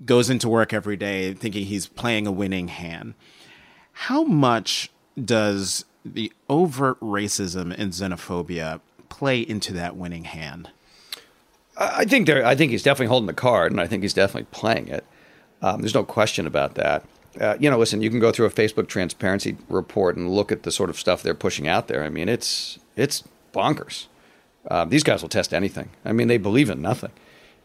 goes 0.04 0.30
into 0.30 0.50
work 0.50 0.74
every 0.74 0.98
day 0.98 1.34
thinking 1.34 1.66
he's 1.66 1.86
playing 1.86 2.26
a 2.26 2.32
winning 2.32 2.70
hand, 2.70 3.14
how 3.92 4.24
much 4.24 4.90
does 5.24 5.86
the 6.04 6.34
overt 6.50 7.00
racism 7.00 7.74
and 7.78 7.94
xenophobia 7.94 8.82
play 9.14 9.42
into 9.42 9.74
that 9.74 9.96
winning 9.96 10.24
hand? 10.24 10.70
I 11.78 12.06
think 12.06 12.28
there. 12.28 12.46
I 12.46 12.56
think 12.56 12.72
he's 12.72 12.84
definitely 12.84 13.08
holding 13.08 13.28
the 13.28 13.34
card, 13.34 13.72
and 13.72 13.80
I 13.80 13.88
think 13.88 14.04
he's 14.04 14.14
definitely 14.14 14.48
playing 14.52 14.88
it. 14.88 15.06
Um, 15.62 15.82
there's 15.82 15.94
no 15.94 16.04
question 16.04 16.46
about 16.46 16.76
that. 16.76 17.06
Uh, 17.40 17.56
you 17.60 17.70
know, 17.70 17.78
listen, 17.78 18.02
you 18.02 18.10
can 18.10 18.20
go 18.20 18.32
through 18.32 18.46
a 18.46 18.52
Facebook 18.52 18.88
transparency 18.88 19.58
report 19.70 20.16
and 20.16 20.30
look 20.30 20.52
at 20.52 20.64
the 20.64 20.72
sort 20.72 20.90
of 20.90 21.00
stuff 21.00 21.24
they're 21.24 21.34
pushing 21.34 21.68
out 21.68 21.88
there. 21.88 22.04
I 22.04 22.10
mean, 22.10 22.30
it's 22.30 22.80
it's 22.96 23.24
bonkers. 23.54 24.08
Uh, 24.70 24.86
these 24.86 25.04
guys 25.04 25.22
will 25.22 25.30
test 25.30 25.54
anything. 25.54 25.90
I 26.06 26.12
mean, 26.12 26.28
they 26.28 26.38
believe 26.38 26.70
in 26.70 26.82
nothing, 26.82 27.12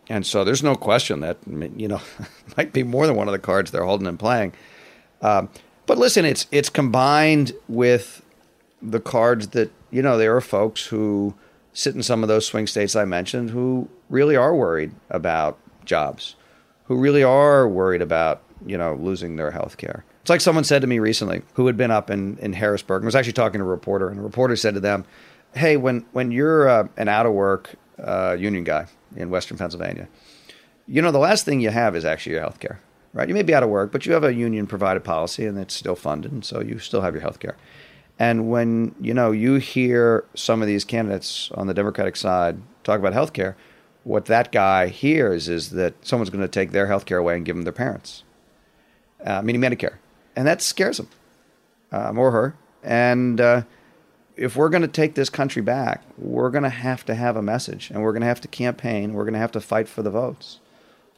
and 0.09 0.27
so 0.27 0.43
there's 0.43 0.63
no 0.63 0.75
question 0.75 1.21
that 1.21 1.39
you 1.77 1.89
know 1.89 2.01
might 2.57 2.73
be 2.73 2.83
more 2.83 3.07
than 3.07 3.17
one 3.17 3.29
of 3.29 3.33
the 3.33 3.39
cards 3.39 3.71
they're 3.71 3.85
holding 3.85 4.07
and 4.07 4.19
playing. 4.19 4.53
Um, 5.21 5.49
but 5.87 5.99
listen, 5.99 6.25
it's 6.25 6.47
it's 6.51 6.71
combined 6.71 7.53
with 7.69 8.23
the 8.81 9.01
cards 9.01 9.49
that 9.49 9.71
you 9.91 10.03
know 10.03 10.19
there 10.19 10.37
are 10.37 10.41
folks 10.41 10.87
who 10.87 11.35
sit 11.73 11.95
in 11.95 12.03
some 12.03 12.23
of 12.23 12.29
those 12.29 12.47
swing 12.47 12.67
states 12.67 12.97
I 12.97 13.05
mentioned 13.05 13.51
who 13.51 13.89
really 14.09 14.37
are 14.37 14.55
worried 14.55 14.93
about 15.11 15.59
jobs, 15.85 16.35
who 16.85 16.97
really 16.97 17.23
are 17.23 17.69
worried 17.69 18.03
about 18.03 18.43
you 18.67 18.77
know 18.77 18.95
losing 18.95 19.37
their 19.37 19.51
health 19.51 19.77
care. 19.77 20.05
It's 20.21 20.31
like 20.31 20.41
someone 20.41 20.65
said 20.65 20.83
to 20.83 20.89
me 20.89 20.99
recently 20.99 21.43
who 21.55 21.67
had 21.67 21.77
been 21.77 21.91
up 21.91 22.11
in, 22.11 22.37
in 22.39 22.53
Harrisburg 22.53 23.03
and 23.03 23.07
was 23.07 23.15
actually 23.15 23.33
talking 23.33 23.61
to 23.61 23.65
a 23.65 23.69
reporter, 23.69 24.09
and 24.09 24.19
the 24.19 24.23
reporter 24.23 24.57
said 24.57 24.75
to 24.75 24.81
them, 24.81 25.05
"Hey, 25.55 25.77
when 25.77 26.05
when 26.13 26.31
you're 26.33 26.69
uh, 26.69 26.89
an 26.97 27.09
out 27.09 27.27
of 27.27 27.33
work 27.33 27.75
uh, 28.03 28.37
union 28.39 28.65
guy 28.65 28.87
in 29.17 29.31
Western 29.31 29.57
Pennsylvania, 29.57 30.09
you 30.87 31.01
know 31.01 31.11
the 31.11 31.19
last 31.19 31.45
thing 31.45 31.61
you 31.61 31.71
have 31.71 31.97
is 31.97 32.05
actually 32.05 32.33
your 32.33 32.43
health 32.43 32.61
care." 32.61 32.81
Right, 33.15 33.27
you 33.27 33.35
may 33.35 33.43
be 33.43 33.55
out 33.55 33.63
of 33.63 33.71
work, 33.71 33.91
but 33.91 34.05
you 34.05 34.13
have 34.13 34.23
a 34.23 34.35
union 34.35 34.67
provided 34.67 35.03
policy 35.03 35.47
and 35.47 35.59
it's 35.59 35.75
still 35.75 35.97
funded, 35.97 36.31
and 36.31 36.45
so 36.45 36.61
you 36.61 36.79
still 36.79 37.01
have 37.01 37.15
your 37.15 37.23
health 37.23 37.41
care. 37.41 37.57
And 38.19 38.51
when 38.51 38.95
you 39.01 39.15
know 39.15 39.31
you 39.31 39.55
hear 39.57 40.25
some 40.35 40.61
of 40.61 40.67
these 40.67 40.85
candidates 40.85 41.51
on 41.55 41.67
the 41.67 41.75
Democratic 41.75 42.17
side 42.17 42.61
talk 42.83 42.99
about 42.99 43.13
health 43.13 43.33
care, 43.33 43.57
what 44.03 44.25
that 44.27 44.51
guy 44.51 44.89
hears 44.89 45.49
is 45.49 45.71
that 45.71 45.95
someone's 46.05 46.31
going 46.31 46.43
to 46.43 46.49
take 46.49 46.73
their 46.73 46.87
health 46.87 47.05
care 47.05 47.19
away 47.19 47.37
and 47.37 47.45
give 47.45 47.55
them 47.55 47.65
their 47.65 47.73
parents, 47.73 48.25
uh, 49.25 49.43
meaning 49.43 49.61
Medicare, 49.61 49.97
and 50.35 50.47
that 50.47 50.61
scares 50.61 50.99
him 50.99 51.09
um, 51.93 52.19
or 52.19 52.33
her. 52.33 52.57
And 52.83 53.41
uh, 53.41 53.63
if 54.37 54.57
we're 54.57 54.69
going 54.69 54.83
to 54.83 54.89
take 54.89 55.15
this 55.15 55.31
country 55.31 55.63
back, 55.63 56.03
we're 56.17 56.51
going 56.51 56.65
to 56.65 56.71
have 56.71 57.05
to 57.07 57.15
have 57.15 57.37
a 57.37 57.43
message, 57.43 57.91
and 57.91 58.03
we're 58.03 58.13
going 58.13 58.23
to 58.23 58.29
have 58.29 58.41
to 58.41 58.49
campaign. 58.49 59.13
We're 59.13 59.25
going 59.25 59.35
to 59.35 59.41
have 59.41 59.53
to 59.53 59.61
fight 59.61 59.89
for 59.89 60.03
the 60.03 60.11
votes 60.11 60.59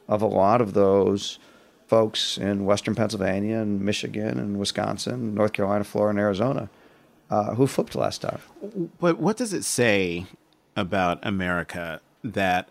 of 0.06 0.20
a 0.20 0.26
lot 0.26 0.60
of 0.60 0.74
those 0.74 1.38
folks 1.86 2.36
in 2.36 2.66
Western 2.66 2.94
Pennsylvania 2.94 3.58
and 3.58 3.80
Michigan 3.80 4.38
and 4.38 4.58
Wisconsin, 4.58 5.34
North 5.34 5.52
Carolina, 5.52 5.84
Florida, 5.84 6.10
and 6.10 6.18
Arizona 6.18 6.68
uh, 7.30 7.54
who 7.54 7.66
flipped 7.66 7.94
last 7.94 8.22
time. 8.22 8.40
But 8.98 9.18
what 9.18 9.36
does 9.36 9.52
it 9.52 9.64
say 9.64 10.26
about 10.76 11.18
America 11.22 12.00
that 12.24 12.68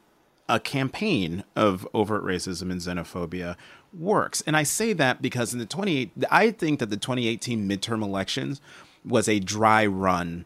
a 0.47 0.60
campaign 0.60 1.43
of 1.55 1.88
overt 1.93 2.24
racism 2.24 2.72
and 2.72 2.82
xenophobia 2.82 3.55
works? 3.97 4.41
And 4.45 4.57
I 4.57 4.64
say 4.64 4.93
that 4.93 5.22
because 5.22 5.53
in 5.53 5.60
the 5.60 5.66
28, 5.66 6.12
I 6.30 6.51
think 6.51 6.80
that 6.80 6.89
the 6.89 6.97
2018 6.97 7.68
midterm 7.68 8.03
elections 8.03 8.62
was 9.05 9.30
a 9.30 9.39
dry 9.39 9.86
run 9.86 10.45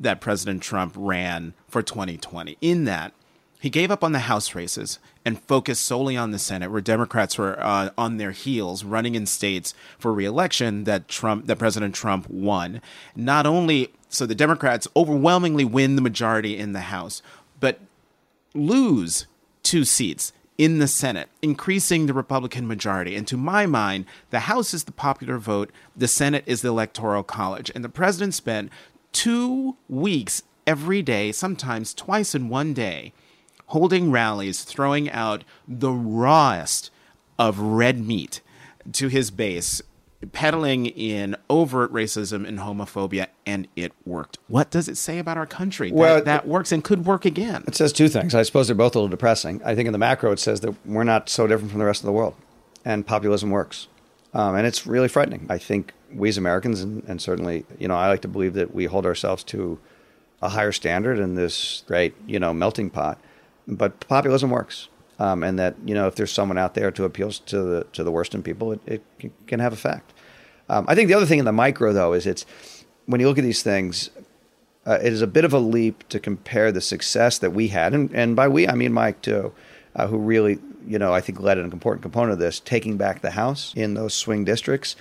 that 0.00 0.20
President 0.20 0.62
Trump 0.62 0.94
ran 0.96 1.54
for 1.68 1.82
2020. 1.82 2.56
In 2.60 2.84
that, 2.84 3.12
he 3.60 3.70
gave 3.70 3.90
up 3.90 4.04
on 4.04 4.12
the 4.12 4.20
House 4.20 4.54
races 4.54 4.98
and 5.24 5.40
focused 5.40 5.84
solely 5.84 6.16
on 6.16 6.32
the 6.32 6.38
Senate, 6.38 6.70
where 6.70 6.80
Democrats 6.80 7.38
were 7.38 7.58
uh, 7.62 7.90
on 7.96 8.18
their 8.18 8.32
heels, 8.32 8.84
running 8.84 9.14
in 9.14 9.24
states 9.26 9.74
for 9.98 10.12
reelection 10.12 10.84
that 10.84 11.08
Trump, 11.08 11.46
that 11.46 11.58
President 11.58 11.94
Trump 11.94 12.28
won. 12.28 12.82
Not 13.16 13.46
only 13.46 13.90
so, 14.08 14.26
the 14.26 14.34
Democrats 14.34 14.86
overwhelmingly 14.94 15.64
win 15.64 15.96
the 15.96 16.02
majority 16.02 16.56
in 16.56 16.72
the 16.72 16.82
House, 16.82 17.20
but 17.58 17.80
lose 18.54 19.26
two 19.62 19.84
seats 19.84 20.32
in 20.56 20.78
the 20.78 20.86
Senate, 20.86 21.28
increasing 21.42 22.06
the 22.06 22.14
Republican 22.14 22.68
majority. 22.68 23.16
And 23.16 23.26
to 23.26 23.36
my 23.36 23.66
mind, 23.66 24.04
the 24.30 24.40
House 24.40 24.72
is 24.72 24.84
the 24.84 24.92
popular 24.92 25.38
vote, 25.38 25.70
the 25.96 26.06
Senate 26.06 26.44
is 26.46 26.62
the 26.62 26.68
Electoral 26.68 27.24
College. 27.24 27.72
And 27.74 27.82
the 27.82 27.88
president 27.88 28.34
spent 28.34 28.70
two 29.12 29.76
weeks 29.88 30.42
every 30.66 31.02
day, 31.02 31.32
sometimes 31.32 31.92
twice 31.92 32.34
in 32.34 32.48
one 32.48 32.72
day, 32.72 33.12
holding 33.66 34.10
rallies, 34.10 34.62
throwing 34.64 35.10
out 35.10 35.44
the 35.66 35.92
rawest 35.92 36.90
of 37.38 37.58
red 37.58 38.04
meat 38.04 38.40
to 38.92 39.08
his 39.08 39.30
base, 39.30 39.82
peddling 40.32 40.86
in 40.86 41.36
overt 41.50 41.92
racism 41.92 42.46
and 42.46 42.58
homophobia, 42.58 43.26
and 43.44 43.68
it 43.76 43.92
worked. 44.06 44.38
What 44.48 44.70
does 44.70 44.88
it 44.88 44.96
say 44.96 45.18
about 45.18 45.36
our 45.36 45.46
country 45.46 45.92
Well, 45.92 46.16
that, 46.16 46.24
that 46.24 46.48
works 46.48 46.72
and 46.72 46.82
could 46.82 47.04
work 47.04 47.24
again? 47.24 47.64
It 47.66 47.74
says 47.74 47.92
two 47.92 48.08
things. 48.08 48.34
I 48.34 48.42
suppose 48.42 48.68
they're 48.68 48.76
both 48.76 48.94
a 48.94 48.98
little 48.98 49.08
depressing. 49.08 49.60
I 49.64 49.74
think 49.74 49.86
in 49.86 49.92
the 49.92 49.98
macro, 49.98 50.32
it 50.32 50.38
says 50.38 50.60
that 50.60 50.74
we're 50.86 51.04
not 51.04 51.28
so 51.28 51.46
different 51.46 51.70
from 51.70 51.80
the 51.80 51.86
rest 51.86 52.02
of 52.02 52.06
the 52.06 52.12
world, 52.12 52.34
and 52.84 53.06
populism 53.06 53.50
works. 53.50 53.88
Um, 54.32 54.56
and 54.56 54.66
it's 54.66 54.86
really 54.86 55.08
frightening. 55.08 55.46
I 55.48 55.58
think 55.58 55.92
we 56.12 56.28
as 56.28 56.38
Americans, 56.38 56.80
and, 56.80 57.04
and 57.06 57.20
certainly, 57.20 57.64
you 57.78 57.86
know, 57.86 57.94
I 57.94 58.08
like 58.08 58.22
to 58.22 58.28
believe 58.28 58.54
that 58.54 58.74
we 58.74 58.86
hold 58.86 59.06
ourselves 59.06 59.44
to 59.44 59.78
a 60.42 60.48
higher 60.48 60.72
standard 60.72 61.18
in 61.18 61.34
this 61.36 61.84
great, 61.86 62.14
you 62.26 62.38
know, 62.38 62.52
melting 62.52 62.90
pot. 62.90 63.18
But 63.66 64.06
populism 64.08 64.50
works, 64.50 64.88
um, 65.18 65.42
and 65.42 65.58
that 65.58 65.76
you 65.84 65.94
know, 65.94 66.06
if 66.06 66.16
there's 66.16 66.32
someone 66.32 66.58
out 66.58 66.74
there 66.74 66.90
to 66.90 67.04
appeal 67.04 67.30
to 67.30 67.62
the 67.62 67.86
to 67.92 68.04
the 68.04 68.10
worst 68.10 68.34
in 68.34 68.42
people, 68.42 68.72
it, 68.72 68.80
it 68.86 69.02
can 69.46 69.60
have 69.60 69.72
effect. 69.72 70.12
Um, 70.68 70.84
I 70.88 70.94
think 70.94 71.08
the 71.08 71.14
other 71.14 71.26
thing 71.26 71.38
in 71.38 71.44
the 71.44 71.52
micro, 71.52 71.92
though, 71.92 72.12
is 72.12 72.26
it's 72.26 72.46
when 73.06 73.20
you 73.20 73.28
look 73.28 73.38
at 73.38 73.44
these 73.44 73.62
things, 73.62 74.10
uh, 74.86 74.98
it 75.02 75.12
is 75.12 75.22
a 75.22 75.26
bit 75.26 75.44
of 75.44 75.52
a 75.52 75.58
leap 75.58 76.08
to 76.08 76.18
compare 76.20 76.72
the 76.72 76.80
success 76.80 77.38
that 77.38 77.50
we 77.50 77.68
had, 77.68 77.94
and, 77.94 78.14
and 78.14 78.36
by 78.36 78.48
we 78.48 78.68
I 78.68 78.74
mean 78.74 78.92
Mike 78.92 79.22
too, 79.22 79.52
uh, 79.96 80.06
who 80.06 80.18
really, 80.18 80.58
you 80.86 80.98
know, 80.98 81.12
I 81.12 81.20
think 81.20 81.40
led 81.40 81.58
an 81.58 81.70
important 81.70 82.02
component 82.02 82.32
of 82.32 82.38
this, 82.38 82.60
taking 82.60 82.96
back 82.96 83.22
the 83.22 83.30
House 83.30 83.72
in 83.76 83.94
those 83.94 84.14
swing 84.14 84.44
districts, 84.44 84.96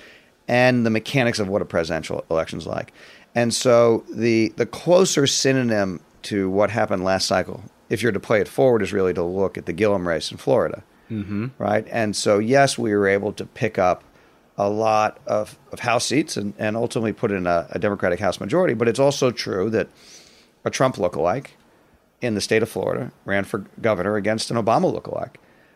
and 0.48 0.86
the 0.86 0.90
mechanics 0.90 1.40
of 1.40 1.48
what 1.48 1.62
a 1.62 1.66
presidential 1.66 2.26
election's 2.30 2.66
like. 2.66 2.94
And 3.36 3.54
so 3.54 4.04
the 4.10 4.54
the 4.58 4.66
closer 4.66 5.28
synonym 5.28 6.02
to 6.24 6.50
what 6.50 6.70
happened 6.70 7.04
last 7.04 7.28
cycle, 7.28 7.64
if 7.94 8.02
you're 8.02 8.12
to 8.12 8.20
play 8.20 8.42
it 8.42 8.48
forward, 8.48 8.82
is 8.82 8.92
really 8.92 9.14
to 9.14 9.24
look 9.24 9.58
at 9.58 9.66
the 9.66 9.74
Gillum 9.74 10.08
race 10.08 10.32
in 10.32 10.38
Florida, 10.38 10.84
mm-hmm. 11.10 11.48
right? 11.58 11.88
And 11.92 12.16
so 12.16 12.40
yes, 12.40 12.78
we 12.78 12.94
were 12.94 13.08
able 13.08 13.32
to 13.34 13.46
pick 13.46 13.78
up 13.78 14.04
a 14.58 14.70
lot 14.70 15.20
of, 15.28 15.58
of 15.72 15.80
House 15.80 16.06
seats 16.06 16.36
and, 16.38 16.54
and 16.58 16.76
ultimately 16.76 17.14
put 17.14 17.32
in 17.32 17.48
a, 17.48 17.68
a 17.72 17.80
Democratic 17.80 18.20
House 18.20 18.40
majority. 18.40 18.74
But 18.74 18.88
it's 18.88 19.00
also 19.00 19.32
true 19.32 19.70
that 19.70 19.90
a 20.66 20.70
Trump 20.70 20.96
lookalike 20.96 21.48
in 22.22 22.36
the 22.36 22.42
state 22.42 22.64
of 22.64 22.70
Florida 22.70 23.12
ran 23.26 23.44
for 23.44 23.66
governor 23.82 24.16
against 24.16 24.50
an 24.52 24.58
Obama 24.58 24.92
lookalike. 24.94 25.36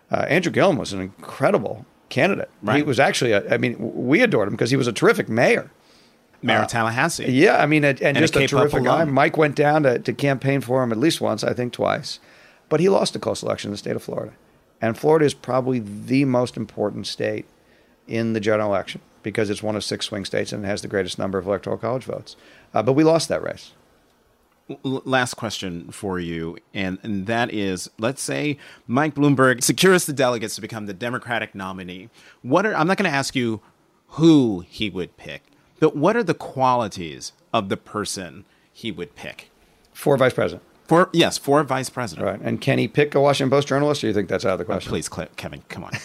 Uh, 0.10 0.26
Andrew 0.28 0.52
Gillum 0.52 0.78
was 0.78 0.94
an 0.94 1.02
incredible 1.02 1.86
candidate. 2.10 2.50
Right. 2.62 2.78
He 2.78 2.84
was 2.84 3.00
actually, 3.00 3.34
a, 3.34 3.54
I 3.54 3.58
mean, 3.58 3.76
we 3.80 4.22
adored 4.22 4.48
him 4.48 4.54
because 4.54 4.72
he 4.72 4.78
was 4.78 4.88
a 4.88 4.94
terrific 4.94 5.28
mayor. 5.28 5.70
Mayor 6.42 6.60
of 6.60 6.68
Tallahassee. 6.68 7.32
Yeah, 7.32 7.58
I 7.58 7.66
mean, 7.66 7.84
and, 7.84 8.02
and 8.02 8.18
just 8.18 8.36
a, 8.36 8.48
terrific 8.48 8.84
guy. 8.84 9.04
Mike 9.06 9.38
went 9.38 9.56
down 9.56 9.84
to, 9.84 10.00
to 10.00 10.14
campaign 10.14 10.62
for 10.62 10.84
him 10.84 10.92
at 10.92 10.98
least 10.98 11.20
once, 11.20 11.44
I 11.44 11.54
think 11.54 11.74
twice. 11.74 12.20
But 12.70 12.80
he 12.80 12.90
lost 12.90 13.16
a 13.16 13.20
close 13.20 13.42
election 13.42 13.70
in 13.70 13.72
the 13.72 13.78
state 13.78 13.96
of 13.96 14.04
Florida. 14.04 14.34
And 14.82 14.98
Florida 14.98 15.26
is 15.26 15.34
probably 15.34 15.80
the 15.80 16.26
most 16.26 16.58
important 16.58 17.08
state 17.08 17.46
in 18.08 18.34
the 18.34 18.40
general 18.40 18.70
election 18.70 19.02
because 19.24 19.50
it's 19.50 19.64
one 19.64 19.76
of 19.76 19.84
six 19.84 20.06
swing 20.06 20.26
states 20.26 20.54
and 20.54 20.64
it 20.64 20.68
has 20.68 20.82
the 20.82 20.88
greatest 20.88 21.18
number 21.20 21.38
of 21.38 21.48
electoral 21.48 21.78
college 21.78 22.04
votes. 22.04 22.36
Uh, 22.74 22.84
but 22.84 22.94
we 22.94 23.04
lost 23.04 23.28
that 23.30 23.42
race. 23.42 23.74
L- 24.70 25.02
last 25.06 25.36
question 25.36 25.92
for 25.92 26.20
you, 26.20 26.58
and, 26.74 26.98
and 27.02 27.26
that 27.28 27.54
is 27.54 27.90
let's 27.98 28.22
say 28.22 28.58
Mike 28.86 29.16
Bloomberg 29.16 29.64
secures 29.64 30.06
the 30.06 30.14
delegates 30.14 30.56
to 30.56 30.62
become 30.62 30.86
the 30.86 30.94
Democratic 30.94 31.56
nominee. 31.56 32.10
What 32.42 32.66
are, 32.66 32.76
I'm 32.76 32.88
not 32.88 32.98
going 32.98 33.10
to 33.10 33.18
ask 33.18 33.36
you 33.36 33.62
who 34.12 34.66
he 34.68 34.90
would 34.90 35.16
pick, 35.18 35.44
but 35.80 35.96
what 35.96 36.16
are 36.16 36.24
the 36.24 36.34
qualities 36.34 37.32
of 37.54 37.70
the 37.70 37.78
person 37.78 38.46
he 38.72 38.92
would 38.92 39.16
pick? 39.16 39.50
For 39.94 40.16
vice 40.18 40.34
president. 40.34 40.64
For 40.88 41.10
yes, 41.12 41.38
for 41.38 41.62
vice 41.64 41.90
president. 41.90 42.26
Right. 42.26 42.40
And 42.42 42.62
can 42.62 42.78
he 42.78 42.88
pick 42.88 43.14
a 43.16 43.20
Washington 43.22 43.50
Post 43.52 43.68
journalist 43.68 44.02
or 44.04 44.08
do 44.08 44.08
you 44.10 44.14
think 44.14 44.30
that's 44.30 44.46
out 44.46 44.54
of 44.54 44.60
the 44.60 44.66
question? 44.66 44.90
Please, 44.90 45.10
Cle- 45.10 45.28
Kevin, 45.36 45.62
come 45.70 45.84
on. 45.84 45.92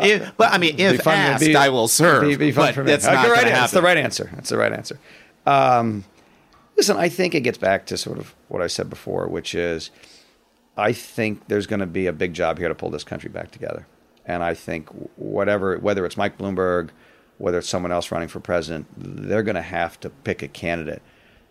If- 0.00 0.36
but 0.36 0.52
I 0.52 0.58
mean, 0.58 0.78
if 0.78 1.06
asked, 1.06 1.44
be- 1.44 1.56
I 1.56 1.68
will 1.68 1.88
serve. 1.88 2.22
Be, 2.22 2.36
be 2.36 2.52
fun 2.52 2.66
but 2.68 2.74
for 2.74 2.84
me. 2.84 2.90
that's 2.92 3.06
Uh, 3.06 3.14
not 3.14 3.24
the 3.26 3.30
right 3.32 3.38
answer. 3.46 3.50
happen. 3.50 3.60
That's 3.62 3.72
the 3.72 3.82
right 3.82 3.96
answer. 3.96 4.30
That's 4.34 4.48
the 4.50 4.56
right 4.58 4.72
answer. 4.72 4.98
Um, 5.46 6.04
listen, 6.76 6.96
I 6.96 7.08
think 7.08 7.34
it 7.34 7.40
gets 7.40 7.58
back 7.58 7.86
to 7.86 7.96
sort 7.96 8.18
of 8.18 8.34
what 8.48 8.62
I 8.62 8.66
said 8.68 8.88
before, 8.90 9.26
which 9.28 9.54
is 9.54 9.90
I 10.76 10.92
think 10.92 11.48
there's 11.48 11.66
going 11.66 11.80
to 11.80 11.86
be 11.86 12.06
a 12.06 12.12
big 12.12 12.34
job 12.34 12.58
here 12.58 12.68
to 12.68 12.74
pull 12.74 12.90
this 12.90 13.04
country 13.04 13.28
back 13.30 13.50
together. 13.50 13.86
And 14.24 14.42
I 14.44 14.54
think 14.54 14.88
whatever, 15.16 15.78
whether 15.78 16.06
it's 16.06 16.16
Mike 16.16 16.38
Bloomberg, 16.38 16.90
whether 17.42 17.58
it's 17.58 17.68
someone 17.68 17.90
else 17.90 18.12
running 18.12 18.28
for 18.28 18.38
president, 18.38 18.86
they're 18.96 19.42
going 19.42 19.56
to 19.56 19.62
have 19.62 19.98
to 19.98 20.08
pick 20.08 20.44
a 20.44 20.48
candidate 20.48 21.02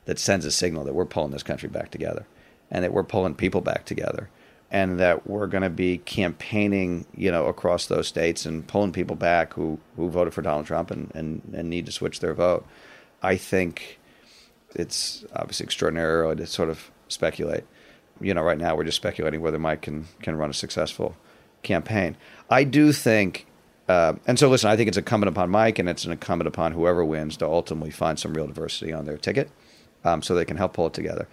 that 0.06 0.18
sends 0.18 0.46
a 0.46 0.52
signal 0.52 0.86
that 0.86 0.94
we're 0.94 1.04
pulling 1.04 1.32
this 1.32 1.44
country 1.44 1.68
back 1.68 1.92
together 1.92 2.26
and 2.72 2.82
that 2.82 2.94
we're 2.94 3.04
pulling 3.04 3.36
people 3.36 3.60
back 3.60 3.84
together 3.84 4.30
and 4.72 5.02
that 5.02 5.28
we're 5.28 5.48
going 5.48 5.64
to 5.64 5.70
be 5.70 5.98
campaigning, 5.98 7.06
you 7.14 7.30
know, 7.30 7.48
across 7.48 7.88
those 7.88 8.08
states 8.08 8.46
and 8.46 8.66
pulling 8.68 8.94
people 8.94 9.18
back 9.18 9.52
who, 9.52 9.78
who 9.98 10.10
voted 10.10 10.34
for 10.34 10.42
Donald 10.42 10.66
Trump 10.66 10.92
and, 10.92 11.12
and, 11.14 11.42
and 11.54 11.70
need 11.70 11.86
to 11.86 11.92
switch 11.92 12.22
their 12.22 12.34
vote. 12.34 12.66
I 13.22 13.36
think 13.36 14.00
it's 14.74 15.26
obviously 15.36 15.66
extraordinary 15.66 16.38
to 16.38 16.46
sort 16.46 16.70
of 16.70 16.90
speculate. 17.10 17.66
You 18.22 18.34
know, 18.34 18.44
right 18.44 18.58
now 18.58 18.78
we're 18.78 18.86
just 18.86 18.96
speculating 18.96 19.42
whether 19.42 19.60
Mike 19.60 19.82
can 19.82 20.08
can 20.22 20.38
run 20.38 20.50
a 20.50 20.54
successful 20.54 21.18
campaign. 21.64 22.16
I 22.50 22.64
do 22.64 22.94
think, 22.94 23.46
uh, 23.92 24.14
and 24.28 24.40
so 24.40 24.50
listen, 24.50 24.70
I 24.70 24.76
think 24.78 24.88
it's 24.88 24.98
incumbent 24.98 25.30
upon 25.30 25.50
Mike 25.50 25.78
and 25.80 25.90
it's 25.90 26.06
an 26.06 26.12
incumbent 26.12 26.48
upon 26.48 26.72
whoever 26.72 27.04
wins 27.04 27.38
to 27.38 27.46
ultimately 27.46 27.92
find 27.92 28.18
some 28.18 28.34
real 28.34 28.48
diversity 28.48 28.94
on 28.94 29.06
their 29.06 29.18
ticket, 29.18 29.50
um, 30.04 30.22
so 30.22 30.34
they 30.34 30.46
can 30.46 30.58
help 30.58 30.74
pull 30.74 30.88
it 30.88 30.94
together. 30.94 31.28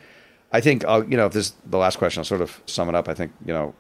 I 0.50 0.61
think, 0.61 0.84
uh, 0.86 1.02
you 1.11 1.16
know, 1.16 1.26
if 1.26 1.32
this 1.32 1.46
is 1.48 1.54
the 1.64 1.78
last 1.78 1.98
question, 1.98 2.20
I'll 2.20 2.24
sort 2.24 2.40
of 2.40 2.61
sum 2.66 2.88
it 2.88 2.94
up. 2.94 3.09
I 3.09 3.14
think, 3.14 3.32
you 3.44 3.52
know, 3.52 3.74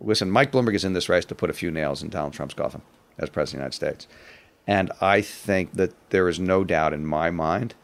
listen, 0.00 0.30
Mike 0.30 0.50
Bloomberg 0.52 0.74
is 0.74 0.84
in 0.84 0.92
this 0.92 1.08
race 1.08 1.24
to 1.26 1.34
put 1.34 1.50
a 1.50 1.52
few 1.52 1.70
nails 1.70 2.02
in 2.02 2.08
Donald 2.10 2.32
Trump's 2.32 2.54
coffin 2.54 2.82
as 3.18 3.30
president 3.30 3.64
of 3.64 3.78
the 3.78 3.86
United 3.86 3.98
States. 4.02 4.08
And 4.66 4.90
I 5.00 5.22
think 5.22 5.74
that 5.74 5.92
there 6.10 6.28
is 6.28 6.38
no 6.38 6.64
doubt 6.64 6.92
in 6.92 7.06
my 7.06 7.30
mind 7.30 7.74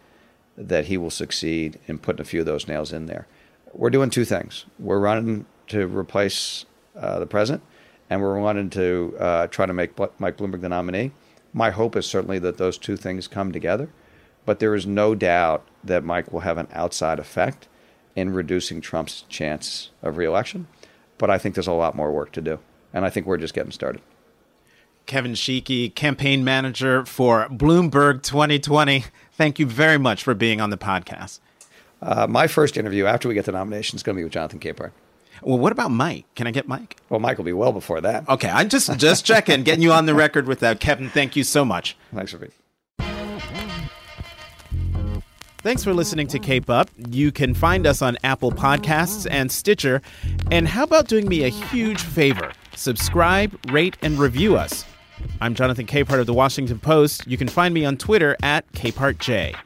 that 0.57 0.87
he 0.87 0.97
will 0.97 1.11
succeed 1.11 1.79
in 1.87 1.99
putting 1.99 2.21
a 2.21 2.25
few 2.25 2.41
of 2.41 2.47
those 2.47 2.69
nails 2.69 2.93
in 2.93 3.07
there. 3.07 3.27
We're 3.73 3.91
doing 3.91 4.11
two 4.11 4.25
things. 4.25 4.67
We're 4.79 5.01
running 5.01 5.47
to 5.69 5.87
replace 5.87 6.67
uh, 6.95 7.19
the 7.19 7.27
president, 7.27 7.63
and 8.11 8.21
we're 8.21 8.39
wanting 8.39 8.71
to 8.71 9.17
uh, 9.19 9.47
try 9.49 9.67
to 9.67 9.73
make 9.73 9.97
Bl- 9.97 10.05
Mike 10.19 10.37
Bloomberg 10.37 10.61
the 10.61 10.69
nominee. 10.69 11.13
My 11.53 11.71
hope 11.71 11.97
is 11.97 12.07
certainly 12.07 12.39
that 12.41 12.59
those 12.59 12.79
two 12.79 12.97
things 12.97 13.29
come 13.29 13.53
together, 13.53 13.89
but 14.45 14.59
there 14.59 14.75
is 14.75 14.87
no 14.87 15.15
doubt 15.15 15.67
that 15.83 16.05
Mike 16.05 16.33
will 16.33 16.41
have 16.41 16.59
an 16.59 16.69
outside 16.73 17.19
effect 17.19 17.69
in 18.17 18.33
reducing 18.33 18.81
Trump's 18.81 19.23
chance 19.29 19.91
of 20.03 20.17
reelection. 20.17 20.67
But 21.19 21.31
I 21.31 21.39
think 21.39 21.55
there's 21.55 21.67
a 21.67 21.73
lot 21.73 21.95
more 21.95 22.13
work 22.13 22.33
to 22.33 22.41
do, 22.41 22.59
and 22.93 23.05
I 23.05 23.11
think 23.11 23.27
we're 23.27 23.39
just 23.39 23.55
getting 23.55 23.73
started. 23.73 24.03
Kevin 25.07 25.33
Sheekey, 25.33 25.95
campaign 25.95 26.45
manager 26.45 27.05
for 27.05 27.47
Bloomberg 27.49 28.23
2020. 28.23 29.05
Thank 29.33 29.59
you 29.59 29.67
very 29.67 29.99
much 29.99 30.23
for 30.23 30.35
being 30.35 30.61
on 30.61 30.71
the 30.71 30.79
podcast. 30.79 31.41
Uh, 32.01 32.27
my 32.27 32.47
first 32.47 32.77
interview 32.77 33.05
after 33.07 33.29
we 33.29 33.35
get 33.35 33.45
the 33.45 33.53
nomination 33.53 33.97
is 33.97 34.03
going 34.03 34.17
to 34.17 34.21
be 34.21 34.25
with 34.25 34.33
Jonathan 34.33 34.61
Capehart. 34.61 34.93
Well, 35.43 35.59
what 35.59 35.73
about 35.73 35.91
Mike? 35.91 36.27
Can 36.35 36.47
I 36.47 36.51
get 36.51 36.69
Mike? 36.69 36.97
Well, 37.09 37.21
Mike 37.21 37.39
will 37.39 37.45
be 37.45 37.53
well 37.53 37.73
before 37.73 38.01
that. 38.01 38.29
Okay, 38.29 38.49
I'm 38.49 38.69
just 38.69 38.97
just 38.99 39.25
checking, 39.27 39.63
getting 39.63 39.83
you 39.83 39.93
on 39.93 40.07
the 40.07 40.15
record 40.15 40.47
with 40.47 40.61
that. 40.61 40.81
Kevin, 40.81 41.09
thank 41.09 41.37
you 41.37 41.45
so 41.45 41.65
much. 41.65 41.97
Thanks 42.15 42.33
for 42.33 42.39
being. 42.39 42.53
Thanks 45.65 45.83
for 45.83 45.95
listening 45.95 46.27
to 46.27 46.39
Cape 46.39 46.69
Up. 46.69 46.91
You 47.09 47.33
can 47.33 47.55
find 47.55 47.87
us 47.87 48.03
on 48.03 48.19
Apple 48.23 48.53
Podcasts 48.53 49.27
and 49.31 49.51
Stitcher. 49.51 50.03
And 50.51 50.69
how 50.69 50.83
about 50.85 51.09
doing 51.09 51.27
me 51.27 51.43
a 51.45 51.49
huge 51.49 52.03
favor? 52.03 52.53
Subscribe, 52.77 53.59
rate, 53.71 53.97
and 54.03 54.19
review 54.19 54.57
us. 54.57 54.85
I'm 55.41 55.55
Jonathan 55.55 55.87
Capehart 55.87 56.21
of 56.21 56.27
the 56.27 56.35
Washington 56.35 56.79
Post. 56.79 57.27
You 57.27 57.39
can 57.39 57.49
find 57.49 57.73
me 57.73 57.87
on 57.87 57.97
Twitter 57.97 58.37
at 58.43 58.71
CapehartJ. 58.73 59.57